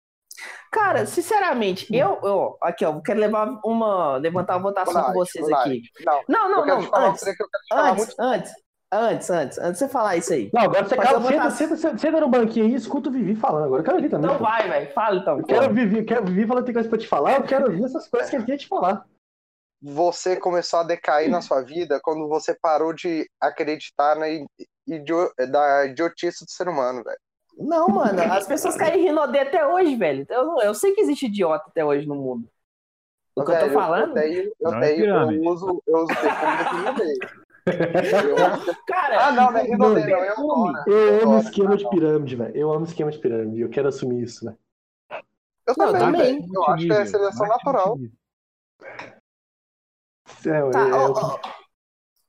Cara, 0.70 1.04
sinceramente, 1.04 1.86
eu, 1.94 2.18
eu. 2.22 2.56
Aqui, 2.62 2.84
ó, 2.84 3.00
quero 3.00 3.18
levar 3.20 3.58
uma. 3.64 4.16
levantar 4.16 4.56
uma 4.56 4.62
votação 4.62 5.02
com 5.02 5.12
vocês 5.12 5.44
verdade. 5.44 5.82
aqui. 5.96 6.04
Não, 6.04 6.22
Não, 6.28 6.48
não, 6.48 6.58
eu 6.60 6.64
quero 6.64 6.90
não. 6.92 7.08
Antes, 7.08 7.20
trem 7.22 7.34
que 7.34 7.42
eu 7.42 7.48
quero 7.48 7.64
te 7.64 7.68
falar 7.68 7.90
antes, 7.90 8.06
muito. 8.06 8.20
antes, 8.20 8.52
antes, 8.92 9.30
antes, 9.30 9.58
antes 9.58 9.72
de 9.72 9.78
você 9.78 9.88
falar 9.88 10.16
isso 10.16 10.32
aí. 10.32 10.50
Não, 10.54 10.62
agora 10.62 10.88
você 10.88 10.96
cala, 10.96 11.20
senta, 11.20 11.50
senta, 11.50 11.76
senta, 11.76 11.98
senta 11.98 12.20
no 12.20 12.28
banquinho 12.28 12.66
aí 12.66 12.72
e 12.72 12.76
escuta 12.76 13.08
o 13.08 13.12
Vivi 13.12 13.34
falando. 13.34 13.64
Agora 13.64 13.80
eu 13.80 13.84
quero 13.84 13.96
ouvir 13.96 14.08
também. 14.08 14.26
Então 14.26 14.38
pô. 14.38 14.44
vai, 14.44 14.68
velho. 14.68 14.92
Fala 14.92 15.16
então. 15.16 15.38
Eu 15.38 15.44
quero 15.44 15.74
Vivi, 15.74 16.04
quero 16.04 16.24
Vivi 16.24 16.46
falando 16.46 16.62
que 16.62 16.66
tem 16.66 16.74
coisa 16.74 16.88
pra 16.88 16.98
te 16.98 17.08
falar, 17.08 17.36
eu 17.36 17.42
quero 17.42 17.66
ouvir 17.66 17.84
essas 17.84 18.08
coisas 18.08 18.30
que 18.30 18.36
ele 18.36 18.46
tem 18.46 18.56
te 18.56 18.68
falar. 18.68 19.04
Você 19.82 20.36
começou 20.36 20.80
a 20.80 20.84
decair 20.84 21.30
na 21.30 21.40
sua 21.40 21.62
vida 21.62 21.98
quando 22.02 22.28
você 22.28 22.54
parou 22.54 22.92
de 22.92 23.28
acreditar 23.40 24.14
na 24.16 24.26
idio- 24.86 25.32
da 25.50 25.86
idiotice 25.86 26.44
do 26.44 26.50
ser 26.50 26.68
humano, 26.68 27.02
velho. 27.02 27.18
Não, 27.58 27.88
mano, 27.88 28.22
as 28.32 28.46
pessoas 28.46 28.76
caem 28.76 29.02
rindo 29.06 29.26
de 29.28 29.38
até 29.38 29.66
hoje, 29.66 29.96
velho. 29.96 30.26
Eu, 30.28 30.44
não- 30.46 30.62
eu 30.62 30.74
sei 30.74 30.92
que 30.92 31.00
existe 31.00 31.26
idiota 31.26 31.64
até 31.68 31.84
hoje 31.84 32.06
no 32.06 32.14
mundo. 32.14 32.48
O 33.34 33.44
que 33.44 33.50
eu 33.52 33.54
tô 33.54 33.60
Velho, 33.66 33.72
falando, 33.72 34.08
Eu 34.18 34.22
tenho, 34.22 34.52
eu, 34.60 34.70
Não 34.70 34.78
é 34.78 34.88
tenho, 34.88 35.04
eu 35.06 35.42
uso, 35.50 35.82
eu 35.86 35.96
uso 35.98 36.08
perfume. 36.08 37.18
Eu- 37.66 37.66
cara, 38.86 39.26
Ah, 39.28 39.32
não, 39.32 39.50
não 39.52 39.58
é 39.58 39.62
Rinodê, 39.62 40.00
não. 40.00 40.08
Eu 40.10 40.20
perfume. 40.26 40.70
adoro. 40.70 40.90
Eu 40.90 41.08
amo 41.22 41.22
adoro. 41.34 41.38
esquema 41.48 41.76
de 41.76 41.88
pirâmide, 41.88 42.36
velho. 42.36 42.56
Eu 42.56 42.72
amo 42.72 42.84
esquema 42.84 43.10
de 43.10 43.18
pirâmide. 43.18 43.60
Eu 43.62 43.68
quero 43.70 43.88
assumir 43.88 44.22
isso, 44.24 44.44
velho. 44.44 44.58
Eu 45.66 45.74
Não, 45.78 45.92
também, 45.92 46.00
também. 46.00 46.40
velho. 46.40 46.54
Eu 46.54 46.64
acho 46.64 46.86
que 46.86 46.92
é 46.92 47.06
seleção 47.06 47.46
natural. 47.46 47.98
É, 50.46 50.70
Tá, 50.72 50.88
é, 50.88 50.92
ó, 50.92 51.12
ó, 51.12 51.38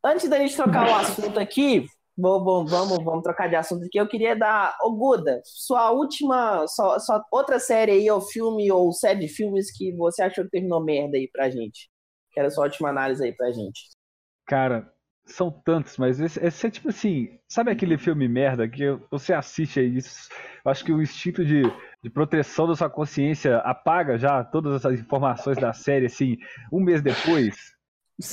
antes 0.04 0.30
da 0.30 0.38
gente 0.38 0.56
trocar 0.56 0.89
o 0.89 0.95
assunto 0.95 1.39
aqui, 1.39 1.86
vou- 2.17 2.43
vou- 2.43 2.65
vamos, 2.65 3.04
vamos 3.04 3.24
trocar 3.24 3.47
de 3.50 3.56
assunto 3.56 3.86
aqui. 3.86 3.97
Eu 4.00 4.08
queria 4.08 4.36
dar, 4.36 4.76
ô 4.82 4.91
Guda, 4.95 5.41
sua 5.43 5.91
última, 5.91 6.65
sua, 6.67 7.00
sua 7.00 7.24
outra 7.32 7.60
série 7.60 7.91
aí, 7.91 8.10
ou 8.12 8.21
filme, 8.21 8.71
ou 8.71 8.91
série 8.91 9.19
de 9.21 9.28
filmes 9.28 9.71
que 9.76 9.95
você 9.95 10.24
achou 10.24 10.43
que 10.45 10.52
terminou 10.52 10.84
merda 10.84 11.17
aí 11.17 11.30
pra 11.32 11.50
gente. 11.50 11.89
Quero 12.34 12.50
sua 12.52 12.65
última 12.65 12.89
análise 12.89 13.24
aí 13.24 13.34
pra 13.36 13.52
gente. 13.52 13.89
Cara, 14.45 14.91
são 15.26 15.52
tantos, 15.52 15.97
mas 15.97 16.19
esse, 16.19 16.43
esse 16.43 16.67
é 16.67 16.71
tipo 16.71 16.89
assim, 16.89 17.39
sabe 17.47 17.71
aquele 17.71 17.97
filme 17.97 18.28
merda 18.28 18.67
que 18.67 18.84
você 19.10 19.34
assiste 19.34 19.80
aí, 19.80 19.97
isso, 19.97 20.30
eu 20.65 20.71
acho 20.71 20.84
que 20.84 20.91
o 20.91 21.02
instinto 21.02 21.45
de, 21.45 21.62
de 22.04 22.10
proteção 22.10 22.67
da 22.67 22.76
sua 22.76 22.89
consciência 22.89 23.58
apaga 23.60 24.17
já 24.17 24.43
todas 24.43 24.74
essas 24.76 25.00
informações 25.00 25.58
da 25.58 25.71
série, 25.74 26.08
assim, 26.08 26.38
um 26.71 26.80
mês 26.82 27.02
depois. 27.02 27.56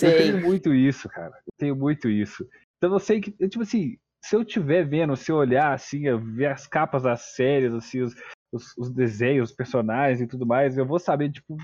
Eu 0.03 0.17
tenho 0.17 0.41
muito 0.41 0.75
isso, 0.75 1.09
cara. 1.09 1.35
Eu 1.37 1.53
tenho 1.59 1.77
muito 1.77 2.09
isso. 2.09 2.47
Então 2.77 2.93
eu 2.93 2.99
sei 2.99 3.21
que, 3.21 3.35
eu, 3.39 3.49
tipo 3.49 3.63
assim, 3.63 3.97
se 4.25 4.37
eu 4.37 4.43
estiver 4.43 4.85
vendo, 4.87 5.17
se 5.17 5.31
eu 5.31 5.37
olhar 5.37 5.73
assim, 5.73 6.07
eu 6.07 6.19
ver 6.21 6.47
as 6.47 6.67
capas 6.67 7.03
das 7.03 7.35
séries, 7.35 7.73
assim, 7.73 8.03
os, 8.03 8.15
os, 8.53 8.77
os 8.77 8.91
desenhos, 8.91 9.51
os 9.51 9.57
personagens 9.57 10.21
e 10.21 10.27
tudo 10.27 10.47
mais, 10.47 10.77
eu 10.77 10.87
vou 10.87 10.99
saber, 10.99 11.31
tipo, 11.31 11.57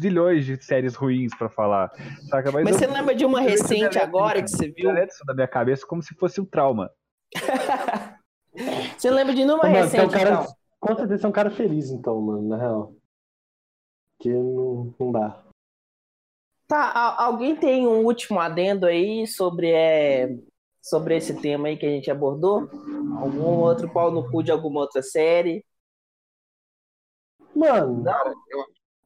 zilhões 0.00 0.44
de 0.44 0.62
séries 0.62 0.94
ruins 0.94 1.34
pra 1.36 1.48
falar. 1.48 1.90
Saca? 2.28 2.50
Mas 2.52 2.66
eu- 2.66 2.74
você 2.74 2.86
lembra 2.86 3.14
de 3.14 3.24
uma 3.24 3.40
eu 3.42 3.48
recente 3.50 3.98
agora 3.98 4.42
que 4.42 4.50
você 4.50 4.68
viu? 4.70 4.88
deleto 4.88 5.12
isso 5.12 5.24
da 5.24 5.34
minha 5.34 5.48
cabeça 5.48 5.86
como 5.86 6.02
se 6.02 6.14
fosse 6.14 6.40
um 6.40 6.44
trauma. 6.44 6.90
Você 8.98 9.08
lembra 9.10 9.34
de 9.34 9.42
uma 9.44 9.58
Mano, 9.58 9.74
recente, 9.74 10.06
um 10.06 10.10
cara, 10.10 10.30
então? 10.32 10.54
com 10.80 10.96
certeza 10.96 11.18
você 11.18 11.26
é 11.26 11.28
um 11.28 11.32
cara 11.32 11.50
feliz, 11.50 11.90
então, 11.90 12.20
mano, 12.20 12.48
na 12.48 12.56
real. 12.56 12.92
Que 14.18 14.30
não, 14.30 14.92
não 14.98 15.12
dá. 15.12 15.44
Tá, 16.68 17.16
alguém 17.18 17.56
tem 17.56 17.86
um 17.86 18.04
último 18.04 18.38
adendo 18.38 18.84
aí 18.84 19.26
sobre, 19.26 19.70
é, 19.72 20.28
sobre 20.82 21.16
esse 21.16 21.40
tema 21.40 21.68
aí 21.68 21.78
que 21.78 21.86
a 21.86 21.88
gente 21.90 22.10
abordou? 22.10 22.68
Algum 23.20 23.58
outro 23.60 23.90
pau 23.90 24.10
no 24.10 24.30
cu 24.30 24.42
de 24.42 24.52
alguma 24.52 24.80
outra 24.80 25.00
série? 25.02 25.64
Mano, 27.56 28.04
eu- 28.50 28.64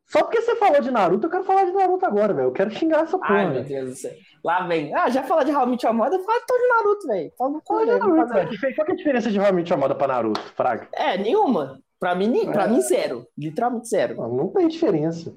só 0.08 0.24
porque 0.24 0.42
você 0.42 0.56
falou 0.56 0.80
de 0.82 0.90
Naruto, 0.90 1.26
eu 1.26 1.30
quero 1.30 1.44
falar 1.44 1.64
de 1.64 1.72
Naruto 1.72 2.04
agora, 2.04 2.34
velho. 2.34 2.48
Eu 2.48 2.52
quero 2.52 2.70
xingar 2.72 3.04
essa 3.04 3.16
porra. 3.16 3.34
Ai, 3.34 3.50
meu. 3.50 3.64
Deus 3.64 3.88
do 3.90 3.96
céu. 3.96 4.12
Lá 4.44 4.66
vem. 4.66 4.92
Ah, 4.94 5.08
já 5.08 5.22
fala 5.22 5.44
de 5.44 5.52
How 5.52 5.62
I 5.62 5.70
Met 5.70 5.86
Your 5.86 5.94
Mother, 5.94 6.20
fala 6.22 6.40
então 6.42 6.58
de 6.58 6.68
Naruto, 6.68 7.06
velho. 7.06 7.32
Fala 7.38 7.50
de 7.86 7.92
Naruto, 7.98 8.34
velho. 8.34 8.74
Qual 8.74 8.88
é 8.88 8.92
a 8.92 8.94
diferença 8.96 9.30
de 9.30 9.38
realmente 9.38 9.68
chamada 9.68 9.94
pra 9.94 10.08
Naruto, 10.08 10.40
Fraga? 10.54 10.88
É, 10.92 11.16
nenhuma. 11.16 11.80
Pra 11.98 12.14
mim, 12.16 12.44
pra 12.52 12.64
É. 12.64 12.68
mim 12.68 12.80
zero. 12.82 13.24
Literalmente 13.38 13.88
zero. 13.88 14.16
Não, 14.16 14.28
não 14.28 14.48
tem 14.48 14.66
diferença. 14.68 15.32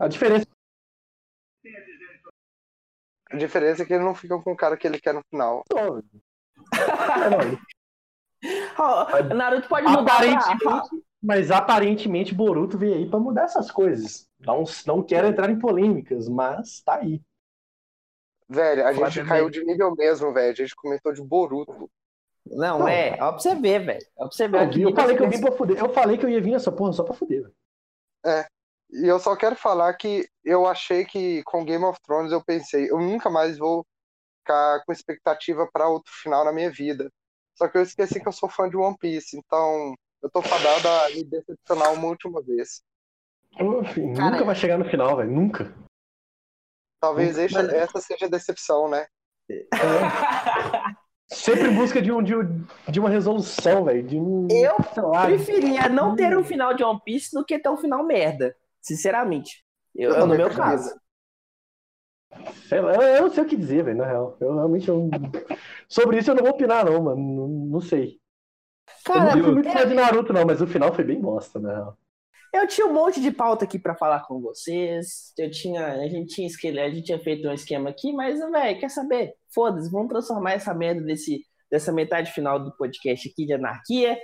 A 0.00 0.08
diferença 0.08 0.46
a 3.30 3.36
diferença 3.36 3.82
é 3.82 3.86
que 3.86 3.92
ele 3.92 4.04
não 4.04 4.14
fica 4.14 4.38
com 4.40 4.52
o 4.52 4.56
cara 4.56 4.76
que 4.76 4.86
ele 4.86 5.00
quer 5.00 5.14
no 5.14 5.22
final. 5.30 5.62
é 5.72 5.78
só, 5.78 5.90
velho. 5.94 6.10
É, 6.74 7.30
não, 7.30 7.60
Ó, 8.78 9.34
Naruto 9.34 9.68
pode 9.68 9.86
mudar 9.86 10.04
pra... 10.04 10.14
Aparentemente, 10.14 11.04
mas 11.22 11.50
aparentemente 11.50 12.34
Boruto 12.34 12.78
veio 12.78 12.94
aí 12.94 13.08
pra 13.08 13.18
mudar 13.18 13.42
essas 13.44 13.70
coisas. 13.70 14.26
Não, 14.38 14.64
não 14.86 15.02
quero 15.02 15.26
entrar 15.26 15.50
em 15.50 15.58
polêmicas, 15.58 16.28
mas 16.28 16.80
tá 16.80 16.94
aí. 16.96 17.20
Velho, 18.48 18.82
a 18.86 18.94
Pode 18.94 19.14
gente 19.14 19.22
ver. 19.22 19.28
caiu 19.28 19.50
de 19.50 19.62
nível 19.64 19.94
mesmo, 19.94 20.32
velho. 20.32 20.50
A 20.52 20.54
gente 20.54 20.74
comentou 20.74 21.12
de 21.12 21.22
Boruto. 21.22 21.90
Não, 22.46 22.80
Não. 22.80 22.88
é. 22.88 23.12
Ó 23.20 23.30
pra 23.32 23.38
você 23.38 23.54
ver, 23.54 23.84
velho. 23.84 24.06
Ó 24.16 24.24
pra 24.26 24.32
você 24.32 24.48
ver. 24.48 24.62
Eu, 24.66 24.70
vi- 24.72 24.82
eu 24.82 24.94
falei 24.94 25.16
que 25.16 25.22
eu 25.22 25.28
vim 25.30 25.40
pra 25.40 25.52
fuder. 25.52 25.78
Eu 25.78 25.92
falei 25.92 26.18
que 26.18 26.24
eu 26.24 26.30
ia 26.30 26.40
vir 26.40 26.52
nessa 26.52 26.72
porra 26.72 26.92
só 26.92 27.04
pra 27.04 27.14
fuder. 27.14 27.42
velho. 27.42 27.54
E 28.92 29.06
eu 29.06 29.18
só 29.20 29.36
quero 29.36 29.54
falar 29.54 29.94
que 29.94 30.28
eu 30.44 30.66
achei 30.66 31.04
que 31.04 31.42
com 31.44 31.64
Game 31.64 31.84
of 31.84 31.98
Thrones 32.02 32.32
eu 32.32 32.42
pensei, 32.44 32.90
eu 32.90 32.98
nunca 32.98 33.30
mais 33.30 33.56
vou 33.56 33.86
ficar 34.40 34.82
com 34.84 34.92
expectativa 34.92 35.68
pra 35.72 35.88
outro 35.88 36.12
final 36.12 36.44
na 36.44 36.52
minha 36.52 36.70
vida. 36.70 37.10
Só 37.56 37.68
que 37.68 37.78
eu 37.78 37.82
esqueci 37.82 38.20
que 38.20 38.26
eu 38.26 38.32
sou 38.32 38.48
fã 38.48 38.68
de 38.68 38.76
One 38.76 38.96
Piece, 38.98 39.36
então 39.36 39.94
eu 40.22 40.30
tô 40.30 40.42
fadado 40.42 40.88
a 40.88 41.10
me 41.10 41.24
decepcionar 41.24 41.92
uma 41.92 42.08
última 42.08 42.42
vez. 42.42 42.82
Enfim, 43.58 44.06
nunca 44.12 44.44
vai 44.44 44.54
chegar 44.54 44.78
no 44.78 44.84
final, 44.84 45.16
velho. 45.16 45.30
Nunca. 45.30 45.74
Talvez 47.00 47.36
Nunca. 47.36 47.44
essa, 47.44 47.76
essa 47.76 48.00
seja 48.00 48.26
a 48.26 48.28
decepção, 48.28 48.88
né? 48.88 49.06
Sempre 51.32 51.68
em 51.68 51.74
busca 51.74 52.02
de, 52.02 52.10
um, 52.10 52.22
de, 52.22 52.34
um- 52.34 52.66
de 52.88 52.98
uma 52.98 53.08
resolução, 53.08 53.84
velho. 53.84 54.20
Um. 54.20 54.48
Eu 54.50 54.76
preferia 55.26 55.88
não 55.88 56.16
ter 56.16 56.36
um 56.36 56.42
final 56.44 56.74
de 56.74 56.82
One 56.82 57.00
Piece 57.04 57.30
do 57.32 57.44
que 57.44 57.58
ter 57.58 57.68
um 57.68 57.76
final 57.76 58.04
merda. 58.04 58.56
Sinceramente. 58.80 59.64
Eu, 59.94 60.10
eu, 60.10 60.14
no 60.16 60.20
também 60.22 60.38
meu 60.38 60.46
prefiro. 60.46 60.66
caso. 60.66 61.00
sei 62.68 62.80
lá, 62.80 62.94
eu, 62.94 63.02
eu 63.02 63.22
não 63.22 63.30
sei 63.30 63.42
o 63.44 63.46
que 63.46 63.56
dizer, 63.56 63.84
velho, 63.84 63.98
na 63.98 64.06
real. 64.06 64.36
Eu 64.40 64.54
realmente. 64.54 64.88
eu- 64.88 65.10
Sobre 65.88 66.18
isso 66.18 66.30
eu 66.30 66.34
não 66.34 66.42
vou 66.42 66.52
opinar, 66.52 66.84
não, 66.84 67.02
mano. 67.02 67.16
Não, 67.20 67.48
não 67.48 67.80
sei. 67.80 68.20
Eu 69.06 69.14
Cara, 69.14 69.36
não 69.36 69.44
fui 69.44 69.52
muito 69.54 69.68
é- 69.68 69.72
fã 69.72 69.88
de 69.88 69.94
Naruto, 69.94 70.32
não, 70.32 70.44
mas 70.44 70.60
o 70.60 70.66
final 70.66 70.92
foi 70.94 71.04
bem 71.04 71.20
bosta, 71.20 71.58
na 71.58 71.72
real. 71.72 71.98
Eu 72.52 72.66
tinha 72.66 72.86
um 72.86 72.92
monte 72.92 73.20
de 73.20 73.30
pauta 73.30 73.64
aqui 73.64 73.78
pra 73.78 73.94
falar 73.94 74.26
com 74.26 74.40
vocês. 74.40 75.32
Eu 75.38 75.48
tinha, 75.50 75.86
a 75.94 76.08
gente 76.08 76.34
tinha 76.34 76.46
esquele- 76.48 76.80
a 76.80 76.90
gente 76.90 77.04
tinha 77.04 77.18
feito 77.20 77.46
um 77.48 77.52
esquema 77.52 77.90
aqui, 77.90 78.12
mas 78.12 78.40
velho, 78.40 78.80
quer 78.80 78.88
saber? 78.90 79.34
Foda-se, 79.54 79.90
vamos 79.90 80.08
transformar 80.08 80.52
essa 80.52 80.74
merda 80.74 81.00
desse 81.02 81.44
dessa 81.70 81.92
metade 81.92 82.32
final 82.32 82.58
do 82.58 82.76
podcast 82.76 83.28
aqui 83.28 83.46
de 83.46 83.52
anarquia. 83.52 84.18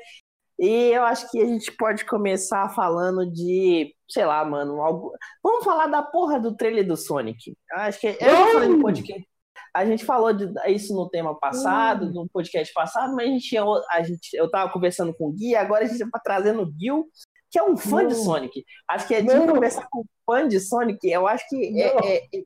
E 0.59 0.91
eu 0.91 1.05
acho 1.05 1.31
que 1.31 1.41
a 1.41 1.47
gente 1.47 1.71
pode 1.77 2.05
começar 2.05 2.69
falando 2.71 3.31
de, 3.31 3.95
sei 4.09 4.25
lá, 4.25 4.45
mano, 4.45 4.81
algo... 4.83 5.13
vamos 5.43 5.65
falar 5.65 5.87
da 5.89 6.03
porra 6.03 6.39
do 6.41 6.55
trailer 6.57 6.87
do 6.87 6.97
Sonic. 6.97 7.57
Acho 7.73 8.01
que 8.01 8.07
eu 8.09 8.15
já 8.21 8.47
falei 8.53 8.69
no 8.69 8.81
podcast. 8.83 9.27
a 9.75 9.85
gente 9.85 10.05
falou 10.05 10.33
de, 10.33 10.47
isso 10.69 10.95
no 10.95 11.09
tema 11.09 11.39
passado, 11.39 12.13
no 12.13 12.29
podcast 12.29 12.73
passado, 12.73 13.15
mas 13.15 13.27
a 13.27 13.31
gente, 13.31 13.57
a 13.59 14.03
gente 14.03 14.35
eu 14.35 14.51
tava 14.51 14.73
conversando 14.73 15.15
com 15.15 15.29
o 15.29 15.33
Gui, 15.33 15.55
agora 15.57 15.85
a 15.85 15.89
gente 15.89 16.11
tá 16.11 16.21
trazendo 16.23 16.63
o 16.63 16.73
Gil, 16.79 17.09
que 17.51 17.59
é 17.59 17.63
um 17.63 17.77
fã 17.77 18.03
Não. 18.03 18.09
de 18.09 18.15
Sonic. 18.15 18.65
Acho 18.89 19.07
que 19.09 19.15
é 19.15 19.23
de 19.23 19.35
Não. 19.35 19.47
conversar 19.47 19.87
com 19.91 20.01
um 20.01 20.05
fã 20.25 20.47
de 20.49 20.59
Sonic, 20.61 21.07
eu 21.09 21.27
acho 21.27 21.47
que 21.49 21.81
é, 21.81 21.97
é- 22.07 22.25
é- 22.35 22.43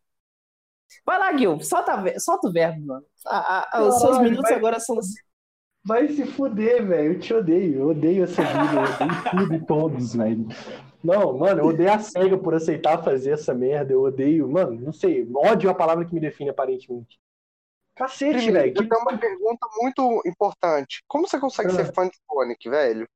Vai 1.07 1.19
lá, 1.19 1.37
Gil, 1.37 1.61
solta, 1.61 2.19
solta 2.19 2.49
o 2.49 2.53
verbo, 2.53 2.85
mano. 2.85 3.05
A- 3.27 3.79
a- 3.79 3.83
os 3.85 4.01
seus 4.01 4.19
minutos 4.19 4.43
vai- 4.51 4.55
agora 4.55 4.81
são. 4.81 4.97
Vai 5.85 6.09
se 6.09 6.25
fuder, 6.27 6.87
velho. 6.87 7.13
Eu 7.15 7.19
te 7.21 7.33
odeio. 7.33 7.79
Eu 7.81 7.89
odeio 7.89 8.25
essa 8.25 8.43
vida. 8.43 8.59
Eu 8.75 9.07
odeio 9.07 9.31
tudo 9.31 9.55
e 9.55 9.67
todos, 9.67 10.15
velho. 10.15 10.47
Não, 11.03 11.39
mano, 11.39 11.63
eu 11.63 11.67
odeio 11.69 11.91
a 11.93 11.99
SEGA 11.99 12.37
por 12.37 12.55
aceitar 12.55 13.03
fazer 13.03 13.31
essa 13.33 13.55
merda. 13.55 13.93
Eu 13.93 14.03
odeio, 14.03 14.47
mano, 14.51 14.79
não 14.81 14.93
sei. 14.93 15.27
Ódio 15.35 15.69
é 15.69 15.73
a 15.73 15.75
palavra 15.75 16.05
que 16.05 16.13
me 16.15 16.21
define, 16.21 16.51
aparentemente. 16.51 17.19
Cacete, 17.97 18.51
velho. 18.51 18.75
Que... 18.75 18.87
tenho 18.87 19.01
uma 19.03 19.17
pergunta 19.19 19.67
muito 19.81 20.23
importante. 20.27 21.03
Como 21.09 21.27
você 21.27 21.39
consegue 21.41 21.71
Ah. 21.71 21.73
ser 21.77 21.93
fã 21.95 22.07
de 22.09 22.17
Sonic, 22.31 22.69
velho? 22.69 23.09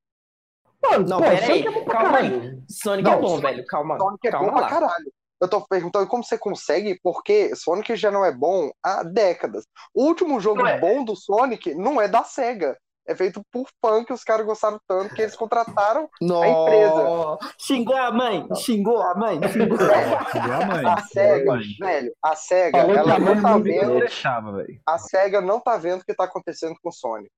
Mano, 0.82 1.06
Não, 1.08 1.18
pô, 1.18 1.24
pera 1.24 1.52
aí, 1.52 1.66
é 1.66 1.70
bom 1.70 1.84
calma 1.86 2.18
aí. 2.18 2.58
Sonic 2.68 3.08
é 3.08 3.12
Não, 3.12 3.20
bom, 3.20 3.28
Sonic- 3.28 3.46
velho. 3.50 3.66
Calma, 3.66 3.98
Sonic 3.98 4.26
é 4.26 4.30
calma 4.30 4.48
bom 4.52 4.54
lá. 4.60 4.66
pra 4.66 4.68
caralho. 4.80 5.12
Eu 5.40 5.48
tô 5.48 5.60
perguntando 5.66 6.06
como 6.06 6.24
você 6.24 6.38
consegue, 6.38 6.98
porque 7.02 7.54
Sonic 7.56 7.96
já 7.96 8.10
não 8.10 8.24
é 8.24 8.32
bom 8.32 8.70
há 8.82 9.02
décadas. 9.02 9.64
O 9.94 10.04
último 10.04 10.40
jogo 10.40 10.66
é. 10.66 10.78
bom 10.78 11.04
do 11.04 11.14
Sonic 11.16 11.74
não 11.74 12.00
é 12.00 12.08
da 12.08 12.22
SEGA. 12.24 12.76
É 13.06 13.14
feito 13.14 13.42
por 13.52 13.68
fã 13.84 14.02
que 14.02 14.14
os 14.14 14.24
caras 14.24 14.46
gostaram 14.46 14.80
tanto 14.88 15.14
que 15.14 15.20
eles 15.20 15.36
contrataram 15.36 16.08
Nossa. 16.22 16.46
empresa. 16.48 17.38
Xingou 17.60 17.96
a 17.96 18.10
mãe, 18.10 18.48
xingou 18.56 19.02
a 19.02 19.14
mãe, 19.14 19.38
xingou. 19.52 19.78
A 19.78 20.64
mãe. 20.66 20.86
A 20.86 21.02
SEGA, 21.02 21.44
mãe. 21.52 21.62
velho, 21.78 22.12
a 22.22 22.34
SEGA, 22.34 22.78
Falou 22.80 22.96
ela 22.96 23.14
a 23.14 23.18
não 23.18 23.42
tá 23.42 23.58
vendo. 23.58 23.92
Eu 23.92 24.00
deixava, 24.00 24.52
velho. 24.52 24.80
A 24.86 24.96
SEGA 24.96 25.42
não 25.42 25.60
tá 25.60 25.76
vendo 25.76 26.00
o 26.00 26.04
que 26.04 26.14
tá 26.14 26.24
acontecendo 26.24 26.74
com 26.82 26.88
o 26.88 26.92
Sonic. 26.92 27.30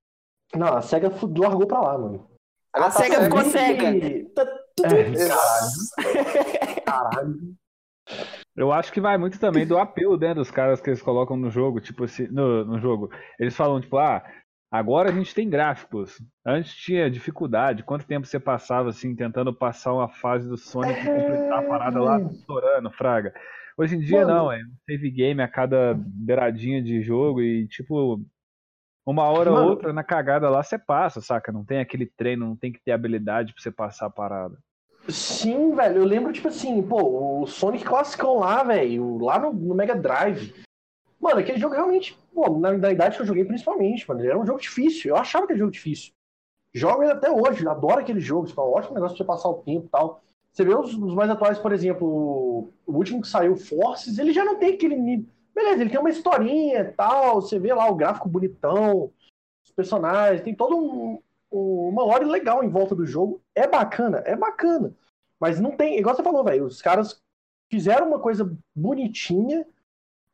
Não, 0.55 0.77
a 0.77 0.83
SEGA 0.83 1.11
largou 1.37 1.67
pra 1.67 1.81
lá, 1.81 1.99
mano. 1.99 2.31
Ela 2.73 2.87
A 2.87 2.91
tá 2.93 3.01
SEGA 3.03 3.23
ficou 3.25 3.45
cega. 3.47 3.91
E- 3.91 4.25
Tá 4.27 4.47
É, 4.85 6.81
caralho. 6.85 7.33
Eu 8.57 8.73
acho 8.73 8.93
que 8.93 9.01
vai 9.01 9.19
muito 9.19 9.39
também 9.39 9.67
do 9.67 9.77
apelo, 9.77 10.17
né, 10.17 10.33
dos 10.33 10.51
caras 10.51 10.81
que 10.81 10.89
eles 10.89 11.03
colocam 11.03 11.37
no 11.37 11.51
jogo, 11.51 11.81
tipo 11.81 12.05
assim, 12.05 12.27
no, 12.29 12.65
no 12.65 12.79
jogo. 12.79 13.11
Eles 13.39 13.55
falam, 13.55 13.81
tipo, 13.81 13.99
ah, 13.99 14.25
agora 14.71 15.11
a 15.11 15.13
gente 15.13 15.35
tem 15.35 15.49
gráficos. 15.49 16.23
Antes 16.45 16.75
tinha 16.75 17.11
dificuldade. 17.11 17.83
Quanto 17.83 18.07
tempo 18.07 18.27
você 18.27 18.41
passava, 18.41 18.89
assim, 18.89 19.15
tentando 19.15 19.53
passar 19.53 19.93
uma 19.93 20.09
fase 20.09 20.49
do 20.49 20.57
Sonic 20.57 20.99
e 20.99 21.05
completar 21.05 21.59
a 21.59 21.69
parada 21.69 22.01
lá, 22.01 22.21
estourando, 22.21 22.91
fraga. 22.91 23.35
Hoje 23.77 23.97
em 23.97 24.01
dia 24.01 24.25
Mano. 24.25 24.35
não, 24.35 24.53
é 24.53 24.59
um 24.59 24.75
save 24.87 25.11
game 25.11 25.43
a 25.43 25.49
cada 25.49 25.95
beiradinha 25.95 26.83
de 26.83 27.03
jogo 27.03 27.43
e, 27.43 27.69
tipo, 27.69 28.25
uma 29.05 29.25
hora 29.25 29.51
ou 29.51 29.57
Mano. 29.57 29.69
outra 29.69 29.93
na 29.93 30.03
cagada 30.03 30.49
lá 30.49 30.63
você 30.63 30.79
passa, 30.79 31.21
saca? 31.21 31.53
Não 31.53 31.63
tem 31.63 31.79
aquele 31.79 32.07
treino, 32.07 32.47
não 32.47 32.57
tem 32.57 32.73
que 32.73 32.83
ter 32.83 32.93
habilidade 32.93 33.53
pra 33.53 33.63
você 33.63 33.71
passar 33.71 34.07
a 34.07 34.11
parada. 34.11 34.57
Sim, 35.09 35.75
velho, 35.75 35.99
eu 35.99 36.05
lembro, 36.05 36.33
tipo 36.33 36.49
assim, 36.49 36.83
pô, 36.83 37.43
o 37.43 37.47
Sonic 37.47 37.85
Classicão 37.85 38.39
lá, 38.39 38.63
velho, 38.65 39.19
lá 39.19 39.39
no, 39.39 39.53
no 39.53 39.75
Mega 39.75 39.95
Drive. 39.95 40.53
Mano, 41.21 41.41
aquele 41.41 41.59
jogo 41.59 41.75
realmente, 41.75 42.19
pô, 42.35 42.59
na, 42.59 42.73
na 42.73 42.93
idade 42.93 43.17
que 43.17 43.23
eu 43.23 43.27
joguei 43.27 43.45
principalmente, 43.45 44.09
mano, 44.09 44.25
era 44.25 44.39
um 44.39 44.47
jogo 44.47 44.61
difícil. 44.61 45.11
Eu 45.11 45.17
achava 45.17 45.45
aquele 45.45 45.61
jogo 45.61 45.73
difícil. 45.73 46.13
Jogo 46.75 47.03
ele 47.03 47.13
até 47.13 47.31
hoje, 47.31 47.67
adoro 47.69 48.01
aquele 48.01 48.21
jogo, 48.21 48.47
tipo, 48.47 48.61
é 48.61 48.65
um 48.65 48.73
ótimo 48.73 48.95
negócio 48.95 49.17
pra 49.17 49.25
você 49.25 49.29
passar 49.29 49.49
o 49.51 49.63
tempo 49.63 49.87
e 49.87 49.91
tal. 49.91 50.23
Você 50.53 50.65
vê 50.65 50.75
os, 50.75 50.95
os 50.95 51.15
mais 51.15 51.31
atuais, 51.31 51.59
por 51.59 51.73
exemplo, 51.73 52.07
o, 52.09 52.93
último 52.93 53.23
que 53.23 53.29
saiu, 53.29 53.57
Forces, 53.57 54.19
ele 54.19 54.33
já 54.33 54.45
não 54.45 54.59
tem 54.59 54.75
aquele 54.75 54.97
nível. 54.97 55.27
Beleza, 55.55 55.83
ele 55.83 55.91
tem 55.91 56.01
uma 56.01 56.11
historinha 56.11 56.81
e 56.81 56.93
tal, 56.93 57.41
você 57.41 57.59
vê 57.59 57.75
lá 57.75 57.89
o 57.91 57.95
gráfico 57.95 58.29
bonitão, 58.29 59.13
os 59.65 59.73
personagens, 59.73 60.43
tem 60.43 60.55
todo 60.55 60.77
um, 60.77 61.13
um- 61.15 61.23
uma 61.57 62.05
hora 62.05 62.27
legal 62.27 62.63
em 62.63 62.69
volta 62.69 62.95
do 62.95 63.07
jogo. 63.07 63.41
É 63.55 63.67
bacana, 63.67 64.23
é 64.25 64.37
bacana. 64.37 64.95
Mas 65.41 65.61
não 65.61 65.77
tem, 65.77 65.99
igual 65.99 66.15
você 66.15 66.23
falou, 66.23 66.45
velho, 66.45 66.65
os 66.65 66.81
caras 66.81 67.21
fizeram 67.71 68.07
uma 68.09 68.19
coisa 68.19 68.57
bonitinha 68.75 69.67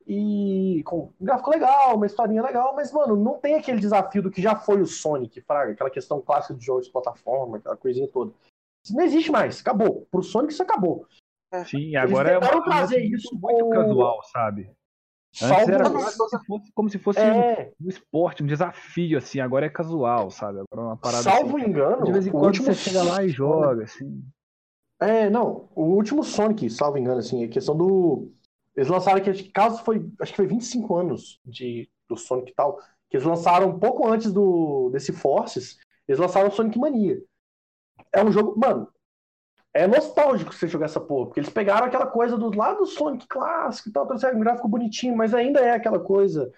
e 0.06 0.82
com 0.84 1.12
um 1.20 1.24
gráfico 1.24 1.50
legal, 1.50 1.96
uma 1.96 2.06
historinha 2.06 2.42
legal, 2.42 2.74
mas, 2.74 2.92
mano, 2.92 3.16
não 3.16 3.38
tem 3.38 3.54
aquele 3.54 3.80
desafio 3.80 4.22
do 4.22 4.30
que 4.30 4.42
já 4.42 4.56
foi 4.56 4.80
o 4.80 4.86
Sonic, 4.86 5.40
fraga, 5.42 5.72
aquela 5.72 5.90
questão 5.90 6.20
clássica 6.20 6.54
de 6.54 6.64
jogos 6.64 6.86
de 6.86 6.92
plataforma, 6.92 7.58
aquela 7.58 7.76
coisinha 7.76 8.08
toda. 8.08 8.32
Isso 8.84 8.94
não 8.94 9.04
existe 9.04 9.30
mais, 9.30 9.60
acabou. 9.60 10.06
Pro 10.10 10.22
Sonic 10.22 10.52
isso 10.52 10.62
acabou. 10.62 11.06
Sim, 11.66 11.96
agora 11.96 12.30
é 12.30 12.38
uma 12.38 12.64
trazer 12.64 13.04
isso 13.04 13.38
muito 13.38 13.64
com- 13.64 13.70
casual, 13.70 14.22
sabe? 14.24 14.70
Salvo 15.32 15.72
era 15.72 15.90
como 15.90 16.00
se 16.08 16.16
fosse, 16.46 16.72
como 16.74 16.90
se 16.90 16.98
fosse 16.98 17.20
É, 17.20 17.72
um 17.80 17.88
esporte, 17.88 18.42
um 18.42 18.46
desafio, 18.46 19.16
assim, 19.16 19.40
agora 19.40 19.64
é 19.64 19.70
casual, 19.70 20.30
sabe? 20.30 20.60
Agora 20.60 20.88
é 20.88 20.90
uma 20.90 20.96
parada 20.96 21.22
salvo 21.22 21.56
assim. 21.56 21.66
engano, 21.66 22.04
De 22.04 22.12
vez 22.12 22.26
em 22.26 22.30
quando 22.30 22.44
último 22.46 22.66
você 22.66 22.74
chega 22.74 23.02
lá 23.02 23.24
e 23.24 23.30
joga, 23.30 23.84
assim. 23.84 24.22
É, 25.00 25.30
não, 25.30 25.68
o 25.74 25.84
último 25.84 26.22
Sonic, 26.22 26.68
salvo 26.68 26.98
engano, 26.98 27.18
assim, 27.18 27.44
a 27.44 27.48
questão 27.48 27.74
do. 27.76 28.30
Eles 28.76 28.88
lançaram 28.88 29.22
que 29.22 29.50
caso 29.50 29.82
foi. 29.82 30.06
Acho 30.20 30.32
que 30.32 30.36
foi 30.36 30.46
25 30.46 30.94
anos 30.94 31.40
de, 31.44 31.90
do 32.08 32.16
Sonic 32.16 32.50
e 32.52 32.54
tal. 32.54 32.78
Que 33.08 33.16
eles 33.16 33.26
lançaram 33.26 33.70
um 33.70 33.78
pouco 33.78 34.06
antes 34.06 34.32
do 34.32 34.90
desse 34.90 35.12
Forces, 35.12 35.78
eles 36.06 36.20
lançaram 36.20 36.48
o 36.48 36.52
Sonic 36.52 36.78
Mania. 36.78 37.18
É 38.12 38.22
um 38.22 38.30
jogo. 38.30 38.58
Mano, 38.58 38.86
é 39.74 39.86
nostálgico 39.86 40.52
você 40.52 40.68
jogar 40.68 40.86
essa 40.86 41.00
porra, 41.00 41.26
porque 41.26 41.40
eles 41.40 41.50
pegaram 41.50 41.86
aquela 41.86 42.06
coisa 42.06 42.36
do 42.36 42.54
lá 42.54 42.74
do 42.74 42.86
Sonic 42.86 43.26
clássico 43.26 43.88
e 43.88 43.92
tal, 43.92 44.06
trouxeram 44.06 44.36
um 44.36 44.40
gráfico 44.40 44.68
bonitinho, 44.68 45.16
mas 45.16 45.34
ainda 45.34 45.60
é 45.60 45.72
aquela 45.72 45.98
coisa 45.98 46.52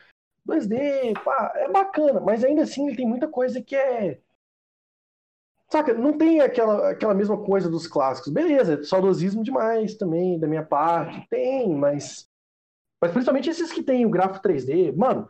2D, 0.46 1.14
pá, 1.22 1.52
é 1.56 1.68
bacana, 1.68 2.20
mas 2.20 2.44
ainda 2.44 2.62
assim 2.62 2.86
ele 2.86 2.96
tem 2.96 3.06
muita 3.06 3.28
coisa 3.28 3.62
que 3.62 3.76
é. 3.76 4.20
Saca, 5.70 5.94
não 5.94 6.16
tem 6.18 6.40
aquela, 6.40 6.90
aquela 6.90 7.14
mesma 7.14 7.42
coisa 7.42 7.70
dos 7.70 7.86
clássicos. 7.86 8.32
Beleza, 8.32 8.74
é 8.74 8.82
saudosismo 8.82 9.42
demais 9.42 9.94
também, 9.94 10.38
da 10.38 10.46
minha 10.46 10.64
parte. 10.64 11.26
Tem, 11.28 11.74
mas. 11.74 12.28
Mas 13.00 13.12
principalmente 13.12 13.50
esses 13.50 13.72
que 13.72 13.82
tem 13.82 14.04
o 14.04 14.10
gráfico 14.10 14.46
3D. 14.46 14.94
Mano, 14.94 15.28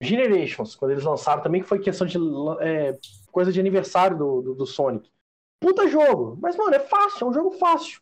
Generations, 0.00 0.74
quando 0.74 0.92
eles 0.92 1.04
lançaram 1.04 1.42
também, 1.42 1.62
que 1.62 1.68
foi 1.68 1.78
questão 1.78 2.06
de 2.06 2.18
é, 2.60 2.98
coisa 3.30 3.52
de 3.52 3.60
aniversário 3.60 4.16
do, 4.16 4.42
do, 4.42 4.54
do 4.54 4.66
Sonic. 4.66 5.10
Puta 5.62 5.86
jogo. 5.86 6.36
Mas, 6.42 6.56
mano, 6.56 6.74
é 6.74 6.80
fácil, 6.80 7.24
é 7.24 7.30
um 7.30 7.32
jogo 7.32 7.52
fácil. 7.52 8.00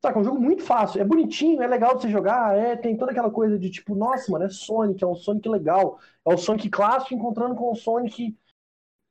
Saca, 0.00 0.18
é 0.18 0.22
um 0.22 0.24
jogo 0.24 0.40
muito 0.40 0.62
fácil. 0.62 1.00
É 1.00 1.04
bonitinho, 1.04 1.60
é 1.60 1.66
legal 1.66 1.96
de 1.96 2.02
você 2.02 2.08
jogar. 2.08 2.56
É, 2.56 2.76
tem 2.76 2.96
toda 2.96 3.10
aquela 3.10 3.30
coisa 3.30 3.58
de 3.58 3.68
tipo, 3.68 3.96
nossa, 3.96 4.30
mano, 4.30 4.44
é 4.44 4.48
Sonic, 4.48 5.02
é 5.02 5.06
um 5.06 5.16
Sonic 5.16 5.48
legal. 5.48 5.98
É 6.24 6.32
o 6.32 6.38
Sonic 6.38 6.70
clássico 6.70 7.14
encontrando 7.14 7.56
com 7.56 7.72
o 7.72 7.74
Sonic 7.74 8.36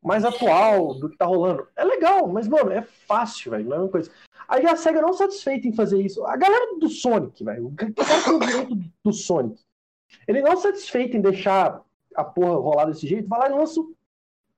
mais 0.01 0.23
atual 0.23 0.95
do 0.95 1.09
que 1.09 1.17
tá 1.17 1.25
rolando. 1.25 1.67
É 1.75 1.83
legal, 1.83 2.27
mas, 2.27 2.47
mano, 2.47 2.71
é 2.71 2.81
fácil, 2.81 3.51
velho. 3.51 3.69
Não 3.69 3.75
é 3.75 3.79
uma 3.81 3.89
coisa. 3.89 4.09
Aí 4.47 4.65
a 4.65 4.75
SEGA 4.75 5.01
não 5.01 5.13
satisfeita 5.13 5.67
em 5.67 5.73
fazer 5.73 6.01
isso. 6.01 6.25
A 6.25 6.37
galera 6.37 6.79
do 6.79 6.89
Sonic, 6.89 7.43
velho. 7.43 7.67
O 7.67 7.75
cara 7.75 7.91
que 7.93 8.23
tem 8.23 8.33
o 8.33 8.39
direito 8.39 8.75
do 9.03 9.13
Sonic. 9.13 9.61
Ele 10.27 10.41
não 10.41 10.55
satisfeito 10.57 11.17
em 11.17 11.21
deixar 11.21 11.81
a 12.15 12.23
porra 12.23 12.55
rolar 12.55 12.85
desse 12.85 13.07
jeito, 13.07 13.27
vai 13.27 13.39
lá 13.39 13.49
e 13.49 13.57
lança. 13.57 13.81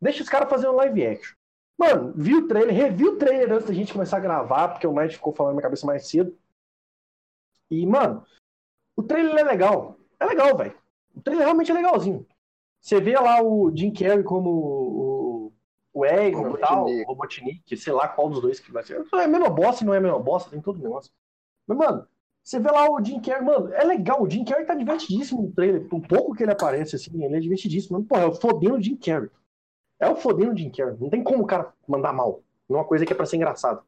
Deixa 0.01 0.23
os 0.23 0.29
caras 0.29 0.49
fazendo 0.49 0.73
live 0.73 1.05
action. 1.05 1.35
Mano, 1.83 2.13
vi 2.15 2.33
o 2.35 2.47
trailer, 2.47 2.73
revi 2.73 3.05
o 3.05 3.17
trailer 3.17 3.51
antes 3.51 3.67
da 3.67 3.73
gente 3.73 3.91
começar 3.91 4.15
a 4.15 4.21
gravar, 4.21 4.69
porque 4.69 4.87
o 4.87 4.93
Matt 4.93 5.11
ficou 5.11 5.33
falando 5.33 5.51
na 5.51 5.55
minha 5.55 5.63
cabeça 5.63 5.85
mais 5.85 6.07
cedo. 6.07 6.33
E, 7.69 7.85
mano, 7.85 8.25
o 8.95 9.03
trailer 9.03 9.37
é 9.37 9.43
legal. 9.43 9.97
É 10.17 10.25
legal, 10.25 10.55
velho. 10.55 10.77
O 11.13 11.21
trailer 11.21 11.45
realmente 11.45 11.71
é 11.71 11.73
legalzinho. 11.73 12.25
Você 12.79 13.01
vê 13.01 13.15
lá 13.19 13.43
o 13.43 13.69
Jim 13.75 13.91
Carrey 13.91 14.23
como 14.23 14.49
o, 14.49 15.53
o 15.93 16.05
Eggman 16.05 16.53
e 16.53 16.57
tal, 16.57 16.85
o 16.85 17.03
Robotnik, 17.03 17.75
sei 17.75 17.91
lá 17.91 18.07
qual 18.07 18.29
dos 18.29 18.41
dois 18.41 18.61
que 18.61 18.71
vai 18.71 18.83
ser. 18.83 19.05
É 19.13 19.23
a 19.23 19.27
mesma 19.27 19.49
bosta 19.49 19.83
e 19.83 19.87
não 19.87 19.93
é 19.93 19.97
a 19.97 20.01
mesma 20.01 20.19
bosta, 20.19 20.49
tem 20.49 20.61
todo 20.61 20.79
o 20.79 20.83
negócio. 20.83 21.11
Mas, 21.67 21.77
mano, 21.77 22.07
você 22.41 22.59
vê 22.59 22.71
lá 22.71 22.89
o 22.89 23.03
Jim 23.03 23.19
Carrey, 23.19 23.43
mano, 23.43 23.73
é 23.73 23.83
legal, 23.83 24.21
o 24.21 24.29
Jim 24.29 24.45
Carrey 24.45 24.65
tá 24.65 24.73
divertidíssimo 24.73 25.41
no 25.41 25.51
trailer, 25.51 25.85
um 25.93 26.01
pouco 26.01 26.33
que 26.33 26.43
ele 26.43 26.51
aparece, 26.51 26.95
assim, 26.95 27.23
ele 27.23 27.35
é 27.35 27.39
divertidíssimo. 27.41 27.97
Mano, 27.97 28.07
pô, 28.07 28.15
é 28.15 28.25
o 28.25 28.33
fodendo 28.33 28.81
Jim 28.81 28.95
Carrey. 28.95 29.29
É 29.99 30.09
o 30.09 30.15
fodendo 30.15 30.57
Jim 30.57 30.69
Carrey. 30.71 30.97
Não 30.99 31.09
tem 31.09 31.23
como 31.23 31.43
o 31.43 31.47
cara 31.47 31.73
mandar 31.87 32.13
mal 32.13 32.41
numa 32.67 32.83
coisa 32.83 33.05
que 33.05 33.13
é 33.13 33.15
pra 33.15 33.25
ser 33.25 33.37
engraçado. 33.37 33.83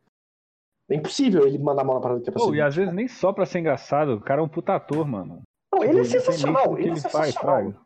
É 0.89 0.95
impossível 0.95 1.47
ele 1.47 1.57
mandar 1.57 1.83
mal 1.83 1.95
na 1.95 2.01
parada 2.01 2.21
que 2.21 2.29
é 2.29 2.31
pra 2.31 2.41
Pô, 2.41 2.49
ser 2.49 2.55
e 2.55 2.61
às 2.61 2.75
vezes 2.75 2.93
nem 2.93 3.07
só 3.07 3.33
pra 3.33 3.45
ser 3.45 3.59
engraçado, 3.59 4.13
o 4.13 4.21
cara 4.21 4.39
é 4.41 4.43
um 4.43 4.49
puta 4.49 4.75
ator, 4.75 5.07
mano. 5.07 5.41
Não, 5.73 5.83
ele 5.83 5.91
é 5.91 5.95
nem 5.95 6.05
sensacional, 6.05 6.71
o 6.71 6.75
que 6.75 6.81
ele 6.83 6.89
é 6.89 6.91
ele 6.93 7.01
faz, 7.01 7.33
sensacional. 7.33 7.55
fraga. 7.55 7.79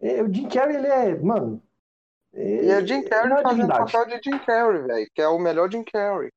É, 0.00 0.22
o 0.22 0.32
Jim 0.32 0.48
Carrey, 0.48 0.76
ele 0.76 0.86
é, 0.86 1.18
mano... 1.18 1.62
E 2.34 2.70
é 2.70 2.86
Jim 2.86 3.02
Carrey 3.04 3.32
é 3.32 3.42
fazendo 3.42 3.54
divindade. 3.54 3.92
papel 3.92 4.18
de 4.18 4.30
Jim 4.30 4.38
Carrey, 4.38 4.82
velho, 4.82 5.10
que 5.14 5.22
é 5.22 5.28
o 5.28 5.38
melhor 5.38 5.70
Jim 5.70 5.84
Carrey. 5.84 6.30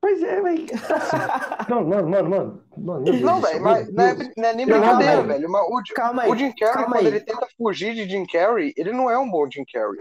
Pois 0.00 0.22
é, 0.22 0.40
velho. 0.40 0.66
Não, 1.68 1.84
mano, 1.84 2.08
mano, 2.08 2.64
mano. 2.76 3.04
Não, 3.20 3.40
velho, 3.40 3.62
mas 3.62 3.92
não 3.92 4.04
é, 4.04 4.14
não 4.36 4.48
é 4.48 4.54
nem 4.54 4.66
brincadeira, 4.66 5.16
não. 5.16 5.26
velho. 5.26 5.50
Mas 5.50 5.62
o, 5.70 5.82
Jim- 5.84 5.94
Calma 5.94 6.22
aí. 6.22 6.30
o 6.30 6.36
Jim 6.36 6.52
Carrey, 6.52 6.74
calma 6.74 6.88
quando 6.96 7.00
aí. 7.00 7.06
ele 7.06 7.20
tenta 7.20 7.46
fugir 7.56 7.94
de 7.94 8.08
Jim 8.08 8.24
Carrey, 8.26 8.72
ele 8.76 8.92
não 8.92 9.10
é 9.10 9.18
um 9.18 9.30
bom 9.30 9.48
Jim 9.50 9.64
Carrey. 9.70 10.00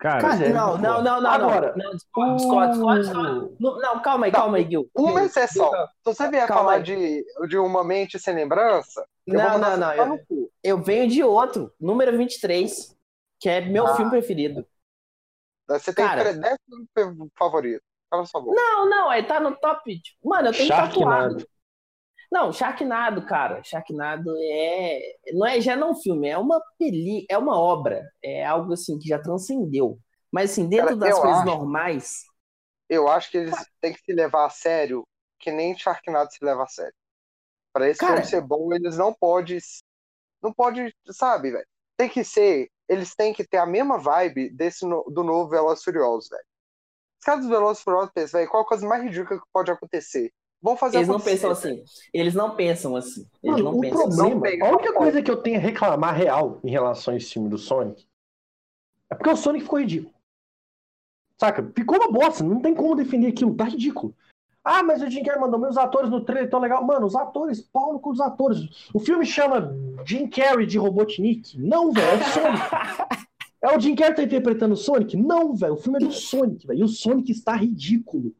Cara, 0.00 0.20
Cara, 0.20 0.48
não, 0.50 0.78
não, 0.78 1.02
não, 1.02 1.20
não, 1.20 1.30
Agora, 1.30 1.74
não. 1.76 1.84
Não, 1.86 1.94
discordo, 1.96 2.36
discordo, 2.36 2.72
discordo, 2.72 3.00
discordo. 3.02 3.56
Não, 3.58 3.78
não, 3.80 4.00
calma 4.00 4.26
aí, 4.26 4.32
calma 4.32 4.56
aí, 4.58 4.64
Gil. 4.70 4.88
Uma 4.94 5.24
exceção. 5.24 5.70
Se 5.72 6.04
você 6.04 6.30
vier 6.30 6.46
Calma 6.46 6.62
falar 6.62 6.78
de, 6.82 7.24
de 7.48 7.58
uma 7.58 7.82
mente 7.82 8.16
sem 8.16 8.32
lembrança, 8.32 9.04
Não, 9.26 9.58
não, 9.58 9.76
não. 9.76 9.92
Eu, 9.94 10.20
eu 10.62 10.82
venho 10.82 11.08
de 11.08 11.24
outro, 11.24 11.72
número 11.80 12.16
23, 12.16 12.96
que 13.40 13.48
é 13.48 13.60
meu 13.60 13.88
Ah. 13.88 13.96
filme 13.96 14.10
preferido. 14.12 14.64
Você 15.68 15.92
tem 15.92 16.06
Cara. 16.06 16.22
tre- 16.22 16.40
10 16.40 16.56
filmes 16.96 17.28
favoritos. 17.36 17.87
Cala 18.10 18.24
sua 18.26 18.40
boca. 18.40 18.54
Não, 18.60 18.88
não, 18.88 19.12
ele 19.12 19.26
tá 19.26 19.38
no 19.40 19.54
top. 19.56 20.00
tipo, 20.00 20.28
Mano, 20.28 20.48
eu 20.48 20.52
tenho 20.52 20.66
Sharknado. 20.68 21.34
tatuado. 21.36 21.48
Não, 22.30 22.52
Sharknado, 22.52 23.24
cara. 23.26 23.62
Sharknado 23.64 24.30
é. 24.38 25.00
Não 25.32 25.46
é 25.46 25.60
já 25.60 25.76
não 25.76 25.88
é 25.88 25.90
um 25.92 25.96
filme, 25.96 26.28
é 26.28 26.36
uma 26.38 26.62
peli, 26.78 27.26
é 27.30 27.38
uma 27.38 27.58
obra. 27.58 28.10
É 28.22 28.44
algo 28.44 28.72
assim 28.72 28.98
que 28.98 29.08
já 29.08 29.18
transcendeu. 29.18 29.98
Mas 30.30 30.50
assim, 30.52 30.68
dentro 30.68 30.88
Cara, 30.88 30.96
das 31.10 31.18
coisas 31.18 31.38
acho- 31.38 31.46
normais. 31.46 32.24
Eu 32.88 33.08
acho 33.08 33.30
que 33.30 33.38
eles 33.38 33.54
têm 33.80 33.92
que 33.92 34.00
se 34.02 34.12
levar 34.12 34.46
a 34.46 34.50
sério, 34.50 35.06
que 35.38 35.50
nem 35.50 35.76
Sharknado 35.76 36.30
se 36.32 36.42
leva 36.44 36.62
a 36.64 36.66
sério. 36.66 36.94
Pra 37.72 37.88
esse 37.88 38.00
Cara. 38.00 38.14
filme 38.16 38.26
ser 38.28 38.40
bom, 38.40 38.72
eles 38.74 38.96
não 38.96 39.12
podem. 39.12 39.58
Não 40.42 40.52
pode, 40.52 40.94
sabe, 41.10 41.50
velho? 41.50 41.66
Tem 41.96 42.08
que 42.08 42.24
ser. 42.24 42.68
Eles 42.88 43.14
têm 43.14 43.32
que 43.34 43.46
ter 43.46 43.58
a 43.58 43.66
mesma 43.66 43.98
vibe 43.98 44.50
desse 44.50 44.86
no- 44.86 45.04
do 45.10 45.22
novo 45.22 45.50
Velozes 45.50 45.84
Furiosos, 45.84 46.28
velho. 46.30 46.44
Os 47.20 47.24
caras 47.24 47.40
dos 47.40 47.50
Velozes 47.50 47.82
Furiosos 47.82 48.10
pensam, 48.14 48.38
velho, 48.38 48.50
qual 48.50 48.62
a 48.62 48.66
coisa 48.66 48.86
mais 48.86 49.02
ridícula 49.02 49.40
que 49.40 49.46
pode 49.52 49.70
acontecer? 49.70 50.32
Vão 50.60 50.76
fazer 50.76 50.98
Eles 50.98 51.08
não 51.08 51.20
pensam 51.20 51.50
assim. 51.50 51.84
Eles 52.12 52.34
não 52.34 52.56
pensam 52.56 52.96
assim. 52.96 53.26
Eles 53.42 53.58
Mano, 53.58 53.72
não 53.72 53.78
o 53.78 53.80
pensam 53.80 54.06
assim. 54.06 54.16
Problema, 54.16 54.40
pega. 54.42 54.66
a 54.66 54.70
única 54.70 54.92
coisa 54.92 55.22
que 55.22 55.30
eu 55.30 55.36
tenho 55.36 55.58
a 55.58 55.62
reclamar 55.62 56.14
real 56.14 56.58
em 56.64 56.70
relação 56.70 57.14
a 57.14 57.16
esse 57.16 57.32
filme 57.32 57.48
do 57.48 57.58
Sonic 57.58 58.06
é 59.10 59.14
porque 59.14 59.30
o 59.30 59.36
Sonic 59.36 59.64
ficou 59.64 59.78
ridículo. 59.78 60.14
Saca? 61.40 61.70
Ficou 61.74 61.96
uma 61.98 62.10
bosta, 62.10 62.42
não 62.42 62.60
tem 62.60 62.74
como 62.74 62.96
defender 62.96 63.28
aquilo, 63.28 63.54
tá 63.54 63.64
ridículo. 63.64 64.14
Ah, 64.64 64.82
mas 64.82 65.00
o 65.00 65.08
Jim 65.08 65.22
Carrey 65.22 65.40
mandou 65.40 65.58
meus 65.58 65.76
atores 65.78 66.10
no 66.10 66.24
trailer 66.24 66.50
tão 66.50 66.60
legal. 66.60 66.84
Mano, 66.84 67.06
os 67.06 67.14
atores, 67.14 67.60
pau 67.60 67.92
no 67.92 68.00
cu 68.00 68.10
dos 68.10 68.20
atores. 68.20 68.88
O 68.92 68.98
filme 68.98 69.24
chama 69.24 69.72
Jim 70.04 70.28
Carrey 70.28 70.66
de 70.66 70.76
Robotnik? 70.76 71.56
Não, 71.58 71.92
velho, 71.92 72.06
é 72.06 72.14
o 72.16 72.24
Sonic. 72.24 73.18
É 73.62 73.76
o 73.76 73.80
Jim 73.80 73.94
Carrey 73.94 74.14
tá 74.14 74.22
interpretando 74.22 74.72
o 74.72 74.76
Sonic? 74.76 75.16
Não, 75.16 75.54
velho, 75.54 75.74
o 75.74 75.76
filme 75.76 75.98
é 76.00 76.06
do 76.06 76.12
Sonic, 76.12 76.66
velho. 76.66 76.80
E 76.80 76.82
o 76.84 76.88
Sonic 76.88 77.32
está 77.32 77.54
ridículo. 77.56 78.32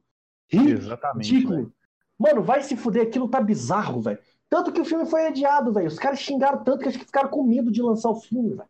exatamente. 0.53 1.33
Ridículo. 1.35 1.73
Mano, 2.19 2.43
vai 2.43 2.63
se 2.63 2.77
fuder, 2.77 3.03
aquilo 3.05 3.29
tá 3.29 3.41
bizarro, 3.41 4.01
velho. 4.01 4.19
Tanto 4.51 4.73
que 4.73 4.81
o 4.81 4.85
filme 4.85 5.05
foi 5.07 5.27
adiado, 5.27 5.73
velho. 5.73 5.87
Os 5.87 5.99
caras 5.99 6.19
xingaram 6.21 6.63
tanto 6.65 6.79
que 6.83 6.89
acho 6.89 6.99
que 6.99 7.05
ficaram 7.05 7.29
com 7.29 7.43
medo 7.45 7.71
de 7.71 7.83
lançar 7.83 8.11
o 8.11 8.17
filme, 8.21 8.51
velho. 8.51 8.69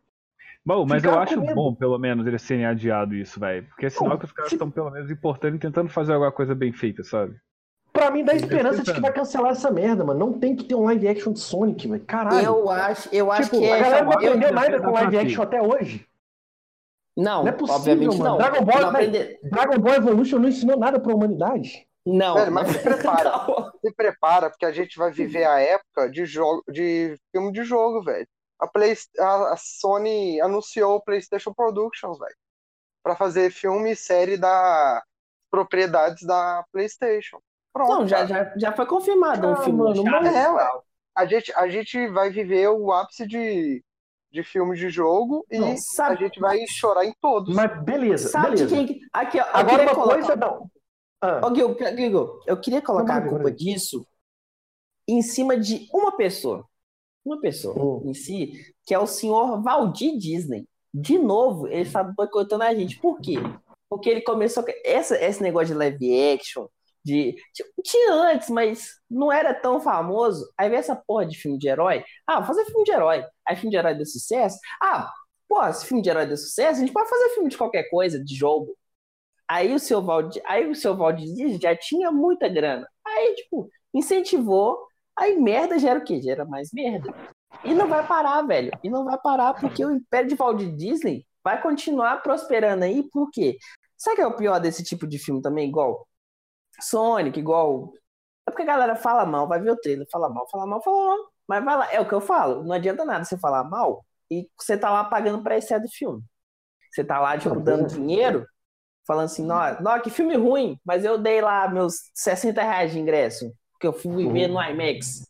Bom, 0.65 0.85
mas 0.87 1.03
eu 1.05 1.11
Ficaram 1.11 1.23
acho 1.23 1.35
com 1.37 1.41
medo. 1.43 1.55
bom, 1.55 1.75
pelo 1.75 1.99
menos, 1.99 2.27
eles 2.27 2.47
terem 2.47 2.67
adiado 2.67 3.15
isso, 3.15 3.39
velho. 3.41 3.67
Porque 3.69 3.87
é 3.87 3.91
sinal 3.91 4.11
Não, 4.11 4.19
que 4.19 4.25
os 4.27 4.33
caras 4.33 4.51
se- 4.51 4.57
estão, 4.57 4.71
pelo 4.71 4.91
menos, 4.91 5.11
importando 5.11 5.57
e 5.57 5.59
tentando 5.59 5.89
fazer 5.89 6.13
alguma 6.13 6.33
coisa 6.33 6.55
bem 6.55 6.73
feita, 6.73 7.03
sabe? 7.05 7.37
Pra 7.93 8.11
mim 8.11 8.23
dá 8.25 8.35
esperança 8.35 8.83
de 8.83 8.93
que 8.93 9.01
vai 9.01 9.13
cancelar 9.13 9.53
essa 9.53 9.71
merda, 9.71 10.05
mano. 10.05 10.19
Não 10.21 10.33
tem 10.39 10.55
que 10.55 10.65
ter 10.65 10.75
um 10.75 10.85
live 10.85 11.09
action 11.09 11.33
de 11.33 11.41
Sonic, 11.41 11.89
velho. 11.89 12.05
Caralho. 12.05 12.45
Eu 12.45 12.71
acho, 12.71 13.09
eu 13.13 13.33
acho 13.33 13.45
tipo, 13.51 13.61
que 13.63 13.71
a 13.71 13.77
é. 13.77 13.81
galera 13.83 14.05
não 14.05 14.13
eu- 14.13 14.19
aprendeu 14.19 14.49
eu- 14.51 14.55
nada 14.55 14.71
eu- 14.77 14.81
com 14.83 14.89
eu- 14.89 14.93
live 14.93 15.15
eu- 15.17 15.21
action 15.23 15.43
até 15.43 15.63
hoje. 15.63 16.07
Não, 17.19 17.43
Não 17.43 17.49
é 17.49 17.53
possível, 17.53 17.75
obviamente 17.81 18.17
mano. 18.19 18.31
não. 18.31 18.37
Dragon 18.39 18.65
Ball, 18.65 18.81
não, 18.81 18.93
velho. 18.93 19.09
aprender... 19.09 19.41
Dragon 19.43 19.79
Ball 19.81 19.95
Evolution 19.95 20.39
não 20.39 20.49
ensinou 20.49 20.79
nada 20.79 21.01
pra 21.01 21.15
humanidade. 21.15 21.87
não, 22.07 22.35
Velho, 22.35 22.53
mas 22.53 22.67
não- 22.69 22.75
se 22.75 22.79
prepara. 22.85 23.31
não. 23.31 23.73
Se 23.85 23.93
prepara, 23.95 24.51
porque 24.51 24.65
a 24.67 24.71
gente 24.73 24.97
vai 24.97 25.11
viver 25.11 25.45
a 25.45 25.59
época 25.61 26.09
de 26.11 26.25
jogo, 26.25 26.63
de 26.71 27.17
filme 27.33 27.51
de 27.53 27.65
jogo, 27.65 28.03
velho. 28.03 28.27
A, 28.61 28.67
Play, 28.69 28.95
a, 29.19 29.53
a 29.53 29.57
Sony 29.57 30.41
anunciou 30.41 30.97
o 30.97 31.01
PlayStation 31.03 31.53
Productions, 31.53 32.19
velho, 32.19 32.35
Pra 33.03 33.15
fazer 33.17 33.51
filme 33.51 33.93
e 33.93 33.97
série 33.97 34.37
da 34.37 35.03
propriedades 35.51 36.25
da 36.27 36.65
PlayStation. 36.73 37.39
Pronto. 37.73 37.93
Não, 37.93 38.07
já, 38.09 38.27
já, 38.27 38.53
já 38.57 38.73
foi 38.73 38.87
confirmado 38.87 39.47
um 39.47 39.53
Ah, 39.53 39.57
filme 39.63 39.79
mano, 39.79 40.05
mas- 40.05 40.35
É. 40.35 40.47
A 41.17 41.27
gente, 41.27 41.53
a 41.57 41.69
gente 41.69 42.07
vai 42.09 42.31
viver 42.31 42.69
o 42.69 42.93
ápice 42.93 43.27
de, 43.27 43.83
de 44.31 44.43
filme 44.43 44.77
de 44.77 44.89
jogo 44.91 45.45
e 45.51 45.59
Não, 45.59 45.73
a 45.73 45.77
sabe, 45.77 46.19
gente 46.25 46.39
vai 46.39 46.59
chorar 46.69 47.05
em 47.05 47.15
todos. 47.21 47.55
Mas 47.55 47.83
beleza, 47.83 48.29
sabe 48.29 48.57
de 48.57 48.65
beleza. 48.67 48.77
quem. 48.77 48.87
que- 48.87 49.01
Aqui, 49.13 49.41
ó, 49.41 49.45
Agora 49.53 49.65
queria 49.69 49.85
uma 49.87 49.95
colocar- 49.95 50.15
coisa, 50.15 50.37
não. 50.37 50.71
Ah, 51.21 51.41
Ô, 51.47 51.55
Gil, 51.55 51.77
Gil, 51.97 52.41
eu 52.47 52.61
queria 52.61 52.81
colocar 52.83 53.21
Não, 53.21 53.27
a 53.27 53.31
culpa 53.31 53.51
disso 53.51 54.07
em 55.09 55.23
cima 55.23 55.57
de 55.59 55.89
uma 55.93 56.17
pessoa. 56.17 56.65
Uma 57.25 57.41
pessoa 57.41 57.75
Hum. 57.77 58.03
em 58.11 58.15
si, 58.15 58.53
que 58.87 58.95
é 58.95 58.99
o 58.99 59.07
senhor 59.07 59.61
Valdir 59.63 60.17
Disney. 60.17 60.67
De 60.95 61.19
novo, 61.19 61.67
ele 61.67 61.83
está 61.83 62.03
boicotando 62.05 62.63
a 62.65 62.75
gente. 62.75 62.99
Por 63.01 63.21
quê? 63.21 63.35
Porque 63.91 64.09
ele 64.09 64.21
começou. 64.21 64.63
com 64.63 64.71
Essa, 64.85 65.17
esse 65.23 65.43
negócio 65.43 65.69
de 65.69 65.75
live 65.75 66.33
action, 66.35 66.67
de. 67.09 67.35
tipo, 67.55 67.71
Tinha 67.83 68.13
antes, 68.13 68.51
mas 68.51 68.91
não 69.11 69.33
era 69.33 69.55
tão 69.55 69.81
famoso. 69.81 70.47
Aí 70.59 70.69
vem 70.69 70.79
essa 70.79 70.95
porra 70.95 71.27
de 71.27 71.37
filme 71.39 71.59
de 71.59 71.69
herói. 71.69 72.05
Ah, 72.27 72.43
fazer 72.45 72.65
filme 72.67 72.85
de 72.85 72.93
herói. 72.93 73.25
Aí 73.47 73.57
filme 73.57 73.71
de 73.71 73.77
herói 73.77 73.95
deu 73.95 74.07
sucesso. 74.07 74.59
Ah, 74.83 75.11
pô, 75.49 75.73
se 75.73 75.87
filme 75.87 76.03
de 76.03 76.11
herói 76.11 76.27
deu 76.27 76.37
sucesso, 76.37 76.79
a 76.79 76.85
gente 76.85 76.93
pode 76.93 77.09
fazer 77.09 77.31
filme 77.31 77.49
de 77.49 77.57
qualquer 77.57 77.89
coisa, 77.91 78.23
de 78.23 78.35
jogo. 78.35 78.77
Aí 79.49 79.75
o 79.75 79.79
seu 79.79 80.03
Valdir, 80.03 80.43
aí 80.47 80.69
o 80.69 80.75
seu 80.75 80.95
Valdir 80.97 81.59
já 81.61 81.75
tinha 81.77 82.13
muita 82.13 82.49
grana. 82.49 82.87
Aí, 83.07 83.35
tipo, 83.37 83.71
incentivou. 83.95 84.79
Aí 85.17 85.37
merda 85.37 85.79
gera 85.79 85.99
o 85.99 86.05
quê? 86.05 86.21
Gera 86.21 86.45
mais 86.45 86.71
merda. 86.73 87.13
E 87.65 87.75
não 87.75 87.89
vai 87.89 88.07
parar, 88.07 88.43
velho. 88.43 88.71
E 88.85 88.91
não 88.91 89.05
vai 89.05 89.19
parar 89.19 89.55
porque 89.55 89.85
o 89.85 89.91
império 89.91 90.29
de 90.29 90.37
Walt 90.37 90.63
Disney 90.77 91.27
vai 91.43 91.61
continuar 91.61 92.23
prosperando 92.23 92.85
aí, 92.85 93.03
por 93.11 93.31
quê? 93.31 93.57
Sabe 93.97 94.15
o 94.15 94.17
que 94.17 94.23
é 94.23 94.27
o 94.27 94.37
pior 94.37 94.61
desse 94.61 94.85
tipo 94.85 95.07
de 95.07 95.19
filme 95.19 95.43
também? 95.43 95.69
Igual 95.69 96.07
Sonic, 96.81 97.39
igual. 97.39 97.93
É 98.47 98.51
porque 98.51 98.63
a 98.63 98.67
galera 98.67 98.97
fala 98.97 99.27
mal, 99.27 99.47
vai 99.49 99.61
ver 99.61 99.71
o 99.73 99.77
trailer, 99.77 100.07
fala 100.11 100.29
mal, 100.29 100.49
fala 100.51 100.67
mal, 100.67 100.83
fala 100.83 100.97
mal. 101.17 101.19
Mas 101.47 101.65
vai 101.65 101.77
lá, 101.79 101.93
é 101.93 102.01
o 102.01 102.09
que 102.09 102.15
eu 102.15 102.21
falo. 102.21 102.65
Não 102.65 102.75
adianta 102.75 103.05
nada 103.05 103.25
você 103.25 103.39
falar 103.39 103.65
mal 103.65 104.05
e 104.31 104.49
você 104.59 104.77
tá 104.77 104.91
lá 104.91 105.05
pagando 105.05 105.43
pra 105.43 105.57
estreia 105.59 105.83
do 105.83 105.89
filme. 105.89 106.23
Você 106.93 107.05
tá 107.05 107.21
lá, 107.21 107.37
tipo, 107.39 107.55
Não, 107.55 107.63
dando 107.63 107.85
é. 107.85 107.89
dinheiro, 107.89 108.47
falando 109.07 109.27
assim, 109.27 109.45
nó, 109.45 110.01
que 110.03 110.11
filme 110.11 110.37
ruim, 110.37 110.79
mas 110.85 111.05
eu 111.05 111.19
dei 111.19 111.41
lá 111.41 111.69
meus 111.69 112.11
60 112.15 112.63
reais 112.63 112.93
de 112.93 112.99
ingresso, 112.99 113.53
que 113.81 113.87
eu 113.87 113.93
fui 113.93 114.25
Uhum. 114.27 114.33
ver 114.33 114.49
no 114.49 114.61
IMAX. 114.63 115.23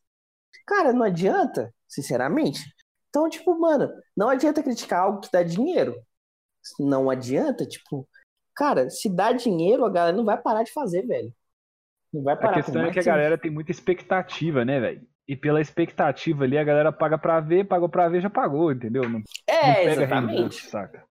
Cara, 0.66 0.92
não 0.92 1.04
adianta, 1.04 1.72
sinceramente. 1.88 2.60
Então, 3.08 3.28
tipo, 3.28 3.58
mano, 3.58 3.90
não 4.16 4.28
adianta 4.28 4.62
criticar 4.62 5.02
algo 5.04 5.20
que 5.20 5.30
dá 5.32 5.42
dinheiro. 5.42 5.94
Não 6.78 7.10
adianta, 7.10 7.66
tipo, 7.66 8.08
cara, 8.54 8.90
se 8.90 9.08
dá 9.08 9.32
dinheiro, 9.32 9.84
a 9.84 9.90
galera 9.90 10.16
não 10.16 10.24
vai 10.24 10.40
parar 10.40 10.62
de 10.62 10.72
fazer, 10.72 11.06
velho. 11.06 11.32
Não 12.12 12.22
vai 12.22 12.34
A 12.34 12.36
parar 12.36 12.54
questão 12.54 12.74
por 12.82 12.88
é 12.88 12.92
que 12.92 12.98
a 12.98 13.02
você- 13.02 13.10
galera 13.10 13.38
tem 13.38 13.50
muita 13.50 13.70
expectativa, 13.70 14.64
né, 14.64 14.80
velho? 14.80 15.06
E 15.26 15.36
pela 15.36 15.60
expectativa 15.60 16.44
ali, 16.44 16.56
a 16.56 16.64
galera 16.64 16.90
paga 16.90 17.18
pra 17.18 17.38
ver, 17.40 17.66
pagou 17.66 17.88
pra 17.88 18.08
ver, 18.08 18.22
já 18.22 18.30
pagou, 18.30 18.72
entendeu? 18.72 19.02
Não, 19.02 19.10
não 19.18 19.22
É, 19.46 19.74
pega 19.84 19.90
exatamente. 20.04 20.30
reembolso, 20.32 20.70
saca? 20.70 21.04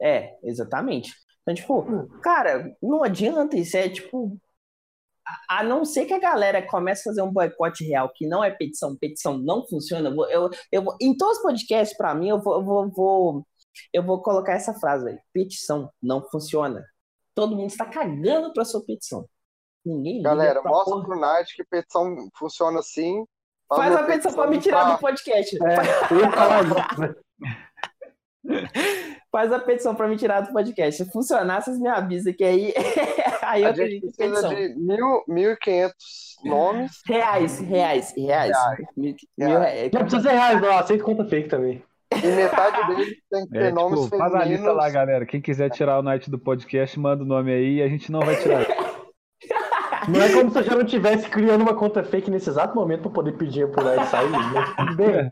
É, 0.00 0.36
exatamente. 0.44 1.12
Então, 1.42 1.54
tipo, 1.54 2.08
cara, 2.20 2.72
não 2.82 3.02
adianta 3.02 3.56
isso. 3.56 3.76
É 3.76 3.88
tipo. 3.88 4.38
A, 5.48 5.58
a 5.60 5.64
não 5.64 5.84
ser 5.84 6.04
que 6.06 6.12
a 6.14 6.20
galera 6.20 6.62
comece 6.62 7.00
a 7.00 7.10
fazer 7.10 7.22
um 7.22 7.32
boicote 7.32 7.84
real, 7.84 8.12
que 8.14 8.28
não 8.28 8.44
é 8.44 8.50
petição, 8.52 8.96
petição 8.96 9.36
não 9.38 9.66
funciona. 9.66 10.08
Eu, 10.08 10.24
eu, 10.30 10.50
eu, 10.70 10.84
em 11.00 11.16
todos 11.16 11.38
os 11.38 11.42
podcasts, 11.42 11.96
pra 11.96 12.14
mim, 12.14 12.28
eu 12.28 12.40
vou, 12.40 12.54
eu 12.54 12.64
vou, 12.64 12.90
vou- 12.92 13.46
eu 13.92 14.02
vou 14.04 14.22
colocar 14.22 14.52
essa 14.52 14.72
frase, 14.74 15.04
velho. 15.04 15.18
Petição 15.32 15.90
não 16.00 16.22
funciona. 16.30 16.84
Todo 17.34 17.56
mundo 17.56 17.70
está 17.70 17.84
cagando 17.84 18.52
pra 18.52 18.64
sua 18.64 18.84
petição. 18.84 19.26
Ninguém 19.86 20.20
Galera, 20.22 20.60
mostra 20.62 20.94
porra. 20.94 21.04
pro 21.06 21.20
Night 21.20 21.54
que 21.54 21.64
petição 21.64 22.28
funciona 22.36 22.80
assim. 22.80 23.24
Faz 23.68 23.92
uma 23.92 24.00
a 24.00 24.04
petição 24.04 24.32
pra 24.32 24.46
me 24.48 24.58
tirar 24.58 24.92
do 24.92 24.98
podcast. 24.98 25.56
é? 25.62 25.76
Faz 29.30 29.52
a 29.52 29.58
petição 29.58 29.94
pra 29.94 30.06
me 30.08 30.16
tirar 30.16 30.40
do 30.42 30.52
podcast. 30.52 31.04
Se 31.04 31.10
funcionar, 31.10 31.60
vocês 31.60 31.78
me 31.78 31.88
avisam 31.88 32.32
que 32.32 32.44
aí, 32.44 32.72
aí 33.42 33.62
eu 33.62 33.68
A 33.68 33.72
gente 33.72 33.80
acredito 33.82 34.16
precisa 34.16 34.48
petição. 34.48 34.54
de 34.54 34.74
mil, 34.78 35.24
1.500 35.28 35.90
nomes. 36.44 36.92
Reais, 37.06 37.58
reais, 37.60 38.14
mil 38.16 38.26
Reais. 38.26 38.56
reais. 39.36 39.90
Não 39.92 40.00
precisa 40.02 40.22
ser 40.22 40.30
reais, 40.34 40.60
não. 40.62 40.78
Aceito 40.78 41.04
conta 41.04 41.24
fake 41.24 41.48
também. 41.48 41.82
E 42.14 42.26
metade 42.28 42.86
deles 42.94 43.16
tem 43.30 43.44
que 43.46 43.50
ter 43.50 43.64
É, 43.64 43.72
nomes 43.72 44.04
tipo, 44.04 44.16
faz 44.16 44.32
a 44.32 44.38
lista 44.38 44.52
femininos. 44.52 44.76
lá, 44.76 44.88
galera. 44.90 45.26
Quem 45.26 45.40
quiser 45.40 45.70
tirar 45.70 45.98
o 45.98 46.02
Night 46.02 46.30
do 46.30 46.38
podcast, 46.38 46.98
manda 46.98 47.24
o 47.24 47.26
nome 47.26 47.52
aí 47.52 47.74
e 47.78 47.82
a 47.82 47.88
gente 47.88 48.10
não 48.12 48.20
vai 48.20 48.36
tirar. 48.36 48.64
Não 50.08 50.22
é 50.22 50.32
como 50.32 50.50
se 50.50 50.58
eu 50.58 50.62
já 50.62 50.74
não 50.74 50.82
estivesse 50.82 51.28
criando 51.28 51.62
uma 51.62 51.74
conta 51.74 52.02
fake 52.04 52.30
nesse 52.30 52.48
exato 52.50 52.74
momento 52.74 53.02
pra 53.02 53.10
poder 53.10 53.32
pedir 53.32 53.70
por 53.70 53.86
aí 53.86 54.06
sair. 54.06 54.30
Mas 54.30 54.76
tudo 54.76 54.96
bem. 54.96 55.30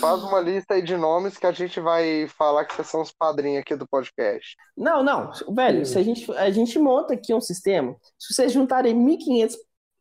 Faz 0.00 0.22
uma 0.24 0.40
lista 0.40 0.74
aí 0.74 0.82
de 0.82 0.96
nomes 0.96 1.38
que 1.38 1.46
a 1.46 1.52
gente 1.52 1.78
vai 1.78 2.26
falar 2.36 2.64
que 2.64 2.74
vocês 2.74 2.88
são 2.88 3.00
os 3.00 3.12
padrinhos 3.12 3.60
aqui 3.60 3.76
do 3.76 3.86
podcast. 3.86 4.56
Não, 4.76 5.04
não, 5.04 5.30
velho, 5.54 5.86
se 5.86 5.96
a 5.96 6.02
gente, 6.02 6.30
a 6.32 6.50
gente 6.50 6.78
monta 6.80 7.14
aqui 7.14 7.32
um 7.32 7.40
sistema, 7.40 7.94
se 8.18 8.34
vocês 8.34 8.50
juntarem 8.52 8.92
1.500, 8.96 9.54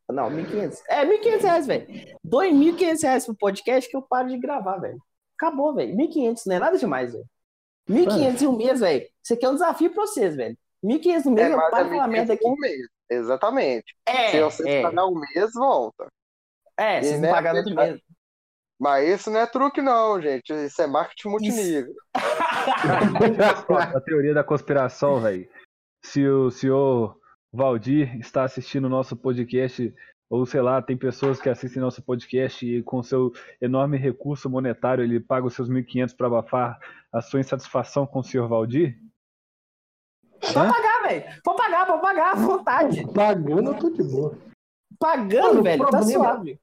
não, 0.09 0.31
1.500, 0.31 0.79
é 0.89 1.05
1.500 1.05 1.41
reais, 1.41 1.67
velho, 1.67 1.87
2.500 2.25 3.03
reais 3.03 3.25
pro 3.25 3.35
podcast 3.35 3.89
que 3.89 3.95
eu 3.95 4.01
paro 4.01 4.29
de 4.29 4.37
gravar, 4.39 4.77
velho. 4.79 4.97
Acabou, 5.39 5.75
velho, 5.75 5.95
1.500 5.95 6.41
não 6.47 6.55
é 6.55 6.59
nada 6.59 6.77
demais, 6.79 7.13
velho. 7.13 7.25
1.500 7.87 8.41
em 8.41 8.47
um 8.47 8.57
mês, 8.57 8.79
velho. 8.79 9.05
Isso 9.23 9.33
aqui 9.33 9.45
é 9.45 9.49
um 9.49 9.53
desafio 9.53 9.93
pra 9.93 10.07
vocês, 10.07 10.35
velho. 10.35 10.57
1.500 10.83 11.25
no 11.25 11.31
mês, 11.31 11.51
É 11.51 11.53
eu 11.53 11.57
paro 11.57 11.83
de 11.83 11.89
aquela 11.91 12.07
merda 12.07 12.33
aqui. 12.33 12.43
por 12.43 12.57
mês. 12.57 12.81
Exatamente. 13.11 13.93
É, 14.05 14.31
Se 14.31 14.41
você 14.41 14.69
é, 14.69 14.81
pagar 14.81 15.05
um 15.05 15.19
mês, 15.19 15.53
volta. 15.53 16.07
é, 16.77 16.99
E 16.99 17.03
vocês 17.03 17.15
não 17.15 17.27
né, 17.27 17.31
pagaram 17.31 17.59
outro 17.59 17.75
mês. 17.75 18.01
Mas 18.79 19.09
isso 19.09 19.29
não 19.29 19.39
é 19.39 19.45
truque, 19.45 19.81
não, 19.81 20.19
gente. 20.19 20.51
Isso 20.51 20.81
é 20.81 20.87
marketing 20.87 21.27
multinível. 21.27 21.93
a 23.95 24.01
teoria 24.01 24.33
da 24.33 24.43
conspiração, 24.43 25.19
velho. 25.19 25.47
Se 26.03 26.25
o 26.27 26.49
senhor 26.49 27.15
Valdir 27.53 28.17
está 28.17 28.43
assistindo 28.43 28.85
o 28.85 28.89
nosso 28.89 29.15
podcast, 29.15 29.93
ou 30.29 30.45
sei 30.45 30.61
lá, 30.61 30.81
tem 30.81 30.97
pessoas 30.97 31.41
que 31.41 31.49
assistem 31.49 31.81
nosso 31.81 32.01
podcast 32.01 32.65
e 32.65 32.81
com 32.81 33.03
seu 33.03 33.33
enorme 33.59 33.97
recurso 33.97 34.49
monetário 34.49 35.03
ele 35.03 35.19
paga 35.19 35.45
os 35.45 35.53
seus 35.53 35.69
1.500 35.69 36.15
para 36.15 36.27
abafar 36.27 36.79
a 37.11 37.21
sua 37.21 37.41
insatisfação 37.41 38.07
com 38.07 38.19
o 38.19 38.23
senhor 38.23 38.47
Valdir? 38.47 38.97
Hã? 40.55 40.71
pagar, 40.71 41.00
velho. 41.19 41.41
Pode 41.43 41.57
pagar, 41.57 41.85
pode 41.87 42.01
pagar 42.01 42.31
à 42.31 42.35
vontade. 42.35 43.13
Pagando, 43.13 43.71
eu 43.71 43.77
tô 43.77 43.89
de 43.89 44.03
boa. 44.03 44.37
Pagando, 44.99 45.63
velho, 45.63 45.83
tá 45.83 45.89
problema- 45.89 46.23
suave. 46.23 46.59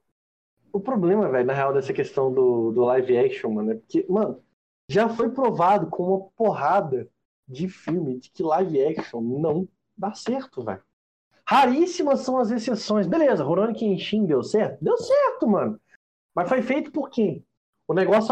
O 0.71 0.79
problema, 0.79 1.29
velho, 1.29 1.45
na 1.47 1.53
real, 1.53 1.73
dessa 1.73 1.91
questão 1.91 2.31
do, 2.31 2.71
do 2.71 2.81
live 2.85 3.17
action, 3.17 3.51
mano, 3.51 3.71
é 3.71 3.75
porque, 3.75 4.05
mano, 4.07 4.41
já 4.87 5.09
foi 5.09 5.29
provado 5.29 5.87
com 5.87 6.03
uma 6.03 6.29
porrada 6.35 7.07
de 7.47 7.67
filme 7.67 8.19
de 8.19 8.29
que 8.29 8.43
live 8.43 8.85
action 8.85 9.19
não 9.21 9.67
dá 9.97 10.13
certo, 10.13 10.63
velho. 10.63 10.81
Raríssimas 11.47 12.19
são 12.19 12.37
as 12.37 12.51
exceções. 12.51 13.07
Beleza, 13.07 13.43
Rurouni 13.43 13.73
Kenshin 13.73 14.25
deu 14.25 14.43
certo? 14.43 14.77
Deu 14.83 14.95
certo, 14.97 15.47
mano. 15.47 15.79
Mas 16.35 16.47
foi 16.47 16.61
feito 16.61 16.91
por 16.91 17.09
quem? 17.09 17.43
O 17.87 17.93
negócio 17.95 18.31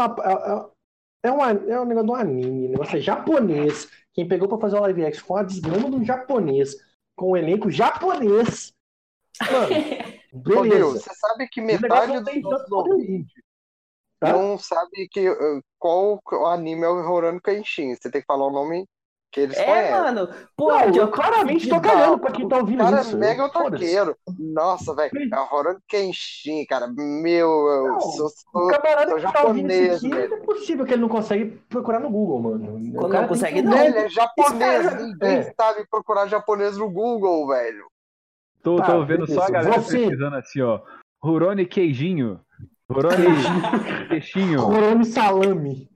é, 1.22 1.30
um, 1.30 1.42
é 1.42 1.80
um 1.80 1.84
negócio 1.84 2.06
do 2.06 2.14
anime, 2.14 2.68
negócio 2.68 2.96
é 2.96 3.00
japonês. 3.00 3.88
Quem 4.12 4.26
pegou 4.26 4.48
pra 4.48 4.58
fazer 4.58 4.76
o 4.76 4.80
live 4.80 5.04
action 5.04 5.24
foi 5.26 5.36
uma 5.36 5.44
desgrama 5.44 5.90
do 5.90 6.04
japonês, 6.04 6.74
com 7.16 7.32
o 7.32 7.36
elenco 7.36 7.70
japonês. 7.70 8.72
Mano, 9.40 9.68
Ô, 10.32 10.38
Deus, 10.38 10.68
beleza. 10.68 11.00
você 11.00 11.14
sabe 11.14 11.48
que 11.48 11.60
metade 11.60 12.20
dos 12.20 12.42
nossos 12.42 12.72
ouvintes 12.72 13.32
Tá? 14.20 14.32
não 14.32 14.58
sabe 14.58 15.08
que, 15.08 15.30
uh, 15.30 15.62
qual 15.78 16.20
anime 16.46 16.82
é 16.82 16.88
o 16.88 17.06
Rurouni 17.06 17.40
Kenshin. 17.40 17.94
Você 17.94 18.10
tem 18.10 18.20
que 18.20 18.26
falar 18.26 18.46
o 18.46 18.52
nome 18.52 18.84
que 19.30 19.40
eles 19.40 19.56
É, 19.58 19.64
conhecem. 19.64 19.92
mano. 19.92 20.28
Pô, 20.56 20.68
Não, 20.68 20.80
eu 20.80 20.94
eu 20.94 21.08
claramente 21.10 21.68
tô 21.68 21.80
cagando 21.80 22.18
pra 22.18 22.32
quem 22.32 22.48
tá 22.48 22.56
ouvindo 22.56 22.78
cara 22.82 23.00
isso. 23.02 23.14
é 23.14 23.18
mega 23.18 23.44
otaqueiro. 23.44 24.16
Nossa, 24.38 24.94
velho. 24.94 25.10
É 25.32 25.38
o 25.40 25.44
Rurouni 25.44 25.78
Kenshin, 25.86 26.64
cara. 26.64 26.86
Meu, 26.88 27.48
eu 27.48 27.88
Não, 27.88 28.00
sou, 28.00 28.26
O 28.26 28.30
sou, 28.30 28.68
camarada 28.68 29.10
sou 29.10 29.20
que 29.20 29.32
tá 29.32 29.44
ouvindo 29.44 29.70
isso 29.70 29.84
japonês, 29.92 30.02
velho. 30.02 30.30
não 30.30 30.36
é 30.36 30.40
possível 30.40 30.86
que 30.86 30.92
ele 30.94 31.02
não 31.02 31.08
consegue 31.10 31.44
procurar 31.68 32.00
no 32.00 32.08
Google, 32.10 32.40
mano. 32.40 32.92
Quando 32.94 33.12
não 33.12 33.28
consegue, 33.28 33.60
não. 33.62 33.72
Velho, 33.76 33.98
é 33.98 34.08
japonês. 34.08 34.86
Cara- 34.86 35.02
Ninguém 35.02 35.36
É. 35.38 35.54
sabe 35.60 35.86
procurar 35.90 36.26
japonês 36.26 36.78
no 36.78 36.90
Google, 36.90 37.46
velho. 37.48 37.84
Tô, 38.62 38.76
Tá, 38.76 38.86
tô 38.86 39.04
vendo 39.04 39.26
só 39.30 39.42
a 39.42 39.50
galera 39.50 39.80
Você- 39.80 39.98
pesquisando 39.98 40.36
assim, 40.36 40.62
ó. 40.62 40.80
Rurouni 41.22 41.66
Queijinho. 41.66 42.40
Rurouni 42.90 43.26
Queixinho. 44.08 44.62
Corone 44.62 45.04
salame. 45.04 45.88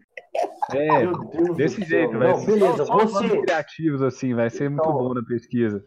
É, 0.71 1.05
Meu 1.05 1.25
Deus 1.29 1.57
desse 1.57 1.83
jeito, 1.85 2.19
velho. 2.19 2.37
Não, 2.37 2.45
beleza, 2.47 2.85
Só, 2.87 2.97
você. 3.07 3.41
criativos, 3.43 4.01
assim, 4.03 4.35
vai 4.35 4.49
ser 4.49 4.71
muito 4.71 4.83
Então, 4.83 4.97
bom 4.97 5.15
na 5.15 5.23
pesquisa. 5.23 5.85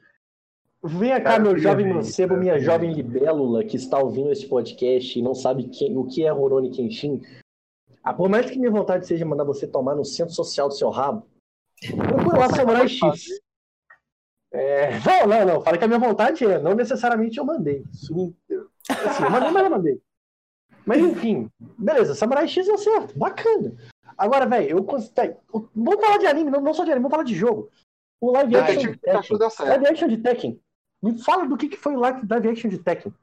Vem 0.83 1.09
cá, 1.09 1.21
Cara, 1.21 1.43
meu 1.43 1.57
jovem 1.57 1.91
mancebo, 1.91 2.37
minha 2.37 2.59
jovem 2.59 2.93
libélula 2.93 3.63
que 3.63 3.75
está 3.75 3.97
ouvindo 3.97 4.31
esse 4.31 4.47
podcast 4.47 5.17
e 5.17 5.21
não 5.21 5.33
sabe 5.33 5.67
quem- 5.69 5.97
o 5.97 6.05
que 6.05 6.23
é 6.23 6.29
Rurouni 6.29 6.69
Kenshin. 6.69 7.21
Ah, 8.03 8.13
por 8.13 8.29
mais 8.29 8.49
que 8.51 8.59
minha 8.59 8.69
vontade 8.69 9.07
seja 9.07 9.25
mandar 9.25 9.43
você 9.45 9.65
tomar 9.65 9.95
no 9.95 10.05
centro 10.05 10.35
social 10.35 10.67
do 10.67 10.75
seu 10.75 10.89
rabo, 10.91 11.25
procura 11.97 12.37
lá 12.37 12.49
Samurai 12.49 12.87
X. 12.87 13.25
É, 14.53 14.91
não, 14.99 15.27
não, 15.27 15.45
não. 15.55 15.61
Fala 15.61 15.77
que 15.77 15.83
a 15.83 15.87
minha 15.87 15.99
vontade 15.99 16.45
é, 16.45 16.59
não 16.59 16.75
necessariamente 16.75 17.39
eu 17.39 17.45
mandei. 17.45 17.83
Assim, 17.91 19.23
eu 19.23 19.31
mandei, 19.31 19.49
mas 19.51 19.63
eu 19.63 19.69
mandei. 19.71 20.01
Mas 20.85 21.01
enfim, 21.01 21.49
beleza, 21.79 22.13
Samurai 22.13 22.47
X 22.47 22.69
é 22.69 22.77
certo, 22.77 23.17
bacana. 23.17 23.75
Agora, 24.17 24.45
velho, 24.47 24.69
eu 24.77 24.83
cons- 24.83 25.11
véi, 25.15 25.35
o- 25.51 25.67
Vamos 25.75 25.99
falar 26.03 26.17
de 26.17 26.27
anime, 26.27 26.49
não, 26.51 26.61
não 26.61 26.73
só 26.73 26.83
de 26.83 26.91
anime, 26.91 27.03
vamos 27.03 27.11
falar 27.15 27.23
de 27.23 27.35
jogo. 27.35 27.69
O 28.21 28.31
live 28.31 28.55
action 28.55 28.75
Detetive 28.75 28.93
de 28.93 28.99
Tekken. 29.01 29.37
Deu 29.37 29.49
certo. 29.49 29.69
Live 29.69 29.87
action 29.87 30.07
de 30.07 30.17
Tekken. 30.17 30.61
Me 31.03 31.21
fala 31.21 31.45
do 31.47 31.57
que, 31.57 31.69
que 31.69 31.77
foi 31.77 31.95
o 31.95 31.99
live 31.99 32.49
action 32.49 32.69
de 32.69 32.79
Tekken. 32.79 33.13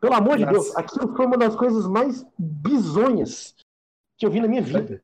Pelo 0.00 0.14
amor 0.14 0.36
de 0.38 0.44
Nossa. 0.44 0.52
Deus, 0.54 0.76
aquilo 0.76 1.14
foi 1.14 1.26
uma 1.26 1.36
das 1.36 1.54
coisas 1.54 1.86
mais 1.86 2.24
bizonhas 2.38 3.54
que 4.18 4.26
eu 4.26 4.30
vi 4.30 4.40
na 4.40 4.48
minha 4.48 4.62
vida. 4.62 5.02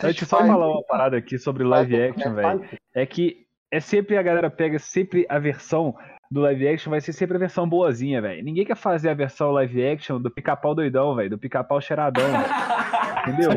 Deixa 0.00 0.24
eu 0.24 0.28
só 0.28 0.38
falar 0.38 0.68
uma 0.68 0.82
parada 0.84 1.16
aqui 1.16 1.38
sobre 1.38 1.62
live 1.64 2.00
action, 2.02 2.32
né? 2.32 2.42
velho. 2.42 2.78
É 2.94 3.06
que 3.06 3.46
é 3.70 3.78
sempre 3.80 4.16
a 4.16 4.22
galera 4.22 4.50
pega 4.50 4.78
sempre 4.78 5.24
a 5.28 5.38
versão 5.38 5.96
do 6.30 6.40
live 6.40 6.68
action, 6.68 6.90
vai 6.90 7.00
ser 7.00 7.12
sempre 7.12 7.36
a 7.36 7.40
versão 7.40 7.68
boazinha, 7.68 8.20
velho. 8.20 8.42
Ninguém 8.44 8.64
quer 8.64 8.76
fazer 8.76 9.08
a 9.08 9.14
versão 9.14 9.50
live 9.52 9.86
action 9.86 10.20
do 10.20 10.30
pica-pau 10.30 10.74
doidão, 10.74 11.14
velho. 11.14 11.30
Do 11.30 11.38
pica-pau 11.38 11.80
cheiradão. 11.80 12.24
Entendeu? 13.26 13.50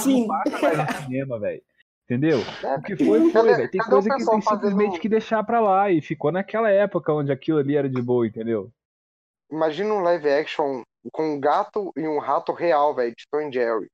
Sim. 0.00 0.26
Não 0.26 0.28
mais 0.28 0.52
no 0.78 1.02
cinema, 1.04 1.38
velho. 1.38 1.62
Entendeu? 2.04 2.38
É, 2.62 2.76
O 2.76 2.82
que 2.82 2.96
foi, 2.96 3.30
foi, 3.30 3.42
velho. 3.56 3.70
Tem 3.70 3.80
coisa 3.80 4.08
que 4.08 4.16
tem 4.16 4.40
simplesmente 4.40 4.84
fazendo- 4.84 5.00
que 5.00 5.08
deixar 5.08 5.42
pra 5.44 5.60
lá. 5.60 5.90
E 5.90 6.00
ficou 6.00 6.30
naquela 6.30 6.70
época 6.70 7.12
onde 7.12 7.32
aquilo 7.32 7.58
ali 7.58 7.76
era 7.76 7.88
de 7.88 8.00
boa, 8.00 8.26
entendeu? 8.26 8.70
Imagina 9.50 9.92
um 9.94 10.00
live 10.00 10.28
action 10.28 10.82
com 11.12 11.34
um 11.34 11.40
gato 11.40 11.92
e 11.96 12.06
um 12.06 12.18
rato 12.18 12.52
real, 12.52 12.94
velho, 12.94 13.14
de 13.16 13.24
Tom 13.30 13.40
e 13.42 13.52
Jerry. 13.52 13.86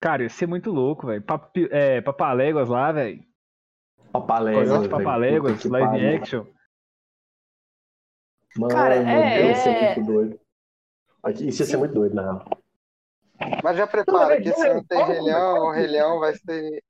Cara, 0.00 0.22
ia 0.22 0.28
ser 0.28 0.46
muito 0.46 0.70
louco, 0.70 1.06
velho. 1.08 1.22
Papi- 1.22 1.68
É, 1.70 2.00
Papaléguas 2.00 2.68
lá, 2.68 2.90
velho. 2.92 3.20
Papaléguas. 4.12 4.88
Papaléguas, 4.88 5.64
live 5.64 5.88
pariu. 5.88 6.16
action. 6.16 6.44
Mano, 8.56 8.74
Cara, 8.74 8.94
é- 8.96 9.52
Isso 9.52 9.68
é 9.68 9.72
é- 9.72 9.94
muito 9.94 10.12
doido. 10.12 10.40
Aqui- 11.22 11.48
Isso 11.48 11.62
ia 11.62 11.66
ser 11.66 11.76
muito 11.76 11.94
doido, 11.94 12.14
na 12.14 12.22
real. 12.22 12.44
Mas 13.62 13.76
já 13.76 13.86
prepara 13.86 14.34
Não, 14.36 14.42
que 14.42 14.48
esse 14.48 14.66
ano 14.66 14.84
tem 14.84 14.98
não, 14.98 15.24
Leão, 15.24 15.54
não, 15.54 15.66
o 15.66 15.70
Rei 15.72 15.86
Leão 15.86 16.18
vai 16.20 16.34
ser. 16.34 16.82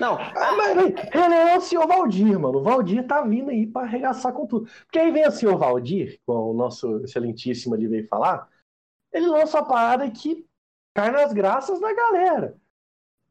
Não, 0.00 0.14
Ah, 0.16 0.52
mas, 0.56 0.76
ele 0.78 1.34
é 1.34 1.56
o 1.56 1.60
senhor 1.60 1.86
Valdir, 1.88 2.38
mano. 2.38 2.58
O 2.58 2.62
Valdir 2.62 3.04
tá 3.06 3.20
vindo 3.22 3.50
aí 3.50 3.66
pra 3.66 3.82
arregaçar 3.82 4.32
com 4.32 4.46
tudo. 4.46 4.68
Porque 4.84 4.98
aí 4.98 5.10
vem 5.10 5.26
o 5.26 5.30
senhor 5.32 5.58
Valdir, 5.58 6.20
como 6.24 6.50
o 6.50 6.54
nosso 6.54 6.98
excelentíssimo 7.04 7.74
ali 7.74 7.88
veio 7.88 8.06
falar, 8.06 8.48
ele 9.12 9.26
lança 9.26 9.58
uma 9.58 9.66
parada 9.66 10.08
que 10.10 10.46
cai 10.94 11.10
nas 11.10 11.32
graças 11.32 11.80
da 11.80 11.92
galera. 11.92 12.56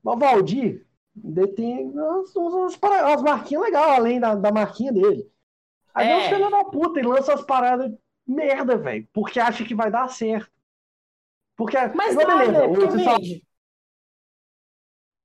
Mas 0.03 0.15
o 0.15 0.19
Valdir 0.19 0.85
detém 1.15 1.89
umas, 1.89 2.35
umas, 2.35 2.77
umas 2.77 3.21
marquinhas 3.21 3.63
legais, 3.63 3.97
além 3.97 4.19
da, 4.19 4.35
da 4.35 4.51
marquinha 4.51 4.91
dele. 4.91 5.29
Aí 5.93 6.07
É. 6.09 6.17
os 6.17 6.23
filhos 6.27 6.51
da 6.51 6.63
puta 6.65 6.99
e 6.99 7.03
lança 7.03 7.33
as 7.33 7.41
paradas 7.43 7.91
merda, 8.25 8.77
velho. 8.77 9.07
Porque 9.13 9.39
acha 9.39 9.63
que 9.65 9.75
vai 9.75 9.91
dar 9.91 10.07
certo. 10.09 10.49
Porque, 11.57 11.77
mas 11.95 12.15
dá, 12.15 12.25
beleza, 12.25 12.51
velho, 12.67 12.73
porque 12.73 12.99
só-. 13.03 13.17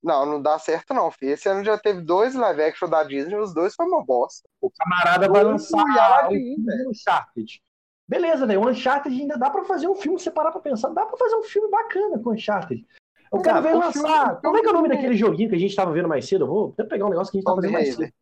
Não, 0.02 0.24
não 0.26 0.40
dá 0.42 0.58
certo 0.58 0.94
não, 0.94 1.10
filho. 1.10 1.32
Esse 1.32 1.48
ano 1.48 1.64
já 1.64 1.76
teve 1.78 2.00
dois 2.00 2.34
live 2.34 2.62
action 2.62 2.88
da 2.88 3.02
Disney, 3.02 3.34
os 3.36 3.52
dois 3.52 3.74
foi 3.74 3.86
uma 3.86 4.04
bosta. 4.04 4.48
O 4.60 4.70
camarada 4.70 5.28
vai 5.28 5.42
lançar 5.42 5.78
o 5.78 5.98
Aladdin, 5.98 6.56
um 6.58 6.90
Uncharted. 6.90 7.60
Beleza, 8.06 8.46
velho. 8.46 8.60
O 8.62 8.68
Uncharted 8.68 9.20
ainda 9.20 9.36
dá 9.36 9.50
pra 9.50 9.64
fazer 9.64 9.88
um 9.88 9.96
filme, 9.96 10.18
se 10.18 10.24
você 10.24 10.30
parar 10.30 10.52
pra 10.52 10.60
pensar, 10.60 10.90
dá 10.90 11.04
pra 11.06 11.16
fazer 11.16 11.34
um 11.36 11.42
filme 11.42 11.68
bacana 11.70 12.18
com 12.20 12.30
o 12.30 12.32
Uncharted. 12.34 12.86
Eu 13.32 13.40
quero 13.42 13.60
ver 13.62 13.74
lançar. 13.74 13.92
filme- 13.92 14.40
Como 14.42 14.56
é 14.58 14.60
que 14.60 14.66
é 14.68 14.70
o 14.70 14.74
nome 14.74 14.88
daquele 14.88 15.16
joguinho 15.16 15.48
que 15.50 15.56
a 15.56 15.58
gente 15.58 15.74
tava 15.74 15.92
vendo 15.92 16.08
mais 16.08 16.28
cedo? 16.28 16.44
Eu 16.44 16.48
vou 16.48 16.68
até 16.72 16.84
pegar 16.84 17.06
um 17.06 17.10
negócio 17.10 17.32
que 17.32 17.38
a 17.38 17.40
gente 17.40 17.46
tava 17.46 17.56
fazendo 17.56 17.72
mais 17.72 17.94
cedo. 17.96 18.12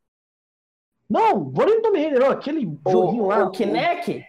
Não, 1.09 1.51
vou 1.51 1.67
nem 1.67 1.83
Tomb 1.83 1.99
Raider, 1.99 2.21
não. 2.21 2.31
Aquele 2.31 2.61
joguinho 2.87 3.25
O, 3.25 3.27
lá. 3.27 3.45
o 3.45 3.51
Kinect? 3.51 4.25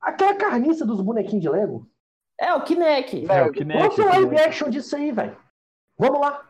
Aquela 0.00 0.34
carniça 0.34 0.84
dos 0.84 1.00
bonequinhos 1.00 1.42
de 1.42 1.48
Lego. 1.48 1.88
É, 2.38 2.54
o 2.54 2.62
Kinect. 2.62 3.20
É, 3.20 3.24
o 3.24 3.26
Velho, 3.26 3.52
Kinect. 3.52 3.82
Lança 3.82 4.02
um 4.02 4.04
o 4.04 4.08
live 4.08 4.38
action 4.38 4.70
disso 4.70 4.96
aí, 4.96 5.12
velho. 5.12 5.36
Vamos 5.98 6.20
lá. 6.20 6.48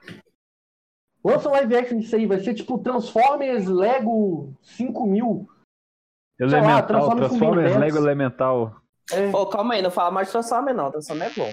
Lança 1.24 1.48
um 1.48 1.52
live 1.52 1.76
action 1.76 1.98
disso 1.98 2.16
aí. 2.16 2.26
Vai 2.26 2.40
ser 2.40 2.54
tipo 2.54 2.78
Transformers 2.78 3.66
Lego 3.66 4.54
5000. 4.62 5.48
lá, 6.38 6.46
Elemental, 6.46 6.78
em 6.78 7.16
Transformers 7.16 7.72
Big 7.72 7.78
Lego. 7.78 7.96
Elemental. 7.98 8.80
É. 9.12 9.28
Ô, 9.36 9.46
calma 9.46 9.74
aí, 9.74 9.82
não 9.82 9.90
fala 9.90 10.10
mais 10.12 10.28
de 10.28 10.32
Transformers 10.32 10.76
não, 10.76 10.90
Transformers 10.90 11.36
é 11.36 11.40
bom. 11.40 11.52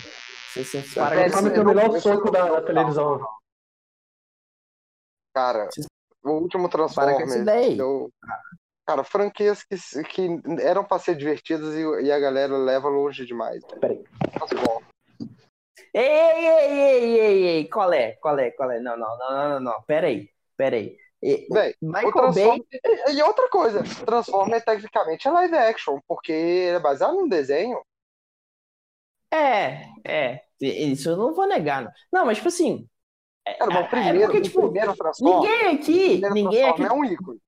Você, 0.54 0.64
você 0.64 0.94
Transformers 0.94 1.54
tem 1.54 1.62
o 1.62 1.66
melhor 1.66 2.00
soco 2.00 2.32
da, 2.32 2.46
da 2.50 2.62
televisão. 2.62 3.20
Cara, 5.34 5.68
o 6.30 6.42
último 6.42 6.70
Transformers. 6.70 7.36
Eu... 7.78 8.12
Cara, 8.86 9.04
franquias 9.04 9.64
que, 9.64 9.76
que 10.04 10.42
eram 10.62 10.84
pra 10.84 10.98
ser 10.98 11.16
divertidas 11.16 11.76
e, 11.76 12.06
e 12.06 12.12
a 12.12 12.20
galera 12.20 12.56
leva 12.58 12.88
longe 12.88 13.26
demais. 13.26 13.62
velho. 13.64 13.80
Peraí. 13.82 14.04
Ei, 15.94 16.04
ei, 16.04 16.48
ei, 16.48 16.80
ei, 16.80 17.20
ei, 17.20 17.48
ei, 17.48 17.68
qual 17.68 17.92
é? 17.92 18.14
Qual 18.14 18.38
é? 18.40 18.52
Qual 18.52 18.72
é? 18.72 18.80
Não, 18.80 18.96
não, 18.96 19.18
não, 19.18 19.30
não, 19.30 19.50
não, 19.50 19.60
não. 19.60 19.82
Pera 19.82 20.08
aí, 20.08 20.30
pera 20.56 20.76
aí. 20.78 20.98
E- 21.22 21.48
O 21.50 21.88
Michael 21.88 22.32
Bay, 22.34 22.64
e, 22.72 23.12
e 23.14 23.24
outra 23.24 23.50
coisa, 23.50 23.84
Transformers 24.06 24.64
tecnicamente 24.64 25.28
é 25.28 25.32
live 25.32 25.56
action, 25.56 26.00
porque 26.08 26.32
ele 26.32 26.78
é 26.78 26.80
baseado 26.80 27.16
num 27.16 27.28
desenho. 27.28 27.82
é, 29.34 29.88
é, 30.06 30.42
isso 30.62 31.10
eu 31.10 31.18
não 31.18 31.34
vou 31.34 31.48
negar. 31.48 31.84
Não, 31.84 31.92
não 32.12 32.26
mas 32.26 32.38
tipo 32.38 32.48
assim, 32.48 32.88
Cara, 33.60 33.72
mas 33.74 33.86
o 33.86 33.90
primeiro, 33.90 34.20
porque, 34.22 34.38
o 34.38 34.42
tipo, 34.42 34.62
primeiro 34.62 34.96
Transformers, 34.96 35.42
Ninguém 35.42 35.76
aqui, 35.76 36.22
ninguém 36.34 36.64
aqui. 36.70 36.84
Transformers 36.84 36.92
é 36.92 36.94
um 36.94 37.06
ícone. 37.06 37.40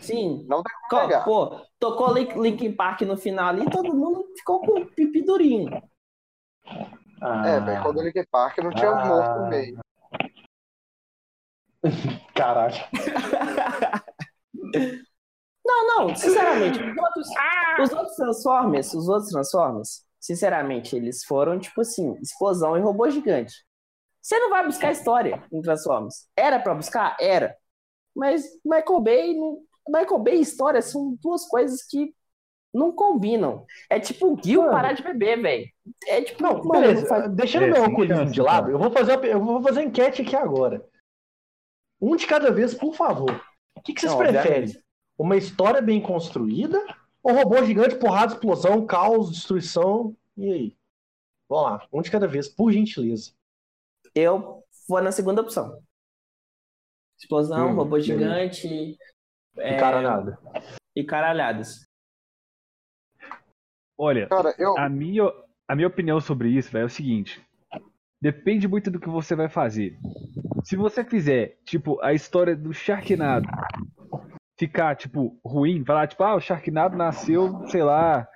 Sim. 0.00 0.44
Não 0.48 0.62
tem 0.62 0.74
como 0.90 1.08
Co-. 1.08 1.24
Pô, 1.24 1.60
tocou 1.78 2.12
Link- 2.12 2.38
Linkin 2.38 2.72
Park 2.72 3.02
no 3.02 3.16
final 3.16 3.48
ali, 3.48 3.64
todo 3.70 3.94
mundo 3.94 4.24
ficou 4.36 4.60
com 4.60 4.80
o 4.80 4.86
pipi 4.86 5.22
durinho. 5.22 5.70
Ah, 7.20 7.46
É, 7.48 7.60
velho, 7.60 7.82
quando 7.82 7.98
o 7.98 8.02
Linkin 8.02 8.24
Park 8.30 8.58
não 8.58 8.70
tinha 8.70 8.90
Ah. 8.90 9.04
morto 9.06 9.40
no 9.42 9.48
meio. 9.48 9.78
Caralho. 12.34 12.74
Não, 15.64 15.86
não, 16.06 16.16
sinceramente, 16.16 16.78
os 16.82 16.96
outros, 16.98 17.28
os 17.80 17.92
outros 17.92 18.16
Transformers, 18.16 18.94
os 18.94 19.08
outros 19.08 19.30
Transformers, 19.30 20.04
sinceramente, 20.20 20.96
eles 20.96 21.24
foram, 21.24 21.58
tipo 21.58 21.80
assim, 21.80 22.14
explosão 22.20 22.76
e 22.76 22.80
robô 22.80 23.08
gigante. 23.08 23.54
Você 24.22 24.38
não 24.38 24.50
vai 24.50 24.64
buscar 24.64 24.92
história 24.92 25.42
em 25.52 25.60
Transformers. 25.60 26.28
Era 26.36 26.60
pra 26.60 26.74
buscar? 26.74 27.16
Era. 27.20 27.56
Mas 28.14 28.44
Michael 28.64 29.00
Bay, 29.00 29.34
não- 29.34 29.58
Michael 29.88 30.18
Bay 30.20 30.36
e 30.36 30.40
história 30.42 30.80
são 30.80 31.16
duas 31.20 31.46
coisas 31.48 31.82
que 31.82 32.14
não 32.72 32.92
combinam. 32.92 33.66
É 33.90 33.98
tipo 33.98 34.32
o 34.32 34.38
Gil 34.42 34.60
Mano. 34.60 34.72
parar 34.72 34.92
de 34.92 35.02
beber, 35.02 35.42
velho. 35.42 35.66
É 36.06 36.22
tipo, 36.22 36.42
Não, 36.42 36.54
mano, 36.62 36.70
beleza. 36.70 37.00
não 37.02 37.08
faz- 37.08 37.30
Deixando 37.34 37.64
É, 37.64 37.70
meu 37.70 37.84
alcoolismo 37.84 38.30
de 38.30 38.40
lado, 38.40 38.70
eu 38.70 38.78
vou 38.78 38.90
fazer, 38.90 39.16
uma- 39.16 39.26
eu 39.26 39.40
vou 39.44 39.62
fazer 39.62 39.80
uma 39.80 39.86
enquete 39.88 40.22
aqui 40.22 40.36
agora. 40.36 40.86
Um 42.00 42.16
de 42.16 42.26
cada 42.26 42.50
vez, 42.50 42.74
por 42.74 42.94
favor. 42.94 43.44
O 43.76 43.80
que, 43.82 43.92
que 43.92 44.00
vocês 44.00 44.12
Não, 44.12 44.18
preferem? 44.18 44.62
obviamente. 44.62 44.84
Uma 45.18 45.36
história 45.36 45.82
bem 45.82 46.00
construída 46.00 46.80
ou 47.22 47.32
robô 47.34 47.64
gigante, 47.64 47.96
porrada, 47.96 48.32
explosão, 48.34 48.86
caos, 48.86 49.30
destruição? 49.30 50.16
E 50.36 50.52
aí? 50.52 50.76
Vamos 51.48 51.64
lá, 51.70 51.88
um 51.92 52.00
de 52.02 52.10
cada 52.10 52.26
vez, 52.26 52.48
por 52.48 52.72
gentileza. 52.72 53.32
Eu 54.14 54.62
vou 54.88 55.00
na 55.02 55.12
segunda 55.12 55.40
opção. 55.42 55.78
Explosão, 57.18 57.70
Hum, 57.70 57.74
robô 57.74 58.00
gigante 58.00 58.96
é, 59.56 59.76
E 59.76 59.78
cara 59.80 60.02
nada. 60.02 60.38
e 60.94 61.04
caralhadas. 61.04 61.86
Olha, 63.96 64.26
Cara, 64.28 64.54
eu. 64.58 64.76
a 64.78 64.88
minha, 64.88 65.24
a 65.68 65.76
minha 65.76 65.86
opinião 65.88 66.20
sobre 66.20 66.48
isso 66.50 66.70
véio, 66.72 66.82
é 66.82 66.86
o 66.86 66.90
seguinte: 66.90 67.40
depende 68.20 68.66
muito 68.66 68.90
do 68.90 68.98
que 68.98 69.08
você 69.08 69.34
vai 69.36 69.48
fazer. 69.48 69.96
Se 70.64 70.76
você 70.76 71.04
fizer, 71.04 71.58
tipo, 71.64 72.00
a 72.02 72.12
história 72.12 72.56
do 72.56 72.72
Sharknado 72.72 73.48
ficar, 74.58 74.96
tipo, 74.96 75.38
ruim, 75.44 75.84
falar, 75.84 76.06
tipo, 76.06 76.22
ah, 76.22 76.34
o 76.36 76.40
Sharknado 76.40 76.96
nasceu, 76.96 77.66
sei 77.68 77.82
lá, 77.82 78.26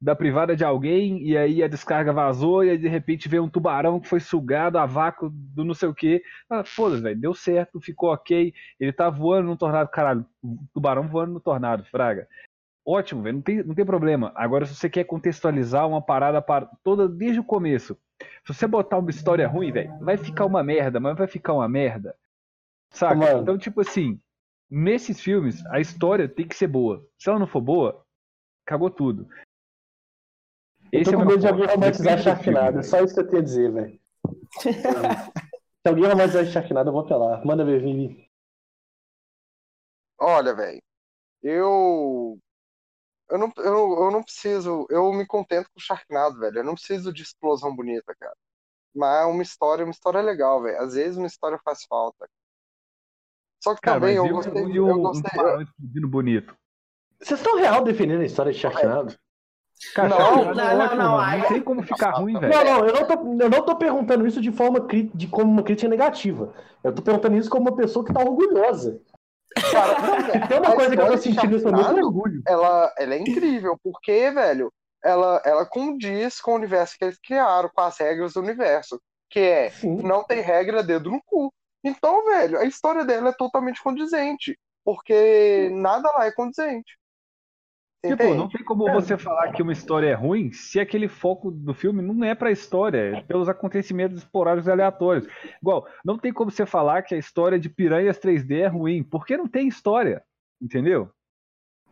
da 0.00 0.16
privada 0.16 0.56
de 0.56 0.64
alguém, 0.64 1.22
e 1.22 1.36
aí 1.36 1.62
a 1.62 1.68
descarga 1.68 2.12
vazou, 2.12 2.64
e 2.64 2.70
aí 2.70 2.78
de 2.78 2.88
repente 2.88 3.28
veio 3.28 3.44
um 3.44 3.48
tubarão 3.50 4.00
que 4.00 4.08
foi 4.08 4.18
sugado 4.18 4.78
a 4.78 4.86
vácuo 4.86 5.28
do 5.30 5.62
não 5.64 5.74
sei 5.74 5.88
o 5.88 5.94
quê. 5.94 6.22
Ah, 6.48 6.64
Foda-se, 6.64 7.02
velho, 7.02 7.20
deu 7.20 7.34
certo, 7.34 7.80
ficou 7.80 8.10
ok. 8.10 8.54
Ele 8.78 8.92
tá 8.92 9.10
voando 9.10 9.48
no 9.48 9.56
tornado, 9.56 9.90
caralho, 9.90 10.24
tubarão 10.72 11.06
voando 11.06 11.34
no 11.34 11.40
tornado, 11.40 11.84
fraga. 11.84 12.26
Ótimo, 12.86 13.22
velho, 13.22 13.36
não 13.36 13.42
tem, 13.42 13.62
não 13.62 13.74
tem 13.74 13.84
problema. 13.84 14.32
Agora, 14.34 14.64
se 14.64 14.74
você 14.74 14.88
quer 14.88 15.04
contextualizar 15.04 15.86
uma 15.86 16.00
parada 16.00 16.40
para- 16.40 16.70
toda 16.82 17.06
desde 17.06 17.38
o 17.38 17.44
começo, 17.44 17.94
se 18.46 18.54
você 18.54 18.66
botar 18.66 18.96
uma 18.98 19.10
história 19.10 19.46
ruim, 19.46 19.70
velho, 19.70 19.98
vai 20.00 20.16
ficar 20.16 20.46
uma 20.46 20.62
merda, 20.62 20.98
mas 20.98 21.16
vai 21.16 21.26
ficar 21.26 21.52
uma 21.52 21.68
merda. 21.68 22.14
Saca? 22.90 23.14
Então, 23.42 23.58
tipo 23.58 23.82
assim, 23.82 24.18
nesses 24.70 25.20
filmes, 25.20 25.64
a 25.66 25.78
história 25.78 26.26
tem 26.26 26.48
que 26.48 26.56
ser 26.56 26.68
boa. 26.68 27.06
Se 27.18 27.28
ela 27.28 27.38
não 27.38 27.46
for 27.46 27.60
boa, 27.60 28.02
cagou 28.66 28.90
tudo. 28.90 29.28
Eu 30.92 31.02
tô 31.04 31.10
Esse 31.10 31.14
é 31.14 31.16
com 31.16 31.22
o 31.22 31.26
medo 31.26 31.40
de 31.40 31.46
alguém 31.48 31.66
romantizar 31.66 32.18
Sharknado, 32.18 32.78
é 32.78 32.82
só 32.82 33.00
isso 33.02 33.14
que 33.14 33.20
eu 33.20 33.28
tenho 33.28 33.42
a 33.42 33.44
dizer, 33.44 33.72
velho. 33.72 34.00
Se 35.82 35.88
alguém 35.88 36.06
romantizar 36.06 36.44
Sharknado, 36.46 36.88
eu 36.88 36.92
vou 36.92 37.02
apelar. 37.02 37.44
Manda 37.44 37.64
ver, 37.64 37.80
Vivi. 37.80 38.28
Olha, 40.18 40.54
velho. 40.54 40.82
Eu. 41.42 42.38
Eu 43.30 43.38
não, 43.38 43.52
eu, 43.58 44.04
eu 44.04 44.10
não 44.10 44.22
preciso. 44.22 44.86
Eu 44.90 45.12
me 45.12 45.26
contento 45.26 45.66
com 45.72 45.78
o 45.78 45.82
Sharknado, 45.82 46.38
velho. 46.38 46.58
Eu 46.58 46.64
não 46.64 46.74
preciso 46.74 47.12
de 47.12 47.22
explosão 47.22 47.74
bonita, 47.74 48.14
cara. 48.18 48.36
Mas 48.94 49.26
uma 49.28 49.42
história, 49.42 49.84
uma 49.84 49.92
história 49.92 50.20
legal, 50.20 50.60
velho. 50.62 50.80
Às 50.80 50.94
vezes 50.94 51.16
uma 51.16 51.28
história 51.28 51.58
faz 51.64 51.84
falta. 51.88 52.28
Só 53.62 53.74
que 53.74 53.80
Cara, 53.82 54.00
também 54.00 54.16
eu 54.16 54.26
e 54.26 54.30
o- 54.30 54.34
gostei. 54.34 54.78
Eu 54.78 54.86
um 54.86 55.02
gostei. 55.02 55.30
explodindo 55.62 56.08
bonito. 56.08 56.56
Vocês 57.20 57.38
estão 57.38 57.56
real 57.56 57.84
defendendo 57.84 58.22
a 58.22 58.26
história 58.26 58.52
de 58.52 58.58
Sharknado? 58.58 59.16
Cara, 59.94 60.08
Não, 60.08 60.18
não, 60.18 60.50
é 60.50 60.74
não, 60.74 60.84
ótimo, 60.84 61.02
não, 61.02 61.18
aí- 61.18 61.40
Não 61.40 61.48
tem 61.48 61.60
como 61.62 61.82
ficar 61.82 62.10
ruim, 62.10 62.38
velho. 62.38 62.52
Não, 62.52 62.64
não, 62.64 62.86
eu 62.86 62.92
não, 62.94 63.04
tô, 63.06 63.42
eu 63.44 63.50
não 63.50 63.62
tô 63.64 63.76
perguntando 63.76 64.26
isso 64.26 64.40
de 64.40 64.52
forma 64.52 64.80
de 65.14 65.26
como 65.28 65.50
uma 65.50 65.62
crítica 65.62 65.88
negativa. 65.88 66.52
Eu 66.84 66.94
tô 66.94 67.00
perguntando 67.02 67.36
isso 67.36 67.48
como 67.50 67.68
uma 67.68 67.76
pessoa 67.76 68.04
que 68.04 68.12
tá 68.12 68.20
orgulhosa. 68.20 69.00
Cara, 69.72 69.94
não, 70.38 70.48
Tem 70.48 70.58
uma 70.58 70.74
coisa 70.74 70.94
que 70.94 71.02
eu 71.02 71.06
tô 71.06 71.16
sentindo 71.16 71.52
nesse 71.52 71.64
momento 71.64 71.98
é 71.98 72.04
orgulho. 72.04 72.42
ela, 72.46 72.92
ela 72.98 73.14
é 73.14 73.18
incrível, 73.18 73.76
porque, 73.82 74.30
velho, 74.30 74.70
ela, 75.02 75.40
ela 75.44 75.64
condiz 75.66 76.40
com 76.40 76.52
o 76.52 76.56
universo 76.56 76.94
que 76.98 77.04
eles 77.04 77.18
criaram, 77.18 77.70
com 77.74 77.80
as 77.80 77.98
regras 77.98 78.34
do 78.34 78.40
universo. 78.40 79.00
Que 79.30 79.40
é, 79.40 79.70
Sim. 79.70 79.96
não 80.02 80.24
tem 80.24 80.40
regra 80.40 80.82
dedo 80.82 81.10
no 81.10 81.20
cu. 81.24 81.52
Então, 81.82 82.24
velho, 82.26 82.58
a 82.58 82.64
história 82.64 83.04
dela 83.04 83.30
é 83.30 83.32
totalmente 83.32 83.82
condizente. 83.82 84.58
Porque 84.84 85.68
nada 85.72 86.10
lá 86.16 86.26
é 86.26 86.32
condizente. 86.32 86.98
Tipo, 88.02 88.14
entende? 88.14 88.38
não 88.38 88.48
tem 88.48 88.64
como 88.64 88.90
você 88.90 89.18
falar 89.18 89.52
que 89.52 89.62
uma 89.62 89.72
história 89.74 90.06
é 90.08 90.14
ruim 90.14 90.50
se 90.52 90.80
aquele 90.80 91.06
foco 91.06 91.50
do 91.50 91.74
filme 91.74 92.00
não 92.00 92.24
é 92.24 92.34
pra 92.34 92.50
história, 92.50 93.18
é 93.18 93.20
pelos 93.22 93.46
acontecimentos 93.46 94.18
esporádicos 94.18 94.68
e 94.68 94.70
aleatórios. 94.70 95.26
Igual, 95.60 95.86
não 96.02 96.16
tem 96.18 96.32
como 96.32 96.50
você 96.50 96.64
falar 96.64 97.02
que 97.02 97.14
a 97.14 97.18
história 97.18 97.58
de 97.58 97.68
Piranhas 97.68 98.18
3D 98.18 98.60
é 98.62 98.66
ruim, 98.68 99.02
porque 99.02 99.36
não 99.36 99.46
tem 99.46 99.68
história, 99.68 100.24
entendeu? 100.62 101.10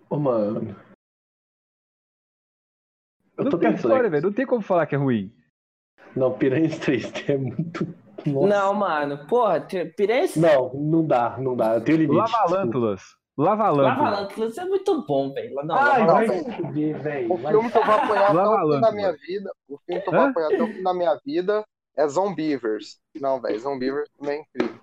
Ô, 0.09 0.17
mano. 0.19 0.75
Eu 3.37 3.45
Não 3.45 3.51
tô 3.51 3.59
tem 3.59 3.69
perplexo. 3.69 3.87
história, 3.89 4.11
velho, 4.11 4.23
não 4.25 4.33
tem 4.33 4.47
como 4.47 4.63
falar 4.63 4.87
que 4.87 4.95
é 4.95 4.99
ruim. 4.99 5.31
Não, 6.17 6.33
Piranhas 6.33 6.79
3D 6.81 7.29
é 7.29 7.37
muito. 7.37 7.87
Nossa. 8.27 8.49
Não, 8.49 8.75
mano. 8.75 9.27
Porra, 9.27 9.61
t- 9.61 9.85
piranha. 9.97 10.27
Não, 10.37 10.73
não 10.75 11.07
dá, 11.07 11.37
não 11.39 11.55
dá. 11.55 11.75
Eu 11.75 11.85
tenho 11.85 11.99
limite. 11.99 12.17
Lavalântulas. 12.19 13.03
Lavalântulas. 13.39 13.99
Lava-Lântulas 13.99 14.59
é 14.59 14.65
muito 14.65 15.07
bom, 15.07 15.33
velho. 15.33 15.55
Não, 15.65 15.77
Ai, 15.77 16.01
Lava- 16.01 16.13
vai 16.27 16.29
se 16.29 16.53
fuder, 16.53 17.01
velho. 17.01 17.33
O 17.33 17.39
filme 17.39 17.71
que 17.71 17.79
eu 17.79 17.85
vou 17.87 17.95
apoiar 17.95 18.27
até 18.31 18.43
o 18.49 18.73
fim 18.73 18.81
da 18.81 18.93
minha 18.93 19.13
vida, 19.13 19.51
o 19.69 19.79
filme 19.87 20.01
que 20.03 20.09
eu 20.09 20.13
vou 20.13 20.23
Hã? 20.23 20.31
apoiar 20.31 20.47
até 20.49 20.63
o 20.63 20.67
fim 20.67 20.83
da 20.83 20.95
minha 20.95 21.21
vida 21.25 21.65
é 21.97 22.09
Zombievers. 22.09 22.99
Não, 23.21 23.41
velho, 23.41 23.59
Zombievers 23.61 24.09
também 24.19 24.39
é 24.39 24.41
incrível. 24.43 24.81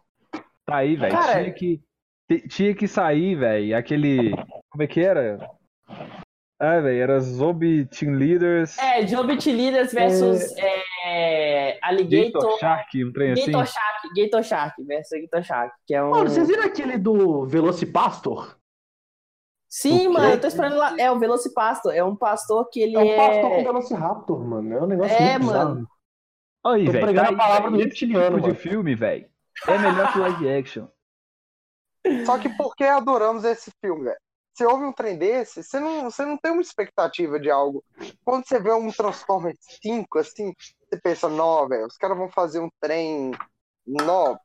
Tá 0.65 0.75
aí, 0.77 0.95
velho. 0.95 1.17
Tinha 1.17 1.53
que, 1.53 1.81
ti- 2.29 2.47
tinha 2.47 2.73
que 2.75 2.87
sair, 2.87 3.35
velho, 3.35 3.77
aquele. 3.77 4.31
Como 4.69 4.83
é 4.83 4.87
que 4.87 5.01
era? 5.01 5.37
Ah, 6.57 6.79
velho, 6.79 7.01
era 7.01 7.19
Zombie 7.19 7.85
Team 7.87 8.13
Leaders. 8.15 8.77
É, 8.79 9.03
Job 9.03 9.27
Leaders 9.51 9.91
versus 9.91 10.57
é, 10.57 10.83
Alligator. 11.81 12.41
Gator 12.41 12.59
Shark, 12.59 13.05
um 13.05 13.11
trem 13.11 13.31
assim. 13.31 13.51
Gator 13.51 13.65
Shark, 13.67 14.09
Gator 14.15 14.43
Shark 14.43 14.83
versus 14.83 15.21
Gator 15.21 15.43
Shark, 15.43 15.75
que 15.85 15.93
é 15.93 16.03
um. 16.03 16.09
Mano, 16.11 16.29
vocês 16.29 16.47
viram 16.47 16.63
aquele 16.63 16.97
do 16.97 17.45
Velocipastor? 17.45 18.57
Sim, 19.67 20.07
mano, 20.07 20.29
eu 20.29 20.39
tô 20.39 20.47
esperando 20.47 20.77
lá. 20.77 20.95
É 20.97 21.11
o 21.11 21.19
Velocipastor, 21.19 21.93
é 21.93 22.03
um 22.03 22.15
pastor 22.15 22.69
que 22.69 22.79
ele 22.79 22.95
É 22.95 22.99
um 22.99 23.15
pastor 23.17 23.49
com 23.49 23.55
é. 23.57 23.63
Velociraptor, 23.63 24.45
mano. 24.45 24.73
É 24.73 24.81
um 24.81 24.87
negócio 24.87 25.15
É, 25.15 25.31
muito 25.33 25.47
bizarro. 25.47 25.69
mano. 25.75 25.89
Aí, 26.65 26.89
velho. 26.89 27.13
Tá 27.13 27.29
a 27.29 27.35
palavra 27.35 27.71
do 27.71 27.77
reptiliano, 27.77 28.37
tipo 28.37 28.41
mano. 28.41 28.53
de 28.53 28.59
filme, 28.59 28.95
velho. 28.95 29.29
É 29.67 29.77
melhor 29.77 30.11
que 30.11 30.19
live 30.19 30.49
action. 30.49 30.87
Só 32.25 32.37
que 32.37 32.49
por 32.49 32.75
que 32.75 32.83
adoramos 32.83 33.43
esse 33.43 33.71
filme, 33.81 34.05
velho? 34.05 34.19
Você 34.53 34.65
ouve 34.65 34.85
um 34.85 34.93
trem 34.93 35.17
desse, 35.17 35.61
você 35.61 35.79
não, 35.79 36.09
você 36.09 36.25
não 36.25 36.37
tem 36.37 36.51
uma 36.53 36.61
expectativa 36.61 37.37
de 37.39 37.49
algo. 37.49 37.83
Quando 38.25 38.47
você 38.47 38.59
vê 38.59 38.73
um 38.73 38.91
Transformers 38.91 39.57
5, 39.83 40.17
assim, 40.19 40.51
você 40.89 40.99
pensa, 40.99 41.29
não, 41.29 41.67
velho, 41.67 41.85
os 41.85 41.95
caras 41.95 42.17
vão 42.17 42.27
fazer 42.29 42.59
um 42.59 42.69
trem, 42.81 43.31
nó, 43.85 44.35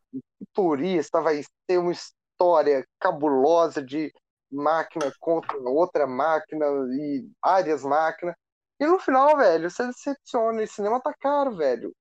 turista, 0.52 1.20
vai 1.22 1.42
ter 1.66 1.78
uma 1.78 1.92
história 1.92 2.86
cabulosa 3.00 3.82
de 3.82 4.12
máquina 4.52 5.10
contra 5.18 5.56
outra 5.58 6.06
máquina 6.06 6.66
e 6.90 7.26
várias 7.42 7.82
máquinas. 7.82 8.34
E 8.78 8.86
no 8.86 8.98
final, 8.98 9.36
velho, 9.36 9.70
você 9.70 9.86
decepciona. 9.86 10.62
E 10.62 10.66
cinema 10.66 11.00
tá 11.00 11.14
caro, 11.18 11.56
velho. 11.56 11.94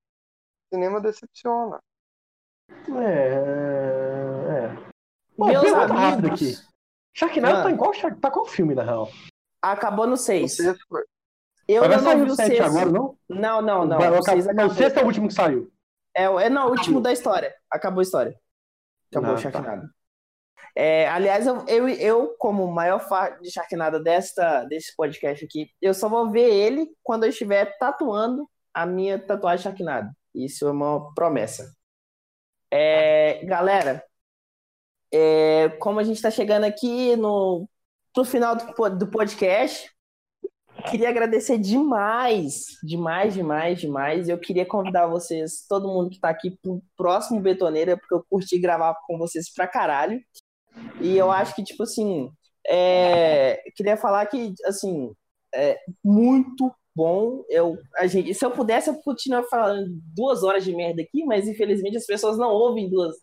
Cinema 0.74 1.00
decepciona. 1.02 1.80
É. 2.70 3.34
é. 4.50 4.90
Bom, 5.38 5.48
Meus 5.48 5.62
pergunta 5.64 5.94
rápida 5.94 6.28
amigos. 6.28 6.60
aqui. 6.60 6.70
Sharknado 7.14 7.58
Ah. 7.58 7.64
tá 7.64 7.72
em 7.72 7.78
qual, 7.78 7.94
Shark- 7.94 8.20
tá 8.20 8.32
qual 8.32 8.46
filme, 8.46 8.76
na 8.76 8.84
real? 8.84 9.10
Acabou 9.62 10.08
no 10.08 10.16
6. 10.18 10.58
Eu 11.72 11.88
Mas 11.88 12.02
não 12.02 12.12
sair 12.12 12.24
vi 12.24 12.30
o 12.30 12.34
o 12.34 12.36
7 12.36 12.48
6. 12.58 12.62
agora, 12.62 12.86
não? 12.90 13.18
Não, 13.30 13.62
não, 13.62 13.86
não. 13.86 13.98
Vai- 13.98 14.10
O 14.10 14.24
6 14.24 14.46
não, 14.46 14.52
acabou. 14.54 14.72
o 14.72 14.76
sexto 14.76 14.98
é 14.98 15.04
o 15.04 15.06
último 15.06 15.28
que 15.28 15.34
saiu. 15.36 15.72
É, 16.16 16.24
é 16.24 16.50
não, 16.50 16.68
o 16.68 16.72
último 16.72 17.00
da 17.00 17.14
história. 17.14 17.54
Acabou 17.70 18.00
a 18.00 18.04
história. 18.04 18.36
Acabou 19.12 19.30
Ah, 19.30 19.34
o 19.34 19.36
tá. 19.36 19.42
Sharknado. 19.44 19.88
É, 20.76 21.08
aliás, 21.10 21.46
eu, 21.46 21.64
eu, 21.68 21.88
eu, 21.90 22.36
como 22.40 22.66
maior 22.72 23.00
fã 23.00 23.38
de 23.40 23.52
Sharknado 23.52 24.02
desta, 24.02 24.64
desse 24.66 24.96
podcast 24.96 25.46
aqui, 25.46 25.70
eu 25.82 25.94
só 25.94 26.10
vou 26.10 26.32
ver 26.32 26.50
ele 26.52 26.90
quando 27.04 27.26
eu 27.26 27.30
estiver 27.30 27.78
tatuando 27.78 28.50
a 28.74 28.86
minha 28.86 29.20
tatuagem 29.20 29.64
Sharknado. 29.64 30.10
Isso 30.34 30.68
é 30.68 30.72
uma 30.72 31.14
promessa. 31.14 31.72
É, 32.72 33.44
galera, 33.46 34.04
é, 35.14 35.70
como 35.80 36.00
a 36.00 36.04
gente 36.04 36.16
está 36.18 36.32
chegando 36.32 36.64
aqui 36.66 37.16
no 37.16 37.68
pro 38.14 38.24
final 38.26 38.56
do, 38.56 38.90
do 38.98 39.08
podcast, 39.12 39.92
queria 40.90 41.10
agradecer 41.10 41.58
demais, 41.58 42.66
demais, 42.84 43.34
demais, 43.34 43.80
demais. 43.80 44.30
Eu 44.30 44.38
queria 44.38 44.66
convidar 44.66 45.08
vocês, 45.08 45.66
todo 45.68 45.88
mundo 45.88 46.10
que 46.10 46.16
está 46.16 46.30
aqui, 46.30 46.58
pro 46.62 46.82
próximo 46.98 47.42
Betoneira, 47.42 47.98
porque 47.98 48.14
eu 48.14 48.24
curti 48.30 48.60
gravar 48.60 48.96
com 49.06 49.18
vocês 49.18 49.52
pra 49.54 49.68
caralho. 49.68 50.22
E 51.02 51.18
eu 51.18 51.32
acho 51.32 51.56
que, 51.56 51.64
tipo 51.64 51.84
assim, 51.84 52.30
é, 52.68 53.62
queria 53.76 53.98
falar 53.98 54.26
que, 54.28 54.54
assim, 54.66 55.12
é 55.54 55.78
muito 56.04 56.72
bom. 56.96 57.44
Eu, 57.50 57.78
a 57.98 58.08
gente, 58.08 58.34
se 58.34 58.46
eu 58.46 58.52
pudesse, 58.52 58.90
eu 58.90 58.96
continuar 59.02 59.44
falando 59.44 59.90
duas 60.16 60.44
horas 60.44 60.64
de 60.64 60.76
merda 60.76 61.02
aqui, 61.02 61.24
mas 61.26 61.48
infelizmente 61.48 61.98
as 61.98 62.06
pessoas 62.06 62.38
não 62.38 62.50
ouvem 62.50 62.90
duas, 62.90 63.16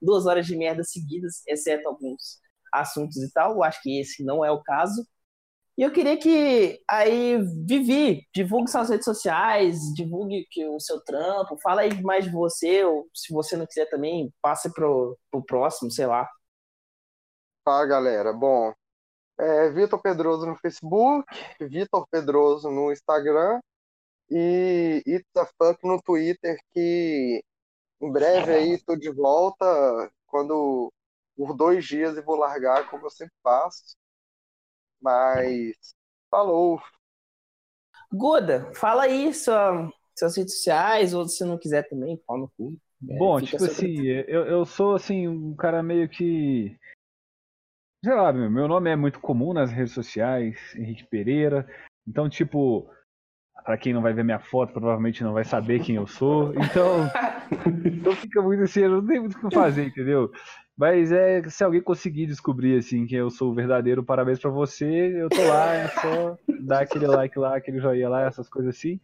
duas 0.00 0.26
horas 0.26 0.46
de 0.46 0.56
merda 0.56 0.82
seguidas, 0.84 1.42
exceto 1.48 1.88
alguns 1.88 2.38
assuntos 2.72 3.16
e 3.16 3.32
tal. 3.32 3.52
Eu 3.52 3.64
acho 3.64 3.80
que 3.82 4.00
esse 4.00 4.24
não 4.24 4.44
é 4.44 4.50
o 4.50 4.62
caso. 4.62 5.06
E 5.76 5.82
eu 5.82 5.92
queria 5.92 6.16
que 6.16 6.80
aí 6.88 7.36
Vivi, 7.66 8.26
divulgue 8.32 8.70
suas 8.70 8.90
redes 8.90 9.04
sociais, 9.04 9.92
divulgue 9.94 10.46
que 10.50 10.64
o 10.68 10.78
seu 10.78 11.00
trampo, 11.02 11.58
fala 11.60 11.80
aí 11.80 12.00
mais 12.00 12.24
de 12.24 12.30
você, 12.30 12.84
ou 12.84 13.08
se 13.12 13.32
você 13.32 13.56
não 13.56 13.66
quiser 13.66 13.88
também, 13.90 14.32
passe 14.40 14.72
pro, 14.72 15.18
pro 15.30 15.44
próximo, 15.44 15.90
sei 15.90 16.06
lá. 16.06 16.28
Fala 17.64 17.86
galera, 17.86 18.32
bom, 18.32 18.72
é 19.38 19.70
Vitor 19.70 20.00
Pedroso 20.00 20.46
no 20.46 20.56
Facebook, 20.56 21.26
Vitor 21.60 22.06
Pedroso 22.08 22.70
no 22.70 22.92
Instagram 22.92 23.60
e 24.30 25.02
It's 25.06 25.36
a 25.36 25.46
Fuck 25.46 25.84
no 25.84 26.00
Twitter, 26.02 26.56
que 26.72 27.42
em 28.00 28.12
breve 28.12 28.52
aí 28.54 28.82
tô 28.84 28.94
de 28.96 29.10
volta, 29.10 29.64
quando 30.26 30.92
por 31.36 31.56
dois 31.56 31.84
dias 31.84 32.16
e 32.16 32.22
vou 32.22 32.36
largar, 32.36 32.88
como 32.90 33.06
eu 33.06 33.10
sempre 33.10 33.34
faço. 33.42 33.96
Mas 35.04 35.76
falou. 36.30 36.80
Guda, 38.10 38.72
fala 38.74 39.02
aí 39.02 39.34
sua, 39.34 39.92
suas 40.18 40.36
redes 40.36 40.54
sociais, 40.54 41.12
ou 41.12 41.28
se 41.28 41.44
não 41.44 41.58
quiser 41.58 41.86
também, 41.88 42.18
fala 42.26 42.40
no 42.40 42.52
cu. 42.56 42.74
É, 43.06 43.18
Bom, 43.18 43.38
tipo 43.40 43.62
assim, 43.62 44.06
eu, 44.06 44.46
eu 44.46 44.64
sou 44.64 44.94
assim, 44.94 45.28
um 45.28 45.54
cara 45.54 45.82
meio 45.82 46.08
que 46.08 46.74
sei 48.02 48.14
lá, 48.14 48.32
meu 48.32 48.68
nome 48.68 48.90
é 48.90 48.96
muito 48.96 49.18
comum 49.18 49.54
nas 49.54 49.70
redes 49.72 49.94
sociais, 49.94 50.58
Henrique 50.76 51.06
Pereira. 51.06 51.66
Então, 52.06 52.28
tipo, 52.28 52.90
para 53.64 53.78
quem 53.78 53.94
não 53.94 54.02
vai 54.02 54.12
ver 54.12 54.22
minha 54.22 54.38
foto, 54.38 54.74
provavelmente 54.74 55.24
não 55.24 55.32
vai 55.32 55.44
saber 55.44 55.82
quem 55.82 55.96
eu 55.96 56.06
sou. 56.06 56.52
Então, 56.54 57.10
então 57.84 58.14
fica 58.14 58.42
muito 58.42 58.62
assim, 58.62 58.80
eu 58.80 58.90
não 58.90 59.06
tenho 59.06 59.22
muito 59.22 59.38
o 59.38 59.48
que 59.48 59.54
fazer, 59.54 59.86
entendeu? 59.86 60.30
Mas 60.76 61.10
é, 61.10 61.42
se 61.48 61.64
alguém 61.64 61.80
conseguir 61.80 62.26
descobrir 62.26 62.76
assim 62.76 63.06
que 63.06 63.14
eu 63.14 63.30
sou 63.30 63.50
o 63.50 63.54
verdadeiro, 63.54 64.04
parabéns 64.04 64.38
para 64.38 64.50
você. 64.50 65.22
Eu 65.22 65.30
tô 65.30 65.42
lá, 65.42 65.72
é 65.72 65.88
só 65.88 66.38
dar 66.60 66.82
aquele 66.82 67.06
like 67.06 67.38
lá, 67.38 67.56
aquele 67.56 67.80
joinha 67.80 68.08
lá, 68.08 68.26
essas 68.26 68.48
coisas 68.50 68.76
assim. 68.76 69.00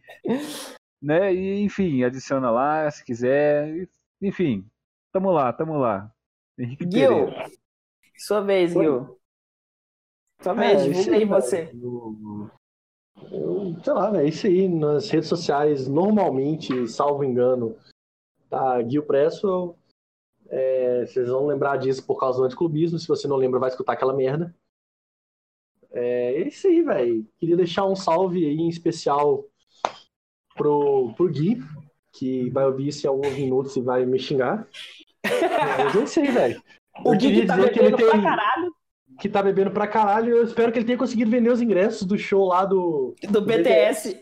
Né? 1.01 1.33
E 1.33 1.61
enfim, 1.63 2.03
adiciona 2.03 2.51
lá 2.51 2.91
se 2.91 3.03
quiser. 3.03 3.87
Enfim, 4.21 4.65
tamo 5.11 5.31
lá, 5.31 5.51
tamo 5.51 5.77
lá. 5.77 6.11
Henrique 6.59 6.83
Gil, 6.91 7.25
Pereira. 7.25 7.51
Sua 8.17 8.41
vez, 8.41 8.73
Gil. 8.73 9.17
Sua 10.41 10.53
vez, 10.53 10.81
é, 10.81 10.89
divulga 10.89 11.15
aí 11.15 11.25
você. 11.25 11.71
Eu, 11.73 12.51
sei 13.83 13.93
lá, 13.93 14.21
é 14.21 14.27
isso 14.27 14.47
aí. 14.47 14.67
Nas 14.67 15.09
redes 15.09 15.29
sociais, 15.29 15.87
normalmente, 15.87 16.87
salvo 16.87 17.23
engano, 17.23 17.75
tá 18.49 18.81
Gil 18.83 19.03
Presso. 19.03 19.75
É, 20.49 21.05
vocês 21.05 21.29
vão 21.29 21.45
lembrar 21.45 21.77
disso 21.77 22.05
por 22.05 22.19
causa 22.19 22.39
do 22.39 22.45
anticlubismo. 22.45 22.99
Se 22.99 23.07
você 23.07 23.27
não 23.27 23.37
lembra, 23.37 23.59
vai 23.59 23.69
escutar 23.69 23.93
aquela 23.93 24.13
merda. 24.13 24.53
É, 25.91 26.35
é 26.35 26.47
isso 26.47 26.67
aí, 26.67 26.81
velho. 26.81 27.27
Queria 27.37 27.55
deixar 27.55 27.85
um 27.85 27.95
salve 27.95 28.45
aí 28.45 28.57
em 28.57 28.69
especial 28.69 29.45
pro, 30.55 31.13
pro 31.15 31.29
Gui, 31.29 31.61
que 32.13 32.49
vai 32.49 32.65
ouvir 32.65 32.89
isso 32.89 33.05
em 33.05 33.09
alguns 33.09 33.33
minutos 33.33 33.75
e 33.75 33.81
vai 33.81 34.05
me 34.05 34.19
xingar. 34.19 34.67
Mas 35.23 35.95
é 35.95 36.03
isso 36.03 36.19
aí, 36.19 36.31
velho. 36.31 36.63
O 37.05 37.15
Gui 37.15 37.45
tá 37.45 37.55
bebendo 37.55 37.73
que 37.73 37.79
ele 37.79 37.95
tem... 37.95 38.09
pra 38.09 38.21
caralho. 38.21 38.75
Que 39.21 39.29
tá 39.29 39.43
bebendo 39.43 39.69
pra 39.69 39.85
caralho. 39.85 40.35
Eu 40.35 40.43
espero 40.43 40.71
que 40.71 40.79
ele 40.79 40.85
tenha 40.85 40.97
conseguido 40.97 41.29
vender 41.29 41.51
os 41.51 41.61
ingressos 41.61 42.07
do 42.07 42.17
show 42.17 42.47
lá 42.47 42.65
do. 42.65 43.13
Do 43.29 43.41
BTS. 43.41 44.19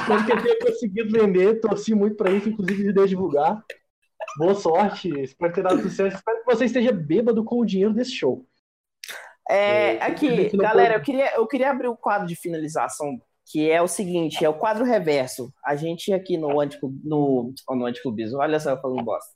Espero 0.00 0.24
que 0.24 0.32
ele 0.32 0.40
tenha 0.40 0.58
conseguido 0.60 1.10
vender. 1.10 1.60
Torci 1.60 1.94
muito 1.94 2.16
pra 2.16 2.30
isso, 2.30 2.48
inclusive 2.48 2.90
de 2.90 3.06
divulgar. 3.06 3.62
Boa 4.38 4.54
sorte. 4.54 5.10
Espero 5.20 5.52
ter 5.52 5.62
dado 5.62 5.82
sucesso. 5.82 6.16
Espero 6.16 6.38
que 6.38 6.46
você 6.46 6.64
esteja 6.64 6.90
bêbado 6.90 7.44
com 7.44 7.60
o 7.60 7.66
dinheiro 7.66 7.92
desse 7.92 8.12
show. 8.12 8.46
É, 9.46 9.96
é 9.96 10.02
aqui, 10.04 10.56
galera, 10.56 10.94
eu 10.94 11.02
queria, 11.02 11.34
eu 11.34 11.46
queria 11.46 11.70
abrir 11.70 11.88
o 11.88 11.96
quadro 11.96 12.26
de 12.26 12.36
finalização, 12.36 13.20
que 13.44 13.70
é 13.70 13.82
o 13.82 13.88
seguinte, 13.88 14.42
é 14.42 14.48
o 14.48 14.54
quadro 14.54 14.84
reverso. 14.84 15.52
A 15.62 15.76
gente 15.76 16.14
aqui 16.14 16.38
no 16.38 16.60
Anticlub, 16.60 16.98
no, 17.04 17.52
no 17.68 17.84
Anticlubismo, 17.84 18.38
olha 18.38 18.58
só 18.58 18.80
falando 18.80 19.04
bosta. 19.04 19.34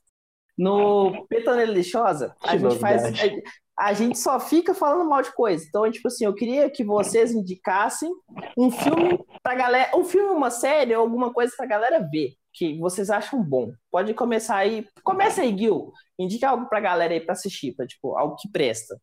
No 0.57 1.27
Petoneira 1.27 1.71
Lixosa, 1.71 2.33
a 2.41 2.51
que 2.51 2.51
gente 2.53 2.63
novidade. 2.63 3.19
faz. 3.19 3.41
A, 3.77 3.93
gente 3.93 4.17
só 4.17 4.39
fica 4.39 4.73
falando 4.73 5.07
mal 5.09 5.21
de 5.21 5.33
coisa. 5.33 5.65
Então, 5.67 5.89
tipo 5.91 6.07
assim, 6.07 6.25
eu 6.25 6.33
queria 6.33 6.69
que 6.69 6.83
vocês 6.83 7.31
indicassem 7.31 8.09
um 8.57 8.71
filme 8.71 9.19
pra 9.43 9.55
galera. 9.55 9.95
Um 9.95 10.03
filme, 10.03 10.29
uma 10.29 10.49
série 10.49 10.95
ou 10.95 11.01
alguma 11.01 11.33
coisa 11.33 11.53
pra 11.55 11.65
galera 11.65 11.99
ver. 11.99 12.33
Que 12.53 12.77
vocês 12.79 13.09
acham 13.09 13.43
bom. 13.43 13.71
Pode 13.91 14.13
começar 14.13 14.57
aí. 14.57 14.87
Começa 15.03 15.41
aí, 15.41 15.57
Gil. 15.57 15.91
Indica 16.17 16.49
algo 16.49 16.67
pra 16.67 16.79
galera 16.79 17.13
aí 17.13 17.19
pra 17.19 17.33
assistir, 17.33 17.73
pra, 17.73 17.85
tipo, 17.85 18.17
algo 18.17 18.35
que 18.37 18.49
presta. 18.49 18.99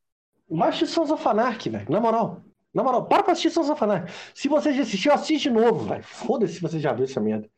Baixe 0.49 0.87
Sons 0.87 1.11
of 1.11 1.27
Anarchy, 1.29 1.71
velho. 1.71 1.91
Na 1.91 2.01
moral. 2.01 2.43
Na 2.75 2.83
moral, 2.83 3.07
para 3.07 3.23
pra 3.23 3.33
assistir 3.33 3.51
Sons 3.51 3.69
of 3.69 3.85
Anarchy. 3.85 4.13
Se 4.35 4.49
você 4.49 4.73
já 4.73 4.83
assistiu, 4.83 5.13
assiste 5.13 5.45
de 5.45 5.51
novo, 5.51 5.85
velho. 5.85 6.03
Foda-se 6.03 6.55
se 6.55 6.61
você 6.61 6.81
já 6.81 6.93
viu 6.93 7.05
essa 7.05 7.21
merda. 7.21 7.49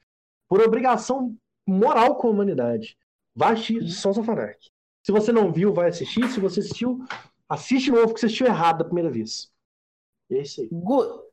Por 0.49 0.61
obrigação 0.61 1.35
moral 1.67 2.17
com 2.17 2.29
a 2.29 2.31
humanidade. 2.31 2.97
Assistir 3.41 3.89
Sons 3.89 4.19
of 4.19 4.29
Anarchy. 4.29 4.74
Se 5.05 5.13
você 5.13 5.33
não 5.33 5.53
viu, 5.53 5.73
vai 5.73 5.89
assistir. 5.89 6.27
Se 6.29 6.41
você 6.41 6.61
assistiu, 6.61 7.05
assiste 7.49 7.87
de 7.87 7.93
novo, 7.93 8.07
porque 8.07 8.21
você 8.21 8.27
assistiu 8.27 8.47
errado 8.47 8.79
da 8.79 8.85
primeira 8.85 9.11
vez. 9.11 9.51
E 10.31 10.37
é 10.37 10.43
isso 10.43 10.61
aí. 10.61 10.69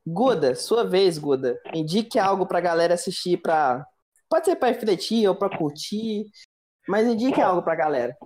Guda, 0.06 0.54
sua 0.54 0.84
vez, 0.84 1.18
Guda. 1.18 1.58
Indique 1.72 2.18
algo 2.18 2.46
pra 2.46 2.60
galera 2.60 2.94
assistir 2.94 3.38
pra. 3.38 3.86
Pode 4.28 4.46
ser 4.46 4.56
pra 4.56 4.68
refletir 4.68 5.26
ou 5.28 5.34
pra 5.34 5.56
curtir. 5.56 6.26
Mas 6.86 7.06
indique 7.06 7.40
algo 7.40 7.62
pra 7.62 7.74
galera. 7.74 8.16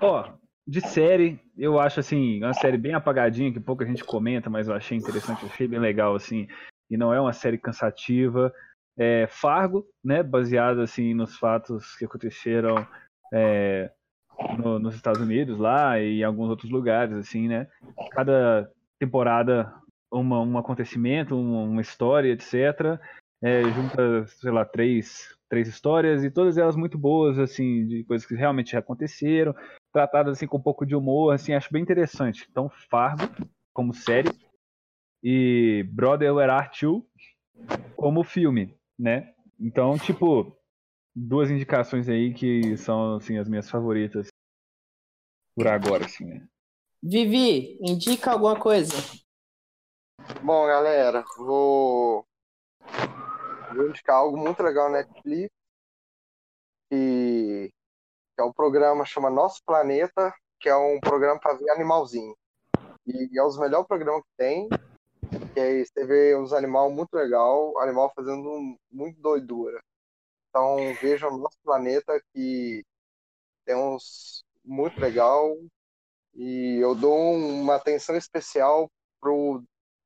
Ó, 0.00 0.20
oh, 0.20 0.38
de 0.66 0.80
série, 0.80 1.40
eu 1.56 1.78
acho 1.78 2.00
assim, 2.00 2.42
uma 2.42 2.54
série 2.54 2.78
bem 2.78 2.94
apagadinha, 2.94 3.52
que 3.52 3.60
pouca 3.60 3.84
gente 3.84 4.02
comenta, 4.02 4.48
mas 4.48 4.68
eu 4.68 4.74
achei 4.74 4.96
interessante, 4.96 5.44
achei 5.44 5.68
bem 5.68 5.78
legal, 5.78 6.14
assim. 6.14 6.48
E 6.90 6.96
não 6.96 7.12
é 7.12 7.20
uma 7.20 7.32
série 7.32 7.58
cansativa 7.58 8.52
é, 8.96 9.26
Fargo, 9.28 9.86
né, 10.02 10.22
baseado 10.22 10.80
assim 10.80 11.14
nos 11.14 11.36
fatos 11.36 11.96
que 11.96 12.04
aconteceram 12.04 12.86
é, 13.32 13.90
no, 14.58 14.78
nos 14.78 14.94
Estados 14.94 15.20
Unidos 15.20 15.58
lá 15.58 16.00
e 16.00 16.20
em 16.20 16.24
alguns 16.24 16.50
outros 16.50 16.70
lugares, 16.70 17.14
assim, 17.14 17.48
né? 17.48 17.66
Cada 18.12 18.70
temporada 18.98 19.72
uma, 20.10 20.40
um 20.40 20.58
acontecimento, 20.58 21.38
uma, 21.38 21.62
uma 21.62 21.80
história, 21.80 22.32
etc. 22.32 22.98
É, 23.42 23.62
junta, 23.72 24.26
sei 24.26 24.50
lá, 24.50 24.64
três, 24.64 25.36
três 25.48 25.68
histórias 25.68 26.24
e 26.24 26.30
todas 26.30 26.56
elas 26.56 26.76
muito 26.76 26.96
boas, 26.96 27.38
assim, 27.38 27.86
de 27.86 28.04
coisas 28.04 28.26
que 28.26 28.34
realmente 28.34 28.76
aconteceram, 28.76 29.54
tratadas 29.92 30.36
assim 30.36 30.46
com 30.46 30.56
um 30.56 30.62
pouco 30.62 30.86
de 30.86 30.96
humor, 30.96 31.34
assim, 31.34 31.52
acho 31.52 31.72
bem 31.72 31.82
interessante. 31.82 32.46
Então, 32.50 32.70
Fargo 32.90 33.24
como 33.72 33.92
série 33.92 34.30
e 35.22 35.84
Brother 35.90 36.34
Where 36.34 36.52
Are 36.52 36.70
You 36.80 37.04
como 37.96 38.22
filme 38.22 38.74
né? 38.98 39.32
Então, 39.60 39.98
tipo, 39.98 40.56
duas 41.14 41.50
indicações 41.50 42.08
aí 42.08 42.34
que 42.34 42.76
são 42.76 43.16
assim 43.16 43.38
as 43.38 43.48
minhas 43.48 43.70
favoritas 43.70 44.28
por 45.54 45.68
agora, 45.68 46.04
assim, 46.04 46.24
né? 46.24 46.46
Vivi, 47.00 47.78
indica 47.80 48.32
alguma 48.32 48.58
coisa. 48.58 48.94
Bom, 50.42 50.66
galera, 50.66 51.22
vou, 51.36 52.26
vou 53.74 53.88
indicar 53.88 54.16
algo 54.16 54.36
muito 54.36 54.62
legal 54.62 54.90
na 54.90 54.98
Netflix, 54.98 55.50
que, 56.90 57.68
que 57.68 58.40
é 58.40 58.42
um 58.42 58.52
programa 58.52 59.04
chama 59.04 59.30
Nosso 59.30 59.60
Planeta, 59.64 60.34
que 60.58 60.68
é 60.68 60.74
um 60.74 60.98
programa 60.98 61.38
para 61.38 61.54
ver 61.54 61.70
animalzinho. 61.70 62.34
E 63.06 63.38
é 63.38 63.44
os 63.44 63.58
melhores 63.58 63.86
programas 63.86 64.22
que 64.22 64.36
tem. 64.36 64.68
E 65.54 65.60
aí 65.60 65.84
você 65.84 66.06
vê 66.06 66.36
uns 66.36 66.52
animais 66.52 66.92
muito 66.92 67.12
legal, 67.14 67.78
animal 67.78 68.10
fazendo 68.16 68.76
muito 68.90 69.20
doidura. 69.20 69.80
Então 70.54 70.94
veja 71.02 71.26
o 71.26 71.36
nosso 71.36 71.58
planeta 71.64 72.22
que 72.32 72.84
tem 73.64 73.74
uns 73.74 74.44
muito 74.64 75.00
legal 75.00 75.52
e 76.32 76.78
eu 76.80 76.94
dou 76.94 77.34
uma 77.34 77.74
atenção 77.74 78.14
especial 78.16 78.88
pro 79.20 79.64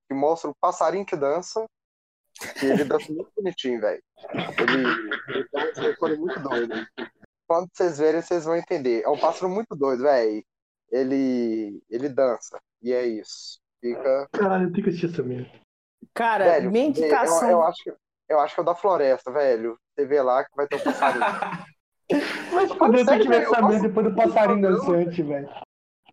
que 0.08 0.14
mostra 0.14 0.48
o 0.48 0.56
passarinho 0.58 1.04
que 1.04 1.14
dança. 1.14 1.66
Que 2.58 2.64
ele 2.64 2.84
dança 2.84 3.12
muito 3.12 3.30
bonitinho, 3.36 3.78
velho. 3.78 4.02
Ele, 4.58 4.86
ele 5.28 5.48
tem 5.50 6.14
um 6.14 6.16
muito 6.16 6.40
doido. 6.40 6.74
quando 7.46 7.68
vocês 7.70 7.98
verem, 7.98 8.22
vocês 8.22 8.46
vão 8.46 8.56
entender. 8.56 9.02
É 9.02 9.08
um 9.10 9.18
pássaro 9.18 9.50
muito 9.50 9.76
doido, 9.76 10.04
velho. 10.04 10.42
Ele, 10.90 11.82
ele 11.90 12.08
dança. 12.08 12.58
E 12.80 12.90
é 12.90 13.06
isso. 13.06 13.60
Fica. 13.82 14.26
Caralho, 14.32 14.68
eu 14.68 14.72
tenho 14.72 14.84
que 14.84 14.88
assistir 14.88 15.12
essa 15.12 15.22
merda. 15.22 15.50
Cara, 16.14 16.44
Velho, 16.44 16.70
minha 16.70 16.86
eu, 16.86 16.88
indicação. 16.88 17.50
eu 17.50 17.62
acho 17.62 17.84
que, 17.84 17.92
eu 18.28 18.40
acho 18.40 18.54
que 18.54 18.60
é 18.60 18.62
o 18.62 18.66
da 18.66 18.74
floresta, 18.74 19.30
velho. 19.30 19.78
Você 19.94 20.06
vê 20.06 20.22
lá 20.22 20.44
que 20.44 20.54
vai 20.56 20.66
ter 20.66 20.76
um 20.76 20.80
passarinho. 20.80 21.24
Mas 22.52 22.72
quando 22.72 22.96
eu 22.96 23.04
sério, 23.04 23.22
tiver 23.22 23.40
velho, 23.40 23.50
essa 23.50 23.60
eu 23.60 23.68
merda 23.68 23.88
depois 23.88 24.06
do 24.06 24.14
passarinho 24.14 24.62
dançante, 24.62 25.22
velho. 25.22 25.48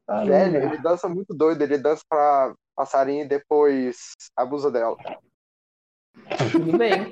Ah, 0.08 0.24
velho. 0.24 0.58
ele 0.58 0.78
dança 0.80 1.10
muito 1.10 1.34
doido. 1.34 1.62
Ele 1.62 1.78
dança 1.78 2.04
pra 2.10 2.54
passarinho 2.76 3.24
e 3.24 3.28
depois 3.28 3.98
abusa 4.36 4.70
dela. 4.70 4.96
Tudo 6.52 6.78
bem. 6.78 7.12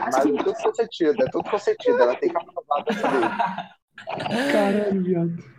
Mas 0.00 0.16
é 0.16 0.20
tudo 0.22 0.54
consentido, 0.54 1.22
é 1.22 1.30
tudo 1.30 1.50
consentido. 1.50 2.00
Ela 2.00 2.16
tem 2.16 2.30
que 2.30 2.36
aprovar 2.36 2.84
dessa 2.84 3.08
vez. 3.08 4.52
Caralho, 4.52 5.02
viado. 5.02 5.55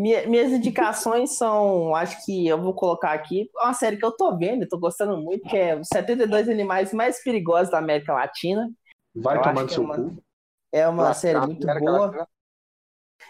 Minha- 0.00 0.26
minhas 0.26 0.50
indicações 0.52 1.36
são, 1.36 1.94
acho 1.94 2.24
que 2.24 2.46
eu 2.46 2.60
vou 2.60 2.72
colocar 2.72 3.12
aqui, 3.12 3.50
uma 3.56 3.74
série 3.74 3.96
que 3.98 4.04
eu 4.04 4.12
tô 4.12 4.36
vendo, 4.38 4.66
tô 4.66 4.78
gostando 4.78 5.16
muito, 5.18 5.48
que 5.48 5.56
é 5.56 5.76
os 5.78 5.88
72 5.92 6.48
Animais 6.48 6.92
Mais 6.92 7.22
Perigosos 7.22 7.70
da 7.70 7.78
América 7.78 8.14
Latina. 8.14 8.70
Vai 9.14 9.36
Eu 9.36 9.42
que 9.66 9.72
seu 9.74 9.82
é 9.82 9.86
uma- 9.86 9.96
cu. 9.96 10.22
É 10.72 10.88
uma 10.88 11.14
série 11.14 11.38
muito 11.40 11.66
boa. 11.66 12.06
Latina. 12.06 12.28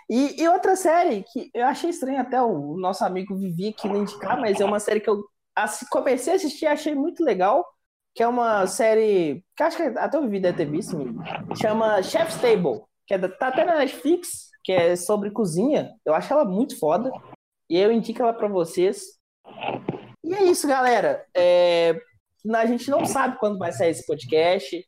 E, 0.08 0.40
e 0.42 0.48
outra 0.48 0.76
série 0.76 1.24
que 1.32 1.50
eu 1.54 1.66
achei 1.66 1.90
estranho 1.90 2.20
até 2.20 2.40
o 2.40 2.76
nosso 2.76 3.04
amigo 3.04 3.36
Vivi 3.36 3.68
aqui 3.68 3.88
não 3.88 4.02
indicar, 4.02 4.40
mas 4.40 4.60
é 4.60 4.64
uma 4.64 4.78
série 4.80 5.00
que 5.00 5.10
eu 5.10 5.24
assi- 5.56 5.88
comecei 5.90 6.32
a 6.32 6.36
assistir 6.36 6.64
e 6.64 6.68
achei 6.68 6.94
muito 6.94 7.24
legal, 7.24 7.66
que 8.14 8.22
é 8.22 8.28
uma 8.28 8.66
série 8.66 9.44
que 9.56 9.62
acho 9.62 9.76
que 9.76 9.82
até 9.82 10.18
o 10.18 10.22
Vivi 10.22 10.40
deve 10.40 10.56
ter 10.58 10.70
visto, 10.70 10.96
chama 11.60 12.02
Chef's 12.02 12.40
Table, 12.40 12.82
que 13.06 13.14
é 13.14 13.18
da, 13.18 13.28
tá 13.28 13.48
até 13.48 13.64
na 13.64 13.76
Netflix, 13.78 14.49
que 14.62 14.72
é 14.72 14.96
sobre 14.96 15.30
cozinha. 15.30 15.94
Eu 16.04 16.14
acho 16.14 16.32
ela 16.32 16.44
muito 16.44 16.78
foda. 16.78 17.10
E 17.68 17.76
eu 17.78 17.92
indico 17.92 18.22
ela 18.22 18.32
pra 18.32 18.48
vocês. 18.48 19.02
E 20.24 20.34
é 20.34 20.44
isso, 20.44 20.66
galera. 20.66 21.24
É, 21.34 22.00
a 22.54 22.66
gente 22.66 22.90
não 22.90 23.04
sabe 23.06 23.38
quando 23.38 23.58
vai 23.58 23.72
sair 23.72 23.90
esse 23.90 24.06
podcast. 24.06 24.84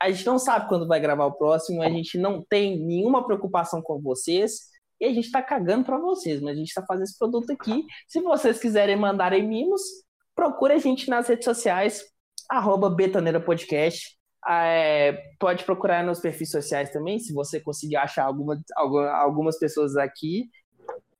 A 0.00 0.10
gente 0.10 0.26
não 0.26 0.38
sabe 0.38 0.68
quando 0.68 0.86
vai 0.86 1.00
gravar 1.00 1.26
o 1.26 1.32
próximo. 1.32 1.82
A 1.82 1.88
gente 1.88 2.18
não 2.18 2.42
tem 2.42 2.78
nenhuma 2.78 3.24
preocupação 3.24 3.80
com 3.80 4.00
vocês. 4.00 4.74
E 5.00 5.06
a 5.06 5.12
gente 5.12 5.30
tá 5.30 5.42
cagando 5.42 5.84
pra 5.84 5.98
vocês, 5.98 6.40
mas 6.40 6.56
a 6.56 6.58
gente 6.58 6.72
tá 6.72 6.84
fazendo 6.86 7.04
esse 7.04 7.18
produto 7.18 7.50
aqui. 7.50 7.84
Se 8.06 8.20
vocês 8.20 8.58
quiserem 8.60 8.96
mandarem 8.96 9.46
mimos, 9.46 9.82
procure 10.34 10.74
a 10.74 10.78
gente 10.78 11.08
nas 11.08 11.28
redes 11.28 11.44
sociais, 11.44 12.04
arroba 12.50 12.88
Betoneira 12.88 13.40
Podcast. 13.40 14.16
Ah, 14.46 14.66
é, 14.66 15.12
pode 15.38 15.64
procurar 15.64 16.04
nos 16.04 16.20
perfis 16.20 16.50
sociais 16.50 16.90
também, 16.90 17.18
se 17.18 17.32
você 17.32 17.60
conseguir 17.60 17.96
achar 17.96 18.24
alguma, 18.24 18.60
alguma- 18.76 19.10
algumas 19.10 19.58
pessoas 19.58 19.96
aqui. 19.96 20.50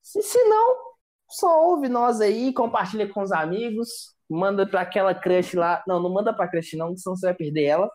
Se, 0.01 0.21
se 0.21 0.43
não, 0.43 0.77
só 1.29 1.63
ouve 1.65 1.89
nós 1.89 2.21
aí, 2.21 2.53
compartilha 2.53 3.11
com 3.11 3.21
os 3.21 3.31
amigos, 3.31 4.15
manda 4.29 4.67
pra 4.67 4.81
aquela 4.81 5.13
crush 5.15 5.55
lá. 5.55 5.83
Não, 5.87 5.99
não 5.99 6.13
manda 6.13 6.33
pra 6.33 6.47
crush 6.47 6.75
não, 6.77 6.95
senão 6.95 7.15
você 7.15 7.27
vai 7.27 7.35
perder 7.35 7.63
ela. 7.63 7.91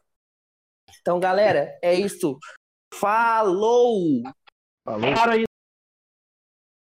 Então, 1.01 1.21
galera, 1.21 1.79
é 1.83 1.95
isso. 1.95 2.37
Falou! 2.93 4.23
Falou. 4.85 5.15
Para 5.15 5.33
aí 5.35 5.45